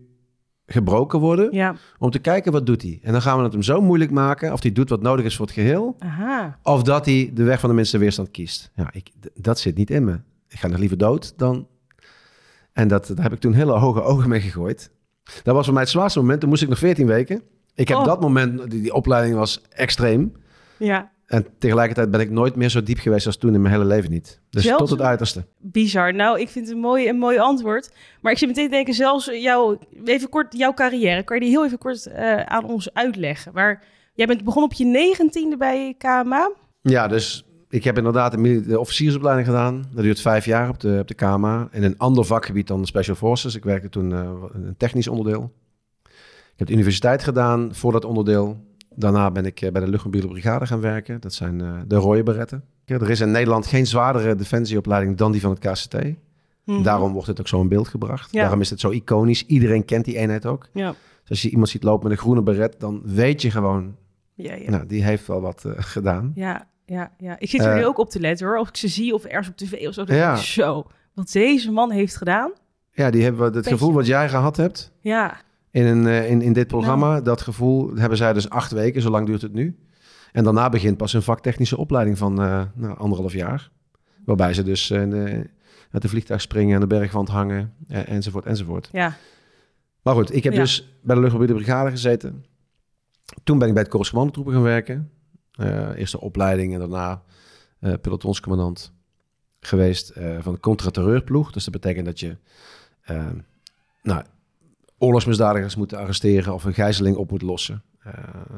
gebroken 0.65 1.19
worden, 1.19 1.51
Ja, 1.51 1.75
om 1.99 2.09
te 2.09 2.19
kijken 2.19 2.51
wat 2.51 2.65
doet 2.65 2.81
hij. 2.81 2.99
En 3.03 3.11
dan 3.11 3.21
gaan 3.21 3.37
we 3.37 3.43
het 3.43 3.53
hem 3.53 3.61
zo 3.61 3.81
moeilijk 3.81 4.11
maken, 4.11 4.53
of 4.53 4.61
hij 4.61 4.71
doet 4.71 4.89
wat 4.89 5.01
nodig 5.01 5.25
is 5.25 5.35
voor 5.35 5.45
het 5.45 5.55
geheel, 5.55 5.95
aha. 5.99 6.59
of 6.63 6.83
dat 6.83 7.05
hij 7.05 7.31
de 7.33 7.43
weg 7.43 7.59
van 7.59 7.69
de 7.69 7.75
minste 7.75 7.97
weerstand 7.97 8.31
kiest. 8.31 8.71
Ja, 8.75 8.89
ik, 8.93 9.09
dat 9.35 9.59
zit 9.59 9.75
niet 9.77 9.89
in 9.89 10.03
me. 10.03 10.19
Ik 10.53 10.59
ga 10.59 10.67
nog 10.67 10.79
liever 10.79 10.97
dood 10.97 11.33
dan... 11.37 11.67
En 12.73 12.87
dat, 12.87 13.07
daar 13.07 13.23
heb 13.23 13.33
ik 13.33 13.39
toen 13.39 13.53
hele 13.53 13.71
hoge 13.71 14.01
ogen 14.01 14.29
mee 14.29 14.41
gegooid. 14.41 14.91
Dat 15.43 15.55
was 15.55 15.63
voor 15.65 15.73
mij 15.73 15.83
het 15.83 15.91
zwaarste 15.91 16.19
moment. 16.19 16.39
Toen 16.39 16.49
moest 16.49 16.61
ik 16.61 16.69
nog 16.69 16.77
14 16.77 17.07
weken. 17.07 17.41
Ik 17.75 17.87
heb 17.87 17.97
Oh. 17.97 18.05
dat 18.05 18.21
moment, 18.21 18.71
die, 18.71 18.81
die 18.81 18.93
opleiding 18.93 19.35
was 19.35 19.61
extreem. 19.69 20.33
Ja, 20.77 21.11
En 21.25 21.45
tegelijkertijd 21.57 22.11
ben 22.11 22.19
ik 22.19 22.29
nooit 22.29 22.55
meer 22.55 22.69
zo 22.69 22.83
diep 22.83 22.97
geweest 22.97 23.25
als 23.25 23.37
toen 23.37 23.53
in 23.53 23.61
mijn 23.61 23.73
hele 23.73 23.85
leven 23.85 24.11
niet. 24.11 24.39
Dus 24.49 24.63
Zelfs- 24.63 24.79
tot 24.79 24.89
het 24.89 25.01
uiterste. 25.01 25.45
bizar. 25.57 26.13
Nou, 26.13 26.39
ik 26.39 26.49
vind 26.49 26.65
het 26.67 26.75
een 26.75 26.81
mooi, 26.81 27.09
een 27.09 27.17
mooi 27.17 27.37
antwoord. 27.37 27.91
Maar 28.21 28.31
ik 28.31 28.37
zit 28.37 28.47
meteen 28.47 28.65
te 28.69 28.71
denken, 28.75 28.93
zelfs 28.93 29.25
jouw, 29.25 29.77
even 30.05 30.29
kort, 30.29 30.57
jouw 30.57 30.73
carrière, 30.73 31.23
kan 31.23 31.35
je 31.37 31.41
die 31.43 31.51
heel 31.51 31.65
even 31.65 31.77
kort 31.77 32.05
eh, 32.05 32.35
aan 32.41 32.65
ons 32.65 32.93
uitleggen? 32.93 33.53
Waar, 33.53 33.83
jij 34.13 34.25
bent 34.27 34.43
begonnen 34.43 34.71
op 34.71 34.77
je 34.77 34.85
negentiende 34.85 35.57
bij 35.57 35.95
KMA. 35.97 36.51
Ja, 36.81 37.07
dus 37.07 37.45
ik 37.73 37.83
heb 37.83 37.97
inderdaad 37.97 38.31
de, 38.31 38.79
officiersopleiding 38.79 39.47
gedaan. 39.47 39.85
Dat 39.91 40.03
duurt 40.03 40.21
vijf 40.21 40.45
jaar 40.45 40.69
op 40.69 40.79
de, 40.79 40.97
op 40.99 41.07
de 41.07 41.13
KMA. 41.13 41.67
In 41.71 41.83
een 41.83 41.97
ander 41.97 42.25
vakgebied 42.25 42.67
dan 42.67 42.81
de 42.81 42.87
Special 42.87 43.15
Forces. 43.15 43.55
Ik 43.55 43.63
werkte 43.63 43.89
toen 43.89 44.13
eh, 44.13 44.31
een 44.51 44.75
technisch 44.77 45.07
onderdeel. 45.07 45.53
Ik 46.03 46.59
heb 46.59 46.67
de 46.67 46.73
universiteit 46.73 47.23
gedaan 47.23 47.75
voor 47.75 47.91
dat 47.91 48.05
onderdeel. 48.05 48.63
Daarna 48.95 49.31
ben 49.31 49.45
ik 49.45 49.61
eh, 49.61 49.71
bij 49.71 49.81
de 49.81 49.89
luchtmobiele 49.89 50.27
brigade 50.27 50.65
gaan 50.65 50.81
werken. 50.81 51.21
Dat 51.21 51.33
zijn 51.33 51.61
eh, 51.61 51.73
de 51.87 51.95
rode 51.95 52.23
beretten. 52.23 52.63
Er 52.85 53.09
is 53.09 53.19
in 53.19 53.31
Nederland 53.31 53.65
geen 53.65 53.87
zwaardere 53.87 54.35
defensieopleiding 54.35 55.17
dan 55.17 55.31
die 55.31 55.41
van 55.41 55.51
het 55.51 55.59
KCT. 55.59 55.95
Mhm. 56.65 56.83
Daarom 56.83 57.13
wordt 57.13 57.27
het 57.27 57.39
ook 57.39 57.47
zo 57.47 57.61
in 57.61 57.67
beeld 57.67 57.87
gebracht. 57.87 58.31
Ja. 58.31 58.41
Daarom 58.41 58.61
is 58.61 58.69
het 58.69 58.79
zo 58.79 58.89
iconisch. 58.89 59.45
Iedereen 59.45 59.85
kent 59.85 60.05
die 60.05 60.17
eenheid 60.17 60.45
ook. 60.45 60.67
Ja, 60.73 60.89
Dus 61.21 61.29
als 61.29 61.41
je 61.41 61.49
iemand 61.49 61.69
ziet 61.69 61.83
lopen 61.83 62.03
met 62.03 62.17
een 62.17 62.23
groene 62.23 62.41
beret, 62.41 62.79
dan 62.79 63.01
weet 63.05 63.41
je 63.41 63.51
gewoon, 63.51 63.95
ja, 64.33 64.53
ja. 64.53 64.69
nou, 64.69 64.85
die 64.85 65.03
heeft 65.03 65.27
wel 65.27 65.41
wat 65.41 65.65
gedaan. 65.77 66.31
Ja, 66.35 66.67
ja, 66.93 67.11
ja. 67.17 67.35
Ik 67.39 67.49
zit 67.49 67.61
er 67.61 67.71
Eh, 67.71 67.75
nu 67.77 67.85
ook 67.85 67.97
op 67.97 68.09
te 68.09 68.19
letten 68.19 68.47
hoor. 68.47 68.57
Als 68.57 68.67
ik 68.69 68.75
ze 68.77 68.87
zie 68.87 69.13
of 69.13 69.23
ergens 69.23 69.47
op 69.49 69.55
tv 69.57 69.87
of 69.87 69.93
zo, 69.93 70.03
dan 70.03 70.15
Ja. 70.15 70.35
zo. 70.35 70.87
Wat 71.13 71.31
deze 71.31 71.71
man 71.71 71.91
heeft 71.91 72.15
gedaan. 72.17 72.51
Ja, 72.91 73.09
die 73.09 73.23
hebben 73.23 73.43
het 73.43 73.53
Beetje. 73.53 73.69
gevoel 73.69 73.93
wat 73.93 74.05
jij 74.07 74.29
gehad 74.29 74.57
hebt 74.57 74.91
Ja, 75.01 75.37
in, 75.71 75.85
een, 75.85 76.07
eh, 76.07 76.29
in, 76.29 76.41
in 76.41 76.53
dit 76.53 76.67
programma. 76.67 77.09
Nou. 77.11 77.23
Dat 77.23 77.41
gevoel 77.41 77.95
hebben 77.95 78.17
zij 78.17 78.33
dus 78.33 78.49
acht 78.49 78.71
weken, 78.71 79.01
zo 79.01 79.09
lang 79.09 79.25
duurt 79.25 79.41
het 79.41 79.53
nu. 79.53 79.77
En 80.31 80.43
daarna 80.43 80.69
begint 80.69 80.97
pas 80.97 81.13
een 81.13 81.21
vaktechnische 81.21 81.77
opleiding 81.77 82.17
van 82.17 82.41
eh, 82.41 82.61
nou, 82.75 82.97
anderhalf 82.97 83.33
jaar. 83.33 83.71
Waarbij 84.25 84.53
ze 84.53 84.63
dus 84.63 84.89
eh, 84.89 85.09
de- 85.09 85.49
uit 85.91 86.01
de 86.01 86.07
vliegtuig 86.09 86.41
springen, 86.41 86.75
aan 86.75 86.81
de 86.81 86.87
bergwand 86.87 87.27
hangen, 87.29 87.73
enzovoort, 87.87 88.45
enzovoort. 88.45 88.89
ja. 88.91 89.15
Maar 90.01 90.13
goed, 90.15 90.35
ik 90.35 90.43
heb 90.43 90.53
Ja. 90.53 90.59
dus 90.59 90.97
bij 91.03 91.15
de 91.15 91.21
luchtmobiele 91.21 91.53
brigade 91.55 91.89
gezeten. 91.89 92.45
Toen 93.43 93.57
ben 93.59 93.67
ik 93.67 93.73
bij 93.73 93.83
het 93.83 93.91
Korps 93.91 94.09
Commandotroepen 94.09 94.53
gaan 94.53 94.61
werken. 94.63 95.11
Eh 95.53 95.89
eerste 95.95 96.19
opleiding 96.19 96.73
en 96.73 96.79
daarna 96.79 97.23
eh 97.79 97.93
pelotonscommandant 98.01 98.93
geweest 99.59 100.09
eh, 100.09 100.37
van 100.39 100.53
de 100.53 100.59
contra-terreurploeg. 100.59 101.51
Dus 101.51 101.63
dat 101.63 101.73
betekent 101.73 102.05
dat 102.05 102.19
je 102.19 102.37
nou, 104.01 104.23
oorlogsmisdadigers 104.97 105.75
moet 105.75 105.93
arresteren 105.93 106.53
of 106.53 106.63
een 106.63 106.73
gijzeling 106.73 107.15
op 107.15 107.31
moet 107.31 107.41
lossen. 107.41 107.83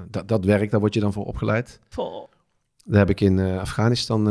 Dat, 0.10 0.27
dat 0.27 0.45
werk, 0.45 0.71
daar 0.71 0.79
word 0.79 0.93
je 0.93 0.99
dan 0.99 1.13
voor 1.13 1.25
opgeleid. 1.25 1.79
Vol. 1.89 2.29
Daar 2.86 2.99
heb 2.99 3.10
ik 3.10 3.21
in 3.21 3.39
Afghanistan 3.39 4.23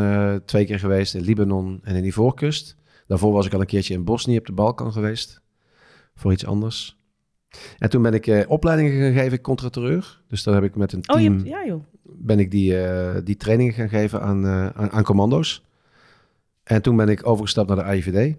twee 0.44 0.64
keer 0.64 0.79
geweest, 0.79 1.14
in 1.14 1.22
Libanon 1.22 1.81
en 1.83 1.96
in 1.96 2.03
die 2.03 2.14
voorkust. 2.14 2.77
Daarvoor 3.07 3.33
was 3.33 3.46
ik 3.46 3.55
al 3.55 3.61
een 3.61 3.66
keertje 3.66 3.94
in 3.94 4.05
Bosnië 4.05 4.38
op 4.38 4.46
de 4.46 4.53
Balkan 4.53 4.92
geweest, 4.92 5.40
voor 6.14 6.33
iets 6.33 6.46
anders. 6.46 6.98
En 7.79 7.90
toen 7.90 8.03
ben 8.03 8.14
ik 8.14 8.27
eh, 8.27 8.51
opleidingen 8.51 9.01
gaan 9.03 9.23
geven 9.23 9.40
contra-terreur. 9.40 10.23
Dus 10.29 10.43
daar 10.43 10.55
heb 10.55 10.64
ik 10.64 10.77
met 10.77 10.93
een 10.93 11.03
Oh, 11.14 11.21
je 11.21 11.29
team 11.29 11.45
ja 11.47 11.67
joh. 11.67 11.83
ben 12.03 12.38
ik 12.38 12.51
die, 12.51 12.83
eh, 12.85 13.21
die 13.25 13.37
trainingen 13.37 13.73
gaan 13.73 13.88
geven 13.88 14.21
aan, 14.21 14.45
eh, 14.45 14.67
aan, 14.67 14.90
aan 14.90 15.03
commando's. 15.03 15.64
En 16.62 16.83
toen 16.83 16.97
ben 16.97 17.09
ik 17.09 17.27
overgestapt 17.27 17.69
naar 17.69 17.77
de 17.77 17.83
AIVD, 17.83 18.37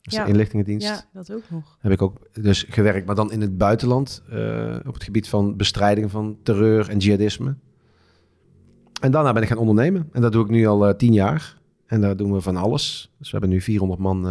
dus 0.00 0.14
Ja. 0.14 0.24
de 0.24 0.30
inlichtingendienst. 0.30 0.86
Ja, 0.88 1.04
dat 1.12 1.32
ook 1.32 1.42
nog. 1.50 1.76
Heb 1.80 1.92
ik 1.92 2.02
ook 2.02 2.18
dus 2.32 2.66
gewerkt, 2.68 3.06
maar 3.06 3.14
dan 3.14 3.32
in 3.32 3.40
het 3.40 3.58
buitenland. 3.58 4.22
op 4.86 4.94
het 4.94 5.02
gebied 5.04 5.28
van 5.28 5.56
bestrijding 5.56 6.10
van 6.10 6.38
terreur 6.42 6.88
en 6.88 6.98
jihadisme. 6.98 7.54
En 9.00 9.10
daarna 9.10 9.32
ben 9.32 9.42
ik 9.42 9.48
gaan 9.48 9.58
ondernemen. 9.58 10.08
En 10.12 10.22
dat 10.22 10.32
doe 10.32 10.44
ik 10.44 10.50
nu 10.50 10.66
al 10.66 10.96
tien 10.96 11.12
jaar. 11.12 11.56
En 11.86 12.00
daar 12.00 12.16
doen 12.16 12.32
we 12.32 12.40
van 12.40 12.56
alles. 12.56 13.12
Dus 13.18 13.30
we 13.30 13.36
hebben 13.38 13.50
nu 13.50 13.60
400 13.60 14.00
man 14.00 14.26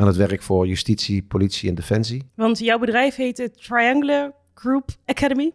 aan 0.00 0.06
het 0.06 0.16
werk 0.16 0.42
voor 0.42 0.66
justitie, 0.66 1.22
politie 1.22 1.68
en 1.68 1.74
defensie. 1.74 2.30
Want 2.34 2.58
jouw 2.58 2.78
bedrijf 2.78 3.16
heet 3.16 3.36
de 3.36 3.50
Triangular 3.50 4.32
Group 4.54 4.90
Academy. 5.04 5.52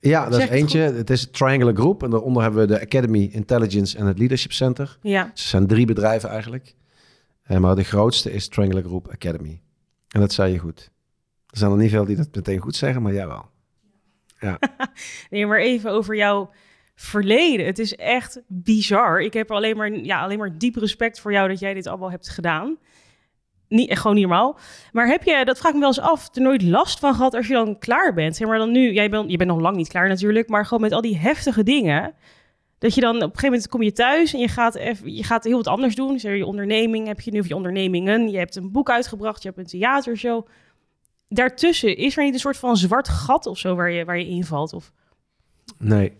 Ja, 0.00 0.24
dat 0.24 0.34
Zeg 0.34 0.42
is 0.42 0.48
het 0.50 0.58
eentje. 0.58 0.78
Het 0.78 1.10
is 1.10 1.20
het 1.20 1.32
Triangular 1.32 1.74
Group. 1.74 2.02
En 2.02 2.10
daaronder 2.10 2.42
hebben 2.42 2.60
we 2.60 2.66
de 2.66 2.80
Academy 2.80 3.28
Intelligence 3.32 3.98
en 3.98 4.06
het 4.06 4.18
Leadership 4.18 4.52
Center. 4.52 4.98
Ja, 5.02 5.30
Ze 5.34 5.48
zijn 5.48 5.66
drie 5.66 5.86
bedrijven 5.86 6.28
eigenlijk. 6.28 6.74
Eh, 7.42 7.58
maar 7.58 7.76
de 7.76 7.84
grootste 7.84 8.32
is 8.32 8.48
Triangular 8.48 8.84
Group 8.84 9.08
Academy. 9.08 9.60
En 10.08 10.20
dat 10.20 10.32
zei 10.32 10.52
je 10.52 10.58
goed. 10.58 10.90
Er 11.46 11.58
zijn 11.58 11.70
er 11.70 11.76
niet 11.76 11.90
veel 11.90 12.04
die 12.04 12.16
dat 12.16 12.34
meteen 12.34 12.58
goed 12.58 12.76
zeggen, 12.76 13.02
maar 13.02 13.12
jij 13.12 13.26
wel. 13.26 13.50
nee, 15.30 15.46
maar 15.46 15.60
even 15.60 15.90
over 15.90 16.16
jouw 16.16 16.50
verleden. 16.94 17.66
Het 17.66 17.78
is 17.78 17.96
echt 17.96 18.40
bizar. 18.46 19.22
Ik 19.22 19.32
heb 19.32 19.50
alleen 19.50 19.76
maar, 19.76 19.92
ja, 19.92 20.22
alleen 20.22 20.38
maar 20.38 20.58
diep 20.58 20.76
respect 20.76 21.20
voor 21.20 21.32
jou 21.32 21.48
dat 21.48 21.58
jij 21.58 21.74
dit 21.74 21.86
allemaal 21.86 22.10
hebt 22.10 22.28
gedaan. 22.28 22.78
Niet, 23.68 23.98
gewoon 23.98 24.16
niet 24.16 24.26
normaal. 24.26 24.58
Maar 24.92 25.06
heb 25.06 25.22
je, 25.22 25.44
dat 25.44 25.58
vraag 25.58 25.72
ik 25.72 25.74
me 25.74 25.80
wel 25.80 25.88
eens 25.88 26.00
af, 26.00 26.28
er 26.34 26.42
nooit 26.42 26.62
last 26.62 26.98
van 26.98 27.14
gehad 27.14 27.34
als 27.34 27.46
je 27.46 27.52
dan 27.52 27.78
klaar 27.78 28.14
bent? 28.14 28.36
Zeg 28.36 28.48
maar 28.48 28.58
dan 28.58 28.72
nu, 28.72 28.92
jij 28.92 29.10
bent, 29.10 29.30
je 29.30 29.36
bent 29.36 29.50
nog 29.50 29.60
lang 29.60 29.76
niet 29.76 29.88
klaar 29.88 30.08
natuurlijk, 30.08 30.48
maar 30.48 30.64
gewoon 30.64 30.82
met 30.82 30.92
al 30.92 31.00
die 31.00 31.18
heftige 31.18 31.62
dingen. 31.62 32.14
Dat 32.78 32.94
je 32.94 33.00
dan 33.00 33.16
op 33.16 33.22
een 33.22 33.28
gegeven 33.28 33.48
moment 33.48 33.68
kom 33.68 33.82
je 33.82 33.92
thuis 33.92 34.34
en 34.34 34.40
je 34.40 34.48
gaat, 34.48 34.74
even, 34.74 35.14
je 35.14 35.24
gaat 35.24 35.44
heel 35.44 35.56
wat 35.56 35.66
anders 35.66 35.94
doen. 35.94 36.18
Zeg, 36.18 36.36
je 36.36 36.46
onderneming 36.46 37.06
heb 37.06 37.20
je 37.20 37.30
nu, 37.30 37.38
of 37.38 37.48
je 37.48 37.56
ondernemingen. 37.56 38.30
Je 38.30 38.38
hebt 38.38 38.56
een 38.56 38.72
boek 38.72 38.90
uitgebracht, 38.90 39.42
je 39.42 39.48
hebt 39.48 39.60
een 39.60 39.66
theatershow. 39.66 40.46
Daartussen, 41.28 41.96
is 41.96 42.16
er 42.16 42.24
niet 42.24 42.34
een 42.34 42.40
soort 42.40 42.56
van 42.56 42.76
zwart 42.76 43.08
gat 43.08 43.46
of 43.46 43.58
zo 43.58 43.74
waar 43.74 43.90
je, 43.90 44.04
waar 44.04 44.18
je 44.18 44.26
invalt? 44.26 44.72
Of, 44.72 44.92
Nee. 45.78 46.12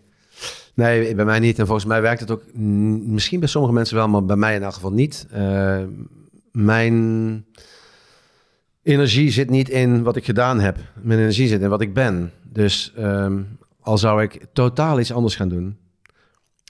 Nee, 0.73 1.15
bij 1.15 1.25
mij 1.25 1.39
niet. 1.39 1.59
En 1.59 1.65
volgens 1.65 1.85
mij 1.85 2.01
werkt 2.01 2.19
het 2.19 2.31
ook 2.31 2.43
misschien 2.53 3.39
bij 3.39 3.49
sommige 3.49 3.73
mensen 3.73 3.95
wel, 3.95 4.07
maar 4.07 4.25
bij 4.25 4.35
mij 4.35 4.55
in 4.55 4.63
elk 4.63 4.73
geval 4.73 4.91
niet. 4.91 5.27
Eh, 5.31 5.83
mijn 6.65 7.45
energie 8.83 9.31
zit 9.31 9.49
niet 9.49 9.69
in 9.69 10.03
wat 10.03 10.15
ik 10.15 10.25
gedaan 10.25 10.59
heb. 10.59 10.77
Mijn 11.01 11.19
energie 11.19 11.47
zit 11.47 11.61
in 11.61 11.69
wat 11.69 11.81
ik 11.81 11.93
ben. 11.93 12.31
Dus 12.43 12.93
ehm, 12.95 13.41
al 13.81 13.97
zou 13.97 14.21
ik 14.21 14.45
totaal 14.53 14.99
iets 14.99 15.13
anders 15.13 15.35
gaan 15.35 15.49
doen, 15.49 15.77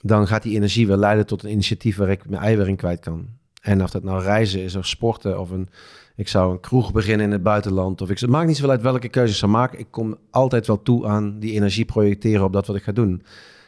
dan 0.02 0.26
gaat 0.26 0.42
die 0.42 0.54
energie 0.54 0.86
wel 0.86 0.96
leiden 0.96 1.26
tot 1.26 1.42
een 1.42 1.50
initiatief 1.50 1.96
waar 1.96 2.10
ik 2.10 2.28
mijn 2.28 2.42
ei 2.42 2.56
weer 2.56 2.68
in 2.68 2.76
kwijt 2.76 3.00
kan. 3.00 3.28
En 3.60 3.82
of 3.82 3.90
dat 3.90 4.02
nou 4.02 4.22
reizen 4.22 4.62
is 4.62 4.76
of 4.76 4.86
sporten 4.86 5.40
of 5.40 5.50
een, 5.50 5.68
ik 6.16 6.28
zou 6.28 6.52
een 6.52 6.60
kroeg 6.60 6.92
beginnen 6.92 7.26
in 7.26 7.32
het 7.32 7.42
buitenland. 7.42 8.00
Of 8.00 8.10
ik, 8.10 8.18
het 8.18 8.30
maakt 8.30 8.46
niet 8.46 8.56
zoveel 8.56 8.70
uit 8.70 8.82
welke 8.82 9.08
keuze 9.08 9.32
ik 9.32 9.38
zou 9.38 9.50
maken. 9.50 9.78
Ik 9.78 9.90
kom 9.90 10.16
altijd 10.30 10.66
wel 10.66 10.82
toe 10.82 11.06
aan 11.06 11.38
die 11.38 11.52
energie 11.52 11.84
projecteren 11.84 12.44
op 12.44 12.52
dat 12.52 12.66
wat 12.66 12.76
ik 12.76 12.82
ga 12.82 12.92
doen. 12.92 13.22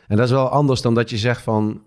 En 0.09 0.17
dat 0.17 0.27
is 0.27 0.33
wel 0.33 0.49
anders 0.49 0.83
dan 0.83 0.95
dat 0.95 1.11
je 1.11 1.19
zegt 1.19 1.43
van... 1.43 1.83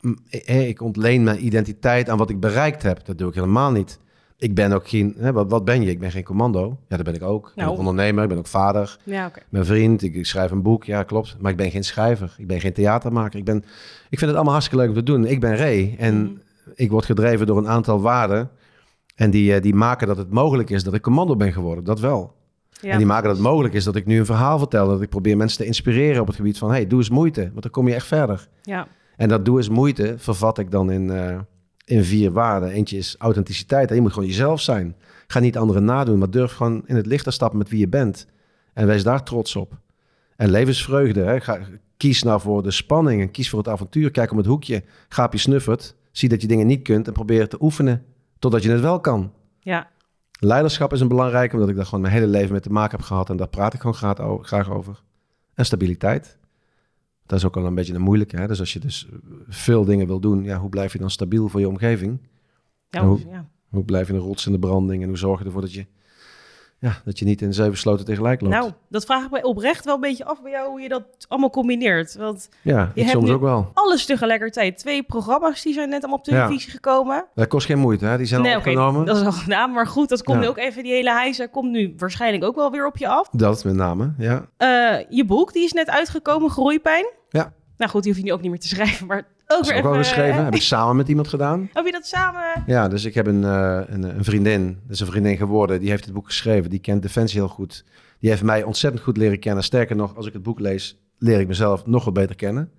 mm, 0.00 0.16
eh, 0.30 0.68
ik 0.68 0.80
ontleen 0.82 1.22
mijn 1.22 1.46
identiteit 1.46 2.08
aan 2.08 2.18
wat 2.18 2.30
ik 2.30 2.40
bereikt 2.40 2.82
heb. 2.82 3.04
Dat 3.04 3.18
doe 3.18 3.28
ik 3.28 3.34
helemaal 3.34 3.70
niet. 3.72 3.98
Ik 4.38 4.54
ben 4.54 4.72
ook 4.72 4.88
geen... 4.88 5.14
Hè, 5.18 5.32
wat, 5.32 5.50
wat 5.50 5.64
ben 5.64 5.82
je? 5.82 5.90
Ik 5.90 5.98
ben 5.98 6.10
geen 6.10 6.24
commando. 6.24 6.78
Ja, 6.88 6.96
dat 6.96 7.04
ben 7.06 7.14
ik 7.14 7.22
ook. 7.22 7.48
Ik 7.48 7.54
ben 7.54 7.64
Nou. 7.64 7.78
ondernemer, 7.78 8.22
ik 8.22 8.28
ben 8.28 8.38
ook 8.38 8.46
vader. 8.46 8.96
ja. 9.04 9.30
Mijn 9.48 9.64
vriend, 9.64 10.02
ik, 10.02 10.14
ik 10.14 10.26
schrijf 10.26 10.50
een 10.50 10.62
boek. 10.62 10.84
Ja, 10.84 11.02
klopt. 11.02 11.36
Maar 11.40 11.50
ik 11.50 11.56
ben 11.56 11.70
geen 11.70 11.84
schrijver. 11.84 12.34
Ik 12.38 12.46
ben 12.46 12.60
geen 12.60 12.72
theatermaker. 12.72 13.38
Ik, 13.38 13.44
ben, 13.44 13.56
ik 14.10 14.18
vind 14.18 14.20
het 14.20 14.34
allemaal 14.34 14.52
hartstikke 14.52 14.80
leuk 14.84 14.88
om 14.94 14.98
te 14.98 15.12
doen. 15.12 15.24
Ik 15.26 15.40
ben 15.40 15.56
Ray. 15.56 15.94
En 15.98 16.22
Mhm. 16.22 16.32
ik 16.74 16.90
word 16.90 17.04
gedreven 17.04 17.46
door 17.46 17.58
een 17.58 17.68
aantal 17.68 18.00
waarden. 18.00 18.50
En 19.14 19.30
die, 19.30 19.54
eh, 19.54 19.62
die 19.62 19.74
maken 19.74 20.06
dat 20.06 20.16
het 20.16 20.30
mogelijk 20.30 20.70
is 20.70 20.84
dat 20.84 20.94
ik 20.94 21.02
commando 21.02 21.36
ben 21.36 21.52
geworden. 21.52 21.84
Dat 21.84 22.00
wel. 22.00 22.34
Ja. 22.80 22.90
En 22.90 22.96
die 22.98 23.06
maken 23.06 23.26
dat 23.28 23.36
het 23.36 23.46
mogelijk 23.46 23.74
is 23.74 23.84
dat 23.84 23.96
ik 23.96 24.06
nu 24.06 24.18
een 24.18 24.26
verhaal 24.26 24.58
vertel. 24.58 24.86
Dat 24.88 25.02
ik 25.02 25.08
probeer 25.08 25.36
mensen 25.36 25.58
te 25.58 25.64
inspireren 25.64 26.20
op 26.20 26.26
het 26.26 26.36
gebied 26.36 26.58
van... 26.58 26.70
hey, 26.70 26.86
doe 26.86 26.98
eens 26.98 27.10
moeite, 27.10 27.40
want 27.50 27.62
dan 27.62 27.70
kom 27.70 27.88
je 27.88 27.94
echt 27.94 28.06
verder. 28.06 28.48
ja. 28.62 28.86
En 29.16 29.28
dat 29.28 29.44
doe 29.44 29.56
eens 29.56 29.68
moeite 29.68 30.14
vervat 30.18 30.58
ik 30.58 30.70
dan 30.70 30.90
in, 30.90 31.10
eh, 31.10 31.38
in 31.84 32.04
vier 32.04 32.32
waarden. 32.32 32.70
Eentje 32.70 32.96
is 32.96 33.16
authenticiteit. 33.18 33.88
En 33.88 33.94
je 33.94 34.00
moet 34.00 34.12
gewoon 34.12 34.28
jezelf 34.28 34.60
zijn. 34.60 34.96
Ga 35.26 35.38
niet 35.38 35.56
anderen 35.56 35.84
nadoen, 35.84 36.18
maar 36.18 36.30
durf 36.30 36.52
gewoon 36.52 36.82
in 36.86 36.96
het 36.96 37.06
licht 37.06 37.24
te 37.24 37.30
stappen 37.30 37.58
met 37.58 37.68
wie 37.68 37.78
je 37.78 37.88
bent. 37.88 38.26
En 38.72 38.86
wees 38.86 39.02
daar 39.02 39.22
trots 39.22 39.56
op. 39.56 39.78
En 40.36 40.50
levensvreugde. 40.50 41.20
Hè? 41.20 41.40
Ga, 41.40 41.58
kies 41.96 42.22
nou 42.22 42.40
voor 42.40 42.62
de 42.62 42.70
spanning 42.70 43.20
en 43.20 43.30
kies 43.30 43.50
voor 43.50 43.58
het 43.58 43.68
avontuur. 43.68 44.10
Kijk 44.10 44.30
om 44.30 44.36
het 44.36 44.46
hoekje. 44.46 44.82
Ga 45.08 45.24
op 45.24 45.32
je 45.32 45.38
snuffert. 45.38 45.94
Zie 46.12 46.28
dat 46.28 46.40
je 46.40 46.48
dingen 46.48 46.66
niet 46.66 46.82
kunt 46.82 47.06
en 47.06 47.12
probeer 47.12 47.48
te 47.48 47.56
oefenen 47.60 48.04
totdat 48.38 48.62
je 48.62 48.70
het 48.70 48.80
wel 48.80 49.00
kan. 49.00 49.32
Ja. 49.60 49.88
Leiderschap 50.38 50.92
is 50.92 51.00
een 51.00 51.08
belangrijk, 51.08 51.52
omdat 51.52 51.68
ik 51.68 51.76
daar 51.76 51.84
gewoon 51.84 52.00
mijn 52.00 52.12
hele 52.12 52.26
leven 52.26 52.52
mee 52.52 52.60
te 52.60 52.72
maken 52.72 52.96
heb 52.96 53.06
gehad. 53.06 53.30
En 53.30 53.36
daar 53.36 53.48
praat 53.48 53.74
ik 53.74 53.80
gewoon 53.80 54.44
graag 54.44 54.70
over. 54.70 55.02
En 55.54 55.64
stabiliteit. 55.64 56.38
Dat 57.26 57.38
is 57.38 57.44
ook 57.44 57.56
al 57.56 57.66
een 57.66 57.74
beetje 57.74 57.94
een 57.94 58.00
moeilijke. 58.00 58.36
Hè? 58.36 58.46
Dus 58.46 58.60
als 58.60 58.72
je 58.72 58.78
dus 58.78 59.08
veel 59.48 59.84
dingen 59.84 60.06
wil 60.06 60.20
doen, 60.20 60.44
ja, 60.44 60.58
hoe 60.58 60.68
blijf 60.68 60.92
je 60.92 60.98
dan 60.98 61.10
stabiel 61.10 61.48
voor 61.48 61.60
je 61.60 61.68
omgeving? 61.68 62.18
Ja, 62.90 63.06
hoe, 63.06 63.20
ja. 63.28 63.48
hoe 63.68 63.84
blijf 63.84 64.06
je 64.06 64.12
een 64.12 64.18
rots 64.18 64.46
in 64.46 64.52
de 64.52 64.58
branding 64.58 65.02
en 65.02 65.08
hoe 65.08 65.18
zorg 65.18 65.38
je 65.38 65.44
ervoor 65.44 65.60
dat 65.60 65.72
je 65.72 65.86
ja, 66.78 67.00
dat 67.04 67.18
je 67.18 67.24
niet 67.24 67.42
in 67.42 67.54
zeven 67.54 67.76
sloten 67.76 68.04
tegelijk 68.04 68.40
loopt. 68.40 68.54
Nou, 68.54 68.70
dat 68.88 69.04
vraag 69.04 69.24
ik 69.24 69.30
mij 69.30 69.42
oprecht 69.42 69.84
wel 69.84 69.94
een 69.94 70.00
beetje 70.00 70.24
af 70.24 70.42
bij 70.42 70.50
jou 70.50 70.68
hoe 70.68 70.80
je 70.80 70.88
dat 70.88 71.04
allemaal 71.28 71.50
combineert. 71.50 72.16
Want 72.16 72.48
ja, 72.62 72.90
je 72.94 73.00
hebt 73.00 73.12
soms 73.12 73.30
ook 73.30 73.40
wel. 73.40 73.70
Alles 73.74 74.04
tegelijkertijd. 74.04 74.78
Twee 74.78 75.02
programma's 75.02 75.62
die 75.62 75.72
zijn 75.72 75.88
net 75.88 75.98
allemaal 76.00 76.18
op 76.18 76.24
televisie 76.24 76.70
gekomen. 76.70 77.24
Dat 77.34 77.46
kost 77.48 77.66
geen 77.66 77.78
moeite, 77.78 78.04
hè? 78.04 78.16
Die 78.16 78.26
zijn 78.26 78.46
al 78.46 78.56
opgenomen. 78.56 79.04
dat 79.04 79.16
is 79.16 79.24
al 79.24 79.32
gedaan. 79.32 79.72
Maar 79.72 79.86
goed, 79.86 80.08
dat 80.08 80.22
komt 80.22 80.40
nu 80.40 80.46
ook 80.46 80.58
even, 80.58 80.82
die 80.82 80.92
hele 80.92 81.10
hijzer 81.10 81.48
komt 81.48 81.70
nu 81.70 81.94
waarschijnlijk 81.96 82.44
ook 82.44 82.54
wel 82.54 82.70
weer 82.70 82.86
op 82.86 82.96
je 82.96 83.08
af. 83.08 83.28
Dat 83.32 83.64
met 83.64 83.74
name, 83.74 84.12
ja. 84.18 84.46
Uh, 84.58 85.04
je 85.08 85.24
boek, 85.24 85.52
die 85.52 85.64
is 85.64 85.72
net 85.72 85.90
uitgekomen, 85.90 86.50
Groeipijn. 86.50 87.06
Ja. 87.28 87.52
Nou 87.76 87.90
goed, 87.90 88.02
die 88.02 88.12
hoef 88.12 88.20
je 88.20 88.26
nu 88.26 88.32
ook 88.32 88.40
niet 88.40 88.50
meer 88.50 88.60
te 88.60 88.68
schrijven, 88.74 89.06
maar 89.06 89.26
ook 89.46 89.64
weer 89.64 89.84
ook 89.84 89.96
geschreven. 89.96 90.44
Heb 90.44 90.54
ik 90.54 90.62
samen 90.62 90.96
met 90.96 91.08
iemand 91.08 91.28
gedaan. 91.28 91.68
Heb 91.72 91.86
je 91.86 91.92
dat 91.92 92.06
samen? 92.06 92.62
Ja, 92.66 92.88
dus 92.88 93.04
ik 93.04 93.14
heb 93.14 93.26
een, 93.26 93.42
uh, 93.42 93.80
een, 93.86 94.02
een, 94.02 94.24
vriendin, 94.24 94.78
dat 94.82 94.94
is 94.94 95.00
een 95.00 95.06
vriendin 95.06 95.36
geworden, 95.36 95.80
die 95.80 95.90
heeft 95.90 96.04
het 96.04 96.14
boek 96.14 96.26
geschreven. 96.26 96.70
Die 96.70 96.78
kent 96.78 97.02
Defensie 97.02 97.40
heel 97.40 97.48
goed. 97.48 97.84
Die 98.20 98.30
heeft 98.30 98.42
mij 98.42 98.62
ontzettend 98.62 99.02
goed 99.02 99.16
leren 99.16 99.38
kennen. 99.38 99.64
Sterker 99.64 99.96
nog, 99.96 100.16
als 100.16 100.26
ik 100.26 100.32
het 100.32 100.42
boek 100.42 100.60
lees, 100.60 100.98
leer 101.18 101.40
ik 101.40 101.48
mezelf 101.48 101.86
nog 101.86 102.04
wat 102.04 102.14
beter 102.14 102.36
kennen. 102.36 102.70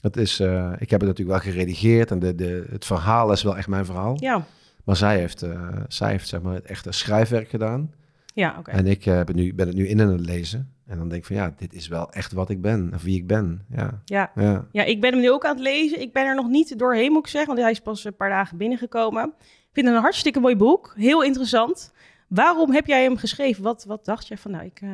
Dat 0.00 0.16
is, 0.16 0.40
uh, 0.40 0.72
ik 0.78 0.90
heb 0.90 1.00
het 1.00 1.08
natuurlijk 1.08 1.44
wel 1.44 1.52
geredigeerd 1.52 2.10
en 2.10 2.18
de, 2.18 2.34
de, 2.34 2.66
het 2.70 2.84
verhaal 2.84 3.32
is 3.32 3.42
wel 3.42 3.56
echt 3.56 3.68
mijn 3.68 3.84
verhaal. 3.84 4.16
Ja. 4.18 4.46
Maar 4.84 4.96
zij 4.96 5.18
heeft, 5.18 5.44
zij 5.88 6.10
heeft 6.10 6.28
zeg 6.28 6.40
maar, 6.40 6.54
het 6.54 6.64
echte 6.64 6.92
schrijfwerk 6.92 7.48
gedaan. 7.48 7.90
Ja, 8.34 8.56
oké. 8.58 8.70
En 8.70 8.86
ik 8.86 9.06
uh, 9.06 9.20
ben, 9.22 9.36
nu, 9.36 9.54
ben 9.54 9.66
het 9.66 9.76
nu 9.76 9.88
in 9.88 10.00
aan 10.00 10.08
het 10.08 10.26
lezen. 10.26 10.72
En 10.86 10.98
dan 10.98 11.08
denk 11.08 11.20
ik 11.20 11.26
van 11.26 11.36
ja, 11.36 11.54
dit 11.56 11.74
is 11.74 11.88
wel 11.88 12.12
echt 12.12 12.32
wat 12.32 12.50
ik 12.50 12.60
ben, 12.60 12.90
of 12.94 13.02
wie 13.02 13.16
ik 13.16 13.26
ben. 13.26 13.64
Ja. 13.76 14.02
Ja. 14.04 14.30
ja. 14.34 14.66
ja, 14.72 14.84
ik 14.84 15.00
ben 15.00 15.12
hem 15.12 15.20
nu 15.20 15.30
ook 15.30 15.44
aan 15.44 15.54
het 15.54 15.64
lezen. 15.64 16.00
Ik 16.00 16.12
ben 16.12 16.26
er 16.26 16.34
nog 16.34 16.48
niet 16.48 16.78
doorheen, 16.78 17.12
moet 17.12 17.24
ik 17.24 17.30
zeggen, 17.30 17.48
want 17.48 17.62
hij 17.62 17.70
is 17.70 17.80
pas 17.80 18.04
een 18.04 18.16
paar 18.16 18.28
dagen 18.28 18.56
binnengekomen. 18.56 19.32
Ik 19.38 19.70
vind 19.72 19.86
het 19.86 19.96
een 19.96 20.02
hartstikke 20.02 20.40
mooi 20.40 20.56
boek, 20.56 20.94
heel 20.96 21.22
interessant. 21.22 21.92
Waarom 22.28 22.72
heb 22.72 22.86
jij 22.86 23.02
hem 23.02 23.16
geschreven? 23.16 23.62
Wat, 23.62 23.84
wat 23.84 24.04
dacht 24.04 24.26
je 24.26 24.36
van, 24.36 24.50
nou, 24.50 24.64
ik... 24.64 24.80
Uh... 24.80 24.90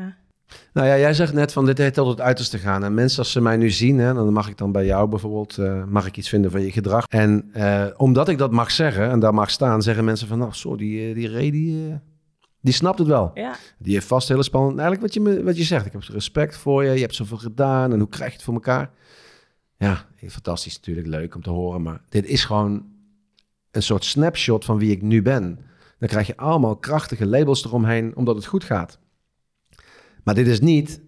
Nou 0.73 0.87
ja, 0.87 0.99
jij 0.99 1.15
zegt 1.15 1.33
net 1.33 1.53
van 1.53 1.67
dit 1.67 1.79
heeft 1.79 1.95
tot 1.95 2.09
het 2.09 2.21
uiterste 2.21 2.59
gaan. 2.59 2.85
En 2.85 2.95
mensen 2.95 3.19
als 3.19 3.33
ze 3.33 3.41
mij 3.41 3.57
nu 3.57 3.71
zien, 3.71 3.99
hè, 3.99 4.15
dan 4.15 4.33
mag 4.33 4.49
ik 4.49 4.59
dan 4.59 4.73
bij 4.73 4.85
jou 4.85 5.09
bijvoorbeeld, 5.09 5.57
uh, 5.59 5.85
mag 5.85 6.07
ik 6.07 6.17
iets 6.17 6.29
vinden 6.29 6.51
van 6.51 6.61
je 6.61 6.73
gedrag. 6.73 7.07
En 7.07 7.51
uh, 7.57 7.87
omdat 7.97 8.29
ik 8.29 8.39
dat 8.39 8.51
mag 8.53 8.71
zeggen 8.71 9.11
en 9.11 9.21
daar 9.21 9.35
mag 9.35 9.51
staan, 9.51 9.83
zeggen 9.83 10.05
mensen 10.05 10.29
van, 10.29 10.39
nou, 10.39 10.53
zo, 10.53 10.77
die, 10.77 11.15
die 11.15 11.31
Ray, 11.31 11.51
die, 11.51 11.99
die 12.67 12.75
snapt 12.75 12.99
het 12.99 13.09
wel. 13.09 13.31
Ja. 13.35 13.57
Die 13.79 13.95
heeft 13.95 14.07
vast 14.07 14.29
hele 14.29 14.43
spannend. 14.43 14.79
Eigenlijk 14.79 15.15
wat 15.15 15.15
je, 15.15 15.43
wat 15.43 15.57
je 15.57 15.65
zegt. 15.65 15.87
Ik 15.87 15.93
heb 15.93 16.03
respect 16.03 16.57
voor 16.57 16.85
je. 16.85 16.93
Je 16.93 17.01
hebt 17.01 17.15
zoveel 17.15 17.37
gedaan. 17.37 17.93
En 17.93 17.99
hoe 17.99 18.09
krijg 18.09 18.31
je 18.31 18.37
het 18.37 18.45
voor 18.45 18.55
elkaar? 18.55 18.91
Ja, 19.77 20.07
fantastisch 20.29 20.77
natuurlijk. 20.77 21.07
Leuk 21.07 21.35
om 21.35 21.43
te 21.43 21.51
horen. 21.51 21.83
Maar 21.83 22.01
dit 22.09 22.27
is 22.27 22.45
gewoon 22.45 22.87
een 23.71 23.83
soort 23.83 24.05
snapshot 24.05 24.65
van 24.65 24.79
wie 24.79 24.91
ik 24.91 25.03
nu 25.03 25.23
ben. 25.23 25.59
Dan 25.99 26.09
krijg 26.09 26.27
je 26.27 26.37
allemaal 26.37 26.77
krachtige 26.77 27.27
labels 27.27 27.65
eromheen 27.65 28.17
omdat 28.17 28.37
het 28.37 28.47
goed 28.47 28.65
gaat. 28.65 28.99
Maar 30.25 30.35
dit 30.35 30.47
is 30.47 30.61
niet, 30.61 31.01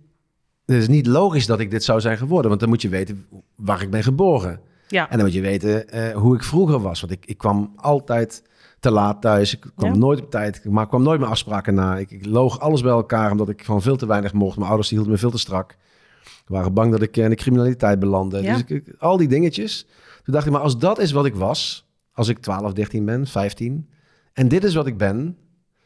dit 0.65 0.81
is 0.81 0.89
niet 0.89 1.07
logisch 1.07 1.47
dat 1.47 1.61
ik 1.61 1.71
dit 1.71 1.85
zou 1.85 2.01
zijn 2.01 2.19
geworden. 2.19 2.49
Want 2.49 2.61
dan 2.61 2.69
moet 2.69 2.83
je 2.83 2.89
weten 2.89 3.27
waar 3.55 3.83
ik 3.83 3.91
ben 3.91 4.03
geboren. 4.03 4.61
Ja. 4.89 5.11
En 5.11 5.17
dan 5.17 5.27
moet 5.27 5.35
je 5.35 5.41
weten 5.41 5.85
uh, 5.95 6.17
hoe 6.17 6.35
ik 6.35 6.45
vroeger 6.45 6.81
was. 6.81 7.01
Want 7.01 7.13
ik, 7.13 7.27
ik 7.27 7.39
kwam 7.39 7.73
altijd 7.77 8.43
te 8.81 8.91
laat 8.91 9.21
thuis. 9.21 9.55
Ik 9.55 9.67
kwam 9.77 9.99
nooit 9.99 10.21
op 10.21 10.31
tijd, 10.31 10.65
maar 10.65 10.89
kwam 10.89 11.03
nooit 11.03 11.21
mijn 11.21 11.33
afspraken 11.33 11.75
na. 11.75 11.97
Ik, 11.97 12.11
ik, 12.11 12.27
loog 12.27 12.61
alles 12.61 12.83
bij 12.83 12.91
elkaar 12.91 13.31
omdat 13.31 13.49
ik 13.49 13.65
van 13.65 13.83
veel 13.83 13.97
te 13.97 14.07
weinig 14.07 14.33
mocht. 14.33 14.57
Mijn 14.57 14.69
ouders 14.69 14.91
hielden 14.91 15.11
me 15.11 15.19
veel 15.19 15.31
te 15.31 15.39
strak. 15.39 15.77
Ze 16.23 16.53
waren 16.55 16.75
bang 16.75 16.91
dat 16.91 17.03
ik 17.03 17.17
in 17.17 17.31
de 17.31 17.37
criminaliteit 17.37 17.99
belandde. 17.99 18.43
Dus 18.43 18.65
ik, 18.67 18.95
al 18.99 19.17
die 19.17 19.29
dingetjes. 19.29 19.87
Toen 20.23 20.35
dacht 20.35 20.47
ik, 20.47 20.53
maar 20.53 20.61
als 20.61 20.79
dat 20.79 20.99
is 20.99 21.13
wat 21.13 21.27
ik 21.27 21.35
was, 21.35 21.89
als 22.13 22.29
ik 22.29 22.39
12, 22.39 22.73
13 22.73 23.05
ben, 23.05 23.27
15, 23.27 23.89
en 24.33 24.49
dit 24.49 24.65
is 24.65 24.75
wat 24.75 24.87
ik 24.87 24.97
ben, 24.97 25.37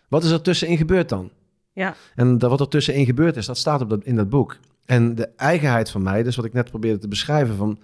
wat 0.08 0.24
is 0.24 0.30
er 0.30 0.42
tussenin 0.42 0.76
gebeurd 0.76 1.08
dan? 1.08 1.30
Ja. 1.72 1.94
En 2.14 2.38
dat, 2.38 2.50
wat 2.50 2.60
er 2.60 2.68
tussenin 2.68 3.04
gebeurd 3.04 3.36
is, 3.36 3.46
dat 3.46 3.58
staat 3.58 3.80
op 3.80 3.90
dat, 3.90 4.04
in 4.04 4.16
dat 4.16 4.28
boek. 4.28 4.56
En 4.84 5.14
de 5.14 5.28
eigenheid 5.36 5.90
van 5.90 6.02
mij, 6.02 6.22
dus 6.22 6.36
wat 6.36 6.44
ik 6.44 6.52
net 6.52 6.70
probeerde 6.70 6.98
te 6.98 7.08
beschrijven, 7.08 7.56
van 7.56 7.78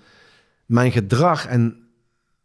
mijn 0.68 0.92
gedrag 0.92 1.46
en 1.46 1.76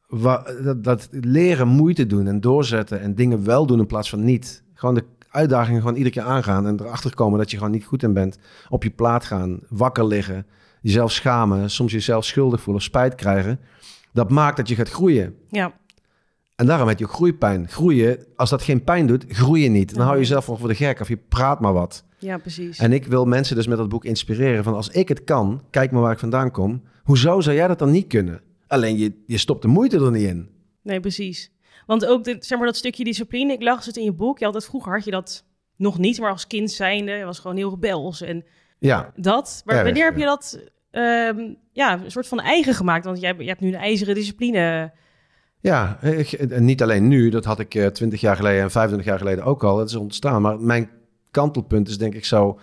dat, 0.07 0.83
dat, 0.83 1.07
leren 1.11 1.67
moeite 1.67 2.05
doen 2.05 2.27
en 2.27 2.41
doorzetten 2.41 2.99
en 2.99 3.15
dingen 3.15 3.43
wel 3.43 3.65
doen 3.65 3.79
in 3.79 3.87
plaats 3.87 4.09
van 4.09 4.23
niet. 4.23 4.63
Gewoon 4.73 4.95
de 4.95 5.03
uitdagingen 5.29 5.81
gewoon 5.81 5.95
iedere 5.95 6.15
keer 6.15 6.23
aangaan 6.23 6.67
en 6.67 6.79
erachter 6.79 7.15
komen 7.15 7.39
dat 7.39 7.51
je 7.51 7.57
gewoon 7.57 7.71
niet 7.71 7.85
goed 7.85 8.03
in 8.03 8.13
bent. 8.13 8.37
Op 8.69 8.83
je 8.83 8.89
plaat 8.89 9.25
gaan, 9.25 9.59
wakker 9.69 10.07
liggen, 10.07 10.45
jezelf 10.81 11.11
schamen, 11.11 11.69
soms 11.69 11.91
jezelf 11.91 12.25
schuldig 12.25 12.61
voelen 12.61 12.81
of 12.81 12.87
spijt 12.87 13.15
krijgen. 13.15 13.59
Dat 14.13 14.29
maakt 14.29 14.57
dat 14.57 14.67
je 14.67 14.75
gaat 14.75 14.89
groeien. 14.89 15.35
Ja. 15.49 15.73
En 16.55 16.65
daarom 16.65 16.87
heb 16.87 16.99
je 16.99 17.05
ook 17.05 17.13
groeipijn. 17.13 17.69
Groeien, 17.69 18.25
als 18.35 18.49
dat 18.49 18.61
geen 18.61 18.83
pijn 18.83 19.07
doet, 19.07 19.25
groei 19.27 19.63
je 19.63 19.69
niet. 19.69 19.95
Dan 19.95 20.03
hou 20.03 20.13
je 20.13 20.21
jezelf 20.21 20.45
voor 20.45 20.67
de 20.67 20.75
gek 20.75 20.99
of 20.99 21.07
je 21.07 21.17
praat 21.17 21.59
maar 21.59 21.73
wat. 21.73 22.05
Ja, 22.23 22.37
precies. 22.37 22.79
En 22.79 22.93
ik 22.93 23.05
wil 23.05 23.25
mensen 23.25 23.55
dus 23.55 23.67
met 23.67 23.77
dat 23.77 23.89
boek 23.89 24.05
inspireren 24.05 24.63
van 24.63 24.73
als 24.73 24.89
ik 24.89 25.07
het 25.07 25.23
kan, 25.23 25.63
kijk 25.69 25.91
maar 25.91 26.01
waar 26.01 26.11
ik 26.11 26.19
vandaan 26.19 26.51
kom. 26.51 26.83
Hoezo 27.03 27.41
zou 27.41 27.55
jij 27.55 27.67
dat 27.67 27.79
dan 27.79 27.91
niet 27.91 28.07
kunnen? 28.07 28.41
Alleen 28.67 28.97
je, 28.97 29.23
je 29.25 29.37
stopt 29.37 29.61
de 29.61 29.67
moeite 29.67 29.97
er 29.97 30.11
niet 30.11 30.27
in. 30.27 30.49
Nee, 30.81 30.99
precies. 30.99 31.51
Want 31.85 32.05
ook 32.05 32.23
de, 32.23 32.35
zeg 32.39 32.57
maar, 32.57 32.67
dat 32.67 32.75
stukje 32.75 33.03
discipline, 33.03 33.53
ik 33.53 33.61
las 33.61 33.85
het 33.85 33.97
in 33.97 34.03
je 34.03 34.13
boek. 34.13 34.39
Je 34.39 34.45
had 34.45 34.53
het, 34.53 34.65
vroeger 34.65 34.93
had 34.93 35.05
je 35.05 35.11
dat 35.11 35.45
nog 35.75 35.97
niet, 35.97 36.19
maar 36.19 36.31
als 36.31 36.47
kind 36.47 36.71
zijnde, 36.71 37.11
je 37.11 37.25
was 37.25 37.39
gewoon 37.39 37.57
heel 37.57 37.69
rebels 37.69 38.21
en 38.21 38.45
ja, 38.79 39.11
dat. 39.15 39.61
Maar 39.65 39.83
wanneer 39.83 40.05
heb 40.05 40.17
je 40.17 40.25
dat 40.25 40.59
um, 40.91 41.57
ja, 41.71 42.03
een 42.03 42.11
soort 42.11 42.27
van 42.27 42.39
eigen 42.39 42.73
gemaakt? 42.73 43.05
Want 43.05 43.19
jij, 43.19 43.35
je 43.37 43.47
hebt 43.47 43.59
nu 43.59 43.67
een 43.67 43.75
ijzeren 43.75 44.15
discipline. 44.15 44.91
Ja, 45.59 46.01
ik, 46.01 46.59
niet 46.59 46.81
alleen 46.81 47.07
nu, 47.07 47.29
dat 47.29 47.45
had 47.45 47.59
ik 47.59 47.75
uh, 47.75 47.85
20 47.85 48.21
jaar 48.21 48.35
geleden 48.35 48.61
en 48.61 48.71
25 48.71 49.07
jaar 49.07 49.17
geleden 49.17 49.43
ook 49.43 49.63
al. 49.63 49.79
Het 49.79 49.89
is 49.89 49.95
ontstaan, 49.95 50.41
maar 50.41 50.59
mijn 50.59 50.89
kantelpunt 51.33 51.87
is 51.87 51.97
denk 51.97 52.13
ik 52.13 52.25
zo 52.25 52.59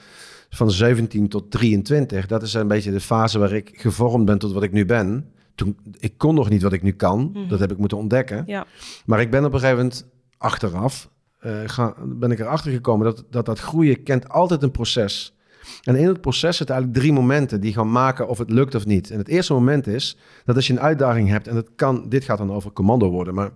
van 0.50 0.70
17 0.70 1.28
tot 1.28 1.50
23. 1.50 2.26
Dat 2.26 2.42
is 2.42 2.54
een 2.54 2.68
beetje 2.68 2.90
de 2.90 3.00
fase 3.00 3.38
waar 3.38 3.52
ik 3.52 3.70
gevormd 3.72 4.24
ben 4.24 4.38
tot 4.38 4.52
wat 4.52 4.62
ik 4.62 4.72
nu 4.72 4.86
ben 4.86 5.32
toen, 5.60 5.76
ik 5.98 6.18
kon 6.18 6.34
nog 6.34 6.48
niet 6.48 6.62
wat 6.62 6.72
ik 6.72 6.82
nu 6.82 6.92
kan. 6.92 7.30
Mhm. 7.32 7.48
Dat 7.48 7.60
heb 7.60 7.72
ik 7.72 7.78
moeten 7.78 7.98
ontdekken. 7.98 8.42
Ja. 8.46 8.66
Maar 9.06 9.20
ik 9.20 9.30
ben 9.30 9.44
op 9.44 9.52
een 9.52 9.60
gegeven 9.60 9.82
moment 9.82 10.06
achteraf, 10.38 11.10
uh, 11.42 11.52
ga, 11.66 11.94
ben 12.04 12.30
ik 12.30 12.38
erachter 12.38 12.72
gekomen 12.72 13.04
dat, 13.06 13.24
dat 13.30 13.46
dat 13.46 13.58
groeien 13.58 14.02
kent 14.02 14.28
altijd 14.28 14.62
een 14.62 14.70
proces. 14.70 15.34
En 15.82 15.96
in 15.96 16.06
het 16.06 16.20
proces 16.20 16.56
zitten 16.56 16.74
eigenlijk 16.74 17.04
drie 17.04 17.14
momenten 17.16 17.60
die 17.60 17.72
gaan 17.72 17.92
maken 17.92 18.28
of 18.28 18.38
het 18.38 18.50
lukt 18.50 18.74
of 18.74 18.86
niet. 18.86 19.10
En 19.10 19.18
het 19.18 19.28
eerste 19.28 19.52
moment 19.52 19.86
is 19.86 20.16
dat 20.44 20.56
als 20.56 20.66
je 20.66 20.72
een 20.72 20.80
uitdaging 20.80 21.28
hebt, 21.28 21.48
en 21.48 21.54
dat 21.54 21.70
kan, 21.76 22.08
dit 22.08 22.24
gaat 22.24 22.38
dan 22.38 22.52
over 22.52 22.72
commando 22.72 23.10
worden, 23.10 23.34
maar, 23.34 23.52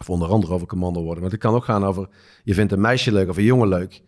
of 0.00 0.10
onder 0.10 0.28
andere 0.28 0.52
over 0.52 0.66
commando 0.66 1.02
worden, 1.02 1.22
maar 1.22 1.32
het 1.32 1.40
kan 1.40 1.54
ook 1.54 1.64
gaan 1.64 1.84
over, 1.84 2.08
je 2.44 2.54
vindt 2.54 2.72
een 2.72 2.80
meisje 2.80 3.12
leuk 3.12 3.28
of 3.28 3.36
een 3.36 3.44
jongen 3.44 3.68
leuk. 3.68 4.02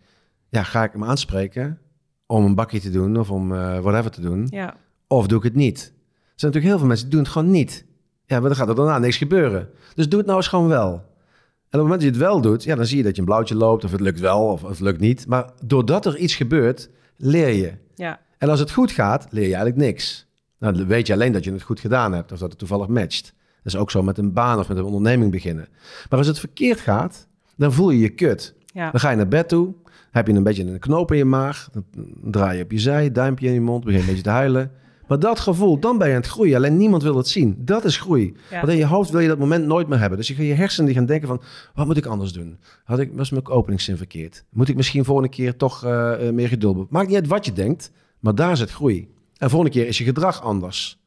Ja, 0.49 0.63
ga 0.63 0.83
ik 0.83 0.91
hem 0.91 1.03
aanspreken 1.03 1.79
om 2.25 2.45
een 2.45 2.55
bakje 2.55 2.79
te 2.79 2.89
doen 2.89 3.17
of 3.19 3.31
om 3.31 3.51
uh, 3.51 3.79
whatever 3.79 4.11
te 4.11 4.21
doen? 4.21 4.47
Ja. 4.49 4.75
Of 5.07 5.27
doe 5.27 5.37
ik 5.37 5.43
het 5.43 5.55
niet? 5.55 5.77
Er 5.77 6.43
zijn 6.43 6.51
natuurlijk 6.51 6.65
heel 6.65 6.77
veel 6.77 6.87
mensen 6.87 7.05
die 7.05 7.15
doen 7.15 7.23
het 7.23 7.31
gewoon 7.31 7.51
niet. 7.51 7.85
Ja, 8.25 8.39
maar 8.39 8.49
dan 8.49 8.57
gaat 8.57 8.69
er 8.69 8.75
daarna 8.75 8.99
niks 8.99 9.17
gebeuren. 9.17 9.69
Dus 9.95 10.09
doe 10.09 10.17
het 10.17 10.27
nou 10.27 10.39
eens 10.39 10.47
gewoon 10.47 10.67
wel. 10.67 10.91
En 10.93 10.99
op 10.99 11.71
het 11.71 11.81
moment 11.81 12.01
dat 12.01 12.01
je 12.01 12.19
het 12.19 12.31
wel 12.31 12.41
doet, 12.41 12.63
ja, 12.63 12.75
dan 12.75 12.85
zie 12.85 12.97
je 12.97 13.03
dat 13.03 13.15
je 13.15 13.21
een 13.21 13.27
blauwtje 13.27 13.55
loopt, 13.55 13.83
of 13.83 13.91
het 13.91 14.01
lukt 14.01 14.19
wel, 14.19 14.47
of, 14.47 14.61
het 14.61 14.79
lukt 14.79 14.99
niet. 14.99 15.27
Maar 15.27 15.49
doordat 15.65 16.05
er 16.05 16.17
iets 16.17 16.35
gebeurt, 16.35 16.89
leer 17.15 17.49
je. 17.49 17.73
Ja. 17.95 18.19
En 18.37 18.49
als 18.49 18.59
het 18.59 18.71
goed 18.71 18.91
gaat, 18.91 19.27
leer 19.29 19.47
je 19.47 19.55
eigenlijk 19.55 19.85
niks. 19.85 20.27
Nou, 20.59 20.77
dan 20.77 20.87
weet 20.87 21.07
je 21.07 21.13
alleen 21.13 21.31
dat 21.31 21.43
je 21.43 21.51
het 21.51 21.61
goed 21.61 21.79
gedaan 21.79 22.13
hebt, 22.13 22.31
of 22.31 22.39
dat 22.39 22.49
het 22.49 22.59
toevallig 22.59 22.87
matcht. 22.87 23.33
Dat 23.63 23.73
is 23.73 23.75
ook 23.75 23.91
zo 23.91 24.03
met 24.03 24.17
een 24.17 24.33
baan 24.33 24.59
of 24.59 24.67
met 24.67 24.77
een 24.77 24.83
onderneming 24.83 25.31
beginnen. 25.31 25.67
Maar 26.09 26.19
als 26.19 26.27
het 26.27 26.39
verkeerd 26.39 26.79
gaat, 26.79 27.27
dan 27.55 27.73
voel 27.73 27.89
je 27.89 27.99
je 27.99 28.09
kut. 28.09 28.55
Ja. 28.65 28.91
Dan 28.91 28.99
ga 28.99 29.09
je 29.09 29.15
naar 29.15 29.27
bed 29.27 29.49
toe, 29.49 29.73
heb 30.17 30.27
je 30.27 30.33
een 30.33 30.43
beetje 30.43 30.65
een 30.65 30.79
knoop 30.79 31.11
in 31.11 31.17
je 31.17 31.25
maag, 31.25 31.69
dan 31.71 31.85
draai 32.23 32.57
je 32.57 32.63
op 32.63 32.71
je 32.71 32.79
zij, 32.79 33.11
duimpje 33.11 33.47
in 33.47 33.53
je 33.53 33.61
mond, 33.61 33.83
begin 33.83 33.99
een 33.99 34.05
beetje 34.05 34.21
te 34.21 34.29
huilen. 34.29 34.71
Maar 35.07 35.19
dat 35.19 35.39
gevoel, 35.39 35.79
dan 35.79 35.97
ben 35.97 36.07
je 36.07 36.13
aan 36.13 36.21
het 36.21 36.29
groeien. 36.29 36.55
Alleen 36.55 36.77
niemand 36.77 37.03
wil 37.03 37.17
het 37.17 37.27
zien. 37.27 37.55
Dat 37.59 37.85
is 37.85 37.97
groei. 37.97 38.35
Want 38.51 38.67
in 38.67 38.77
je 38.77 38.85
hoofd 38.85 39.09
wil 39.09 39.19
je 39.19 39.27
dat 39.27 39.37
moment 39.37 39.65
nooit 39.65 39.87
meer 39.87 39.99
hebben. 39.99 40.17
Dus 40.17 40.27
je, 40.27 40.47
je 40.47 40.53
hersenen 40.53 40.85
die 40.85 40.95
gaan 40.95 41.05
denken 41.05 41.27
van... 41.27 41.41
wat 41.73 41.85
moet 41.85 41.97
ik 41.97 42.05
anders 42.05 42.31
doen? 42.33 42.57
Had 42.83 42.99
ik, 42.99 43.11
was 43.13 43.29
mijn 43.29 43.47
openingszin 43.47 43.97
verkeerd? 43.97 44.45
Moet 44.49 44.69
ik 44.69 44.75
misschien 44.75 45.05
volgende 45.05 45.29
keer 45.29 45.55
toch 45.55 45.85
uh, 45.85 46.29
meer 46.29 46.47
geduld 46.47 46.89
Maakt 46.89 47.07
niet 47.07 47.15
uit 47.15 47.27
wat 47.27 47.45
je 47.45 47.53
denkt, 47.53 47.91
maar 48.19 48.35
daar 48.35 48.57
zit 48.57 48.71
groei. 48.71 49.07
En 49.37 49.49
volgende 49.49 49.73
keer 49.73 49.87
is 49.87 49.97
je 49.97 50.03
gedrag 50.03 50.41
anders. 50.41 50.99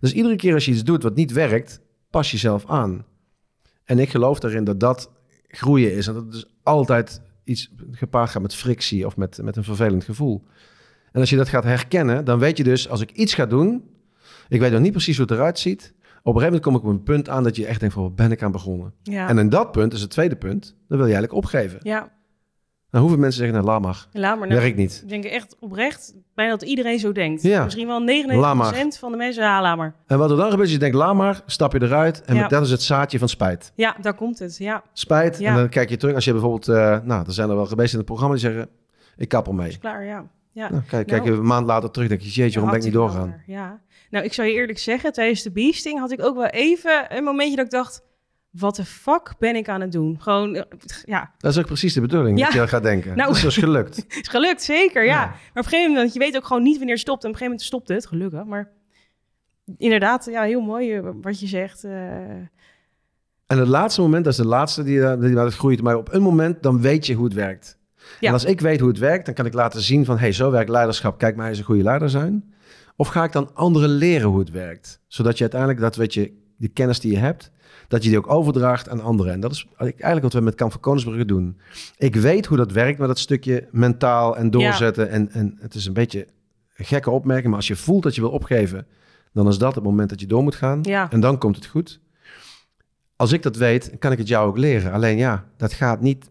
Dus 0.00 0.12
iedere 0.12 0.36
keer 0.36 0.54
als 0.54 0.64
je 0.64 0.72
iets 0.72 0.84
doet 0.84 1.02
wat 1.02 1.14
niet 1.14 1.32
werkt... 1.32 1.80
pas 2.10 2.30
jezelf 2.30 2.66
aan. 2.66 3.04
En 3.84 3.98
ik 3.98 4.10
geloof 4.10 4.42
erin 4.42 4.64
dat 4.64 4.80
dat 4.80 5.10
groeien 5.48 5.92
is. 5.92 6.06
En 6.06 6.14
dat 6.14 6.22
het 6.22 6.32
dus 6.32 6.46
altijd 6.62 7.20
iets 7.48 7.70
gepaard 7.90 8.30
gaat 8.30 8.42
met 8.42 8.54
frictie... 8.54 9.06
of 9.06 9.16
met, 9.16 9.38
met 9.42 9.56
een 9.56 9.64
vervelend 9.64 10.04
gevoel. 10.04 10.44
En 11.12 11.20
als 11.20 11.30
je 11.30 11.36
dat 11.36 11.48
gaat 11.48 11.64
herkennen, 11.64 12.24
dan 12.24 12.38
weet 12.38 12.56
je 12.56 12.64
dus, 12.64 12.88
als 12.88 13.00
ik 13.00 13.10
iets 13.10 13.34
ga 13.34 13.46
doen, 13.46 13.84
ik 14.48 14.60
weet 14.60 14.72
nog 14.72 14.80
niet 14.80 14.92
precies 14.92 15.16
hoe 15.16 15.26
het 15.26 15.34
eruit 15.34 15.58
ziet. 15.58 15.92
Op 16.22 16.34
een 16.34 16.40
gegeven 16.40 16.44
moment 16.44 16.62
kom 16.62 16.74
ik 16.74 16.82
op 16.82 16.88
een 16.88 17.02
punt 17.02 17.28
aan 17.28 17.42
dat 17.42 17.56
je 17.56 17.66
echt 17.66 17.80
denkt 17.80 17.94
van, 17.94 18.02
wat 18.02 18.14
ben 18.14 18.32
ik 18.32 18.42
aan 18.42 18.52
begonnen? 18.52 18.92
Ja. 19.02 19.28
En 19.28 19.38
in 19.38 19.48
dat 19.48 19.72
punt, 19.72 19.92
is 19.92 20.00
het 20.00 20.10
tweede 20.10 20.36
punt, 20.36 20.64
dan 20.88 20.98
wil 20.98 21.06
je 21.06 21.14
eigenlijk 21.14 21.32
opgeven. 21.32 21.78
ja. 21.82 22.16
Nou, 22.90 23.04
hoeveel 23.04 23.20
mensen 23.22 23.38
zeggen, 23.44 23.62
nou, 23.64 23.72
laat 23.72 23.82
maar, 23.82 24.06
Laat 24.22 24.38
maar. 24.38 24.48
Nou, 24.48 24.60
werkt 24.60 24.76
niet. 24.76 25.00
Ik 25.02 25.08
denk 25.08 25.24
echt 25.24 25.56
oprecht, 25.60 26.14
bijna 26.34 26.50
dat 26.50 26.62
iedereen 26.62 26.98
zo 26.98 27.12
denkt. 27.12 27.42
Ja. 27.42 27.64
Misschien 27.64 27.86
wel 27.86 28.00
99% 28.00 28.38
Laat 28.40 28.54
maar. 28.56 28.74
van 28.98 29.10
de 29.10 29.16
mensen, 29.16 29.42
ja, 29.42 29.60
laat 29.62 29.76
maar. 29.76 29.94
En 30.06 30.18
wat 30.18 30.30
er 30.30 30.36
dan 30.36 30.50
gebeurt, 30.50 30.66
is 30.68 30.74
je 30.74 30.80
denkt, 30.80 30.96
laat 30.96 31.14
maar, 31.14 31.42
stap 31.46 31.72
je 31.72 31.82
eruit. 31.82 32.22
En 32.22 32.34
Ja. 32.34 32.48
dat 32.48 32.62
is 32.64 32.70
het 32.70 32.82
zaadje 32.82 33.18
van 33.18 33.28
spijt. 33.28 33.72
Ja, 33.74 33.96
daar 34.00 34.14
komt 34.14 34.38
het. 34.38 34.56
Ja, 34.56 34.82
Spijt, 34.92 35.38
Ja. 35.38 35.50
en 35.50 35.56
dan 35.56 35.68
kijk 35.68 35.88
je 35.88 35.96
terug. 35.96 36.14
Als 36.14 36.24
je 36.24 36.32
bijvoorbeeld, 36.32 36.68
eh, 36.68 36.98
nou, 37.04 37.26
er 37.26 37.32
zijn 37.32 37.48
er 37.48 37.56
wel 37.56 37.66
geweest 37.66 37.92
in 37.92 37.98
het 37.98 38.06
programma 38.06 38.34
die 38.34 38.42
zeggen, 38.44 38.68
ik 39.16 39.28
kap 39.28 39.46
ermee. 39.46 39.68
is 39.68 39.78
klaar, 39.78 40.04
ja. 40.04 40.24
ja. 40.52 40.70
Nou, 40.70 40.82
kijk, 40.82 41.06
Nou. 41.06 41.20
kijk 41.20 41.24
je 41.34 41.40
een 41.40 41.46
maand 41.46 41.66
later 41.66 41.90
terug, 41.90 42.08
denk 42.08 42.20
je, 42.20 42.28
jeetje, 42.30 42.52
waarom 42.60 42.70
ben 42.70 42.78
ik 42.78 42.84
niet 42.84 42.94
doorgaan? 42.94 43.42
Ja. 43.46 43.80
Nou, 44.10 44.24
ik 44.24 44.32
zou 44.32 44.48
je 44.48 44.54
eerlijk 44.54 44.78
zeggen, 44.78 45.12
tijdens 45.12 45.42
de 45.42 45.50
beasting 45.50 45.98
had 45.98 46.10
ik 46.12 46.22
ook 46.22 46.36
wel 46.36 46.46
even 46.46 47.06
een 47.16 47.24
momentje 47.24 47.56
dat 47.56 47.64
ik 47.64 47.70
dacht, 47.70 48.02
wat 48.58 48.76
de 48.76 48.84
fuck 48.84 49.34
ben 49.38 49.56
ik 49.56 49.68
aan 49.68 49.80
het 49.80 49.92
doen? 49.92 50.16
Gewoon, 50.20 50.54
eh, 50.54 50.62
ja, 51.04 51.32
Dat 51.38 51.50
is 51.52 51.58
ook 51.58 51.66
precies 51.66 51.92
de 51.94 52.00
bedoeling, 52.00 52.38
Ja. 52.38 52.44
dat 52.44 52.52
je 52.52 52.58
dat 52.58 52.68
gaat 52.68 52.82
denken. 52.82 53.16
Nou. 53.16 53.28
dat 53.28 53.36
is 53.36 53.42
dus 53.42 53.56
gelukt. 53.66 54.04
is 54.08 54.28
gelukt, 54.28 54.62
zeker, 54.62 55.04
ja. 55.04 55.10
Ja. 55.12 55.26
Maar 55.26 55.36
op 55.50 55.56
een 55.56 55.64
gegeven 55.64 55.92
moment, 55.92 56.12
je 56.12 56.18
weet 56.18 56.36
ook 56.36 56.44
gewoon 56.46 56.62
niet 56.62 56.76
wanneer 56.76 56.94
het 56.94 57.02
stopt. 57.04 57.22
En 57.24 57.28
op 57.28 57.34
een 57.34 57.40
gegeven 57.40 57.66
moment 57.68 57.86
stopt 57.86 57.88
het, 57.88 58.06
gelukkig. 58.06 58.44
Maar 58.44 58.72
inderdaad, 59.78 60.24
ja, 60.30 60.42
heel 60.42 60.60
mooi 60.60 60.94
eh, 60.94 61.08
wat 61.22 61.40
je 61.40 61.46
zegt. 61.46 61.84
eh, 61.84 61.90
En 63.46 63.58
het 63.58 63.68
laatste 63.68 64.00
moment, 64.00 64.24
dat 64.24 64.32
is 64.32 64.38
de 64.38 64.46
laatste 64.46 64.82
die, 64.82 65.16
die 65.18 65.38
het 65.38 65.54
groeit. 65.54 65.82
Maar 65.82 65.96
op 65.96 66.12
een 66.12 66.22
moment, 66.22 66.62
dan 66.62 66.80
weet 66.80 67.06
je 67.06 67.14
hoe 67.14 67.24
het 67.24 67.34
werkt. 67.34 67.78
Ja. 68.20 68.28
En 68.28 68.32
als 68.32 68.44
ik 68.44 68.60
weet 68.60 68.80
hoe 68.80 68.88
het 68.88 68.98
werkt, 68.98 69.24
dan 69.26 69.34
kan 69.34 69.46
ik 69.46 69.52
laten 69.54 69.80
zien 69.80 70.04
van... 70.04 70.18
hey, 70.18 70.32
zo 70.32 70.50
werkt 70.50 70.70
leiderschap. 70.70 71.18
Kijk, 71.18 71.36
mij 71.36 71.48
eens 71.48 71.58
een 71.58 71.64
goede 71.64 71.82
leider 71.82 72.10
zijn. 72.10 72.54
Of 72.96 73.08
ga 73.08 73.24
ik 73.24 73.32
dan 73.32 73.54
anderen 73.54 73.88
leren 73.90 74.28
hoe 74.28 74.38
het 74.38 74.50
werkt? 74.50 75.00
Zodat 75.06 75.34
je 75.36 75.40
uiteindelijk, 75.40 75.80
dat 75.80 75.96
weet 75.96 76.14
je, 76.14 76.32
die 76.58 76.68
kennis 76.68 77.00
die 77.00 77.12
je 77.12 77.18
hebt... 77.18 77.50
dat 77.88 78.02
je 78.02 78.08
die 78.08 78.18
ook 78.18 78.30
overdraagt 78.30 78.88
aan 78.88 79.00
anderen. 79.00 79.32
En 79.32 79.40
dat 79.40 79.52
is 79.52 79.66
eigenlijk 79.78 80.22
wat 80.22 80.32
we 80.32 80.40
met 80.40 80.54
Kamp 80.54 80.72
van 80.72 80.80
Koningsbrugge 80.80 81.24
doen. 81.24 81.60
Ik 81.96 82.16
weet 82.16 82.46
hoe 82.46 82.56
dat 82.56 82.72
werkt 82.72 82.98
met 82.98 83.08
dat 83.08 83.18
stukje 83.18 83.68
mentaal 83.70 84.36
en 84.36 84.50
doorzetten. 84.50 85.10
En, 85.10 85.30
en 85.30 85.56
het 85.60 85.74
is 85.74 85.86
een 85.86 85.92
beetje 85.92 86.26
een 86.76 86.84
gekke 86.84 87.10
opmerking... 87.10 87.48
maar 87.48 87.56
als 87.56 87.68
je 87.68 87.76
voelt 87.76 88.02
dat 88.02 88.14
je 88.14 88.20
wil 88.20 88.30
opgeven... 88.30 88.86
dan 89.32 89.48
is 89.48 89.58
dat 89.58 89.74
het 89.74 89.84
moment 89.84 90.08
dat 90.08 90.20
je 90.20 90.26
door 90.26 90.42
moet 90.42 90.54
gaan. 90.54 90.78
Ja. 90.82 91.10
En 91.10 91.20
dan 91.20 91.38
komt 91.38 91.56
het 91.56 91.66
goed. 91.66 92.00
Als 93.16 93.32
ik 93.32 93.42
dat 93.42 93.56
weet, 93.56 93.92
kan 93.98 94.12
ik 94.12 94.18
het 94.18 94.28
jou 94.28 94.48
ook 94.48 94.58
leren. 94.58 94.92
Alleen 94.92 95.16
ja, 95.16 95.44
dat 95.56 95.72
gaat 95.72 96.00
niet 96.00 96.30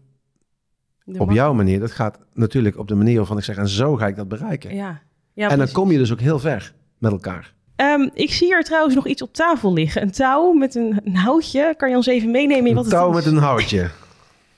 de 1.04 1.18
op 1.18 1.30
jouw 1.30 1.52
manier. 1.52 1.80
Dat 1.80 1.90
gaat 1.90 2.18
natuurlijk 2.34 2.78
op 2.78 2.88
de 2.88 2.94
manier 2.94 3.16
waarvan 3.16 3.38
ik 3.38 3.44
zeg, 3.44 3.56
en 3.56 3.68
zo 3.68 3.96
ga 3.96 4.06
ik 4.06 4.16
dat 4.16 4.28
bereiken. 4.28 4.74
Ja. 4.74 5.02
ja 5.32 5.42
en 5.42 5.48
dan 5.48 5.56
precies. 5.56 5.74
kom 5.74 5.90
je 5.90 5.98
dus 5.98 6.12
ook 6.12 6.20
heel 6.20 6.38
ver 6.38 6.74
met 6.98 7.12
elkaar. 7.12 7.54
Ehm, 7.78 8.08
ik 8.14 8.30
zie 8.32 8.46
hier 8.46 8.62
trouwens 8.64 8.94
nog 8.94 9.06
iets 9.06 9.22
op 9.22 9.32
tafel 9.34 9.72
liggen. 9.72 10.02
Een 10.02 10.10
touw 10.10 10.52
met 10.52 10.74
een, 10.74 11.00
een 11.04 11.16
houtje. 11.16 11.74
Kan 11.76 11.90
je 11.90 11.96
ons 11.96 12.06
even 12.06 12.30
meenemen 12.30 12.66
in 12.70 12.74
wat 12.74 12.84
Een 12.84 12.90
touw 12.90 13.10
met 13.12 13.26
een 13.26 13.36
houtje. 13.36 13.88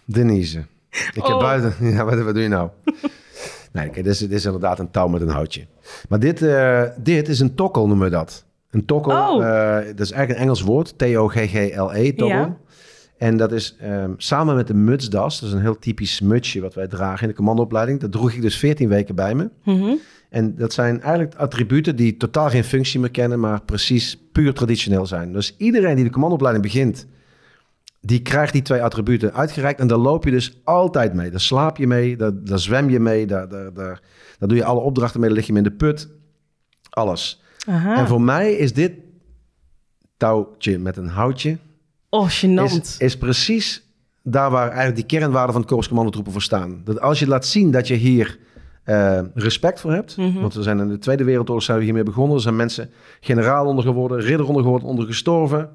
Denise. 0.05 0.59
Ik 0.91 1.11
heb 1.15 1.25
Oh. 1.25 1.41
buiten... 1.41 1.75
Ja, 1.95 2.05
wat, 2.05 2.19
wat 2.23 2.35
doe 2.35 2.43
je 2.43 2.49
nou? 2.49 2.69
nee, 3.73 3.89
kijk, 3.89 3.95
dit 3.95 4.07
is, 4.07 4.19
dit 4.19 4.33
is 4.33 4.45
inderdaad 4.45 4.79
een 4.79 4.91
touw 4.91 5.09
met 5.09 5.21
een 5.21 5.29
houtje. 5.29 5.67
Maar 6.09 6.19
dit, 6.19 6.43
eh, 6.43 6.83
dit 6.97 7.29
is 7.29 7.41
een 7.41 7.55
tokkel, 7.55 7.87
noemen 7.87 8.05
we 8.07 8.13
dat. 8.13 8.45
Een 8.71 8.85
tokkel, 8.85 9.35
Oh. 9.37 9.45
eh, 9.47 9.87
dat 9.87 10.01
is 10.01 10.11
eigenlijk 10.11 10.31
een 10.31 10.37
Engels 10.45 10.61
woord. 10.63 10.99
T-O-G-G-L-E, 10.99 12.13
tokkel. 12.13 12.29
Ja. 12.39 12.57
En 13.19 13.37
dat 13.37 13.53
is 13.53 13.77
ehm, 13.81 14.11
samen 14.17 14.55
met 14.57 14.67
de 14.67 14.75
mutsdas. 14.75 15.41
Dat 15.41 15.49
is 15.49 15.55
een 15.55 15.61
heel 15.61 15.79
typisch 15.79 16.21
mutsje 16.21 16.61
wat 16.61 16.75
wij 16.75 16.87
dragen 16.89 17.23
in 17.23 17.29
de 17.29 17.35
commandoopleiding. 17.35 18.01
Dat 18.01 18.13
droeg 18.13 18.33
ik 18.33 18.43
dus 18.43 18.57
14 18.57 18.89
weken 18.89 19.15
bij 19.15 19.35
me. 19.35 19.51
Mhm. 19.65 19.95
En 20.31 20.57
dat 20.57 20.73
zijn 20.73 21.01
eigenlijk 21.01 21.35
attributen 21.35 21.97
die 21.97 22.17
totaal 22.17 22.49
geen 22.51 22.65
functie 22.65 23.01
meer 23.01 23.11
kennen, 23.11 23.41
maar 23.41 23.63
precies 23.63 24.19
puur 24.33 24.55
traditioneel 24.55 25.07
zijn. 25.07 25.33
Dus 25.33 25.55
iedereen 25.57 25.95
die 25.95 26.05
de 26.05 26.11
commandoopleiding 26.11 26.65
begint, 26.65 27.07
die 28.01 28.23
krijgt 28.23 28.53
die 28.53 28.63
twee 28.63 28.83
attributen 28.83 29.35
uitgereikt. 29.35 29.81
En 29.81 29.87
daar 29.87 29.99
loop 29.99 30.25
je 30.25 30.31
dus 30.31 30.61
altijd 30.65 31.15
mee. 31.15 31.31
Daar 31.31 31.41
slaap 31.41 31.77
je 31.77 31.87
mee, 31.87 32.17
daar, 32.17 32.45
daar 32.45 32.59
zwem 32.59 32.91
je 32.91 33.01
mee, 33.01 33.27
daar, 33.27 33.49
daar, 33.49 33.73
daar, 33.73 34.01
daar 34.39 34.49
doe 34.49 34.59
je 34.59 34.65
alle 34.65 34.81
opdrachten 34.81 35.21
mee, 35.21 35.29
daar 35.29 35.39
lig 35.39 35.47
je 35.47 35.53
mee 35.53 35.63
in 35.63 35.69
de 35.69 35.77
put. 35.77 36.09
Alles. 36.91 37.43
Aha. 37.67 37.97
En 37.97 38.07
voor 38.07 38.23
mij 38.23 38.53
is 38.53 38.73
dit 38.73 38.93
touwtje 40.17 40.79
met 40.79 40.97
een 40.97 41.09
houtje, 41.09 41.59
Oh, 42.11 42.29
gênant. 42.31 42.81
is, 42.83 42.97
is 42.99 43.19
precies 43.19 43.83
daar 44.23 44.51
waar 44.51 44.67
eigenlijk 44.69 44.97
die 44.97 45.19
kernwaarden 45.19 45.53
van 45.53 45.61
de 45.63 45.69
Korps 45.69 45.89
Commandotroepen 45.89 46.33
voor 46.33 46.43
staan. 46.43 46.81
Dat 46.85 47.01
als 47.01 47.19
je 47.19 47.27
laat 47.27 47.47
zien 47.47 47.71
dat 47.71 47.89
je 47.89 47.95
hier 47.95 48.39
eh, 48.91 49.21
respect 49.35 49.81
voor 49.81 49.93
hebt, 49.93 50.17
Mhm. 50.17 50.41
want 50.41 50.55
we 50.55 50.63
zijn 50.63 50.79
in 50.79 50.89
de 50.89 50.99
Tweede 50.99 51.25
Wereldoorlog 51.25 51.65
zijn 51.65 51.79
we 51.79 51.85
hiermee 51.85 52.03
begonnen. 52.03 52.37
Er 52.37 52.43
zijn 52.43 52.57
mensen 52.57 52.91
generaal 53.21 53.67
onder 53.67 53.85
geworden, 53.85 54.21
ridder 54.21 54.47
onder 54.49 54.63
geworden, 54.63 54.89
onder 54.89 55.07
gestorven. 55.07 55.71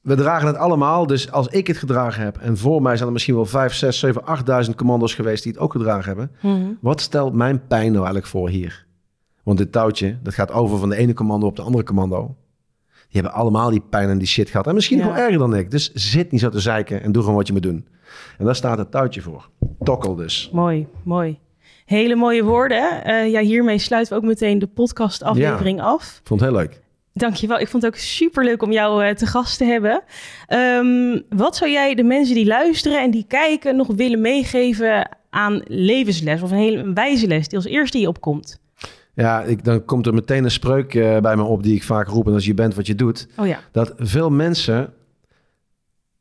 We 0.00 0.14
dragen 0.14 0.46
het 0.46 0.56
allemaal, 0.56 1.06
dus 1.06 1.30
als 1.32 1.46
ik 1.48 1.66
het 1.66 1.76
gedragen 1.76 2.22
heb 2.22 2.36
en 2.36 2.56
voor 2.56 2.82
mij 2.82 2.94
zijn 2.94 3.06
er 3.06 3.12
misschien 3.12 3.34
wel 3.34 3.46
5, 3.46 3.74
6, 3.74 3.98
7, 3.98 4.24
8000 4.26 4.76
commando's 4.76 5.14
geweest 5.14 5.42
die 5.42 5.52
het 5.52 5.60
ook 5.60 5.72
gedragen 5.72 6.04
hebben. 6.04 6.30
Mhm. 6.42 6.72
Wat 6.80 7.00
stelt 7.00 7.32
mijn 7.32 7.66
pijn 7.66 7.86
nou 7.86 7.96
eigenlijk 7.96 8.26
voor 8.26 8.48
hier? 8.48 8.86
Want 9.42 9.58
dit 9.58 9.72
touwtje, 9.72 10.16
dat 10.22 10.34
gaat 10.34 10.52
over 10.52 10.78
van 10.78 10.88
de 10.88 10.96
ene 10.96 11.14
commando 11.14 11.46
op 11.46 11.56
de 11.56 11.62
andere 11.62 11.84
commando. 11.84 12.36
Die 13.08 13.22
hebben 13.22 13.32
allemaal 13.40 13.70
die 13.70 13.82
pijn 13.90 14.08
en 14.08 14.18
die 14.18 14.26
shit 14.26 14.48
gehad. 14.50 14.66
En 14.66 14.74
misschien 14.74 14.98
Ja. 14.98 15.04
wel 15.06 15.16
erger 15.16 15.38
dan 15.38 15.54
ik. 15.56 15.70
Dus 15.70 15.92
zit 15.92 16.30
niet 16.30 16.40
zo 16.40 16.48
te 16.48 16.60
zeiken 16.60 17.02
en 17.02 17.12
doe 17.12 17.22
gewoon 17.22 17.36
wat 17.38 17.46
je 17.46 17.52
moet 17.52 17.62
doen. 17.62 17.86
En 18.38 18.44
daar 18.44 18.54
staat 18.56 18.78
het 18.78 18.90
touwtje 18.90 19.20
voor. 19.20 19.48
Tokkel 19.82 20.14
dus. 20.14 20.50
Mooi, 20.52 20.86
mooi. 21.02 21.38
Hele 21.84 22.14
mooie 22.14 22.44
woorden. 22.44 23.04
Eh, 23.04 23.30
ja, 23.30 23.40
hiermee 23.40 23.78
sluiten 23.78 24.12
we 24.12 24.18
ook 24.22 24.28
meteen 24.28 24.58
de 24.58 24.66
podcastaflevering 24.66 25.80
af. 25.80 26.20
Vond 26.24 26.40
het 26.40 26.50
heel 26.50 26.58
leuk. 26.58 26.82
Dankjewel. 27.12 27.58
Ik 27.58 27.68
vond 27.68 27.82
het 27.82 27.92
ook 27.92 27.98
super 27.98 28.44
leuk 28.44 28.62
om 28.62 28.72
jou 28.72 29.04
eh, 29.04 29.14
te 29.14 29.26
gast 29.26 29.58
te 29.58 29.64
hebben. 29.64 30.02
Ehm, 30.46 31.20
wat 31.28 31.56
zou 31.56 31.70
jij 31.70 31.94
de 31.94 32.02
mensen 32.02 32.34
die 32.34 32.46
luisteren 32.46 33.02
en 33.02 33.10
die 33.10 33.24
kijken 33.28 33.76
nog 33.76 33.86
willen 33.86 34.20
meegeven 34.20 35.08
aan 35.30 35.62
levensles 35.66 36.42
of 36.42 36.50
een 36.50 36.56
hele 36.56 36.78
een 36.78 36.94
wijze 36.94 37.26
les 37.26 37.48
die 37.48 37.58
als 37.58 37.66
eerste 37.66 37.98
hier 37.98 38.08
opkomt? 38.08 38.60
Ja, 39.14 39.42
ik, 39.42 39.64
dan 39.64 39.84
komt 39.84 40.06
er 40.06 40.14
meteen 40.14 40.44
een 40.44 40.50
spreuk 40.50 40.94
eh, 40.94 41.18
bij 41.18 41.36
me 41.36 41.42
op 41.42 41.62
die 41.62 41.74
ik 41.74 41.82
vaak 41.82 42.08
roep. 42.08 42.26
En 42.26 42.32
als 42.32 42.44
je 42.44 42.54
bent 42.54 42.74
wat 42.74 42.86
je 42.86 42.94
doet. 42.94 43.28
Oh 43.36 43.46
ja. 43.46 43.60
Dat 43.72 43.94
veel 43.96 44.30
mensen 44.30 44.92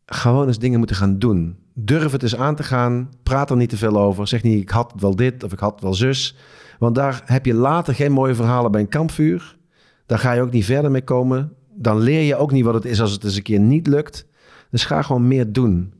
gewoon 0.05 0.47
eens 0.47 0.59
dingen 0.59 0.77
moeten 0.77 0.95
gaan 0.95 1.19
doen. 1.19 1.57
Durf 1.73 2.11
het 2.11 2.23
eens 2.23 2.35
aan 2.35 2.55
te 2.55 2.63
gaan. 2.63 3.09
Praat 3.23 3.49
er 3.49 3.57
niet 3.57 3.69
te 3.69 3.77
veel 3.77 3.99
over. 3.99 4.27
Zeg 4.27 4.43
niet, 4.43 4.61
ik 4.61 4.69
had 4.69 4.93
wel 4.99 5.15
dit 5.15 5.43
of 5.43 5.51
ik 5.51 5.59
had 5.59 5.81
wel 5.81 5.93
zus. 5.93 6.37
Want 6.79 6.95
daar 6.95 7.21
heb 7.25 7.45
je 7.45 7.53
later 7.53 7.95
geen 7.95 8.11
mooie 8.11 8.35
verhalen 8.35 8.71
bij 8.71 8.81
een 8.81 8.89
kampvuur. 8.89 9.57
Daar 10.05 10.19
ga 10.19 10.31
je 10.31 10.41
ook 10.41 10.51
niet 10.51 10.65
verder 10.65 10.91
mee 10.91 11.03
komen. 11.03 11.53
Dan 11.75 11.99
leer 11.99 12.21
je 12.21 12.35
ook 12.35 12.51
niet 12.51 12.65
wat 12.65 12.73
het 12.73 12.85
is 12.85 13.01
als 13.01 13.11
het 13.11 13.23
eens 13.23 13.35
een 13.35 13.43
keer 13.43 13.59
niet 13.59 13.87
lukt. 13.87 14.25
Dus 14.69 14.85
ga 14.85 15.01
gewoon 15.01 15.27
meer 15.27 15.51
doen. 15.51 15.93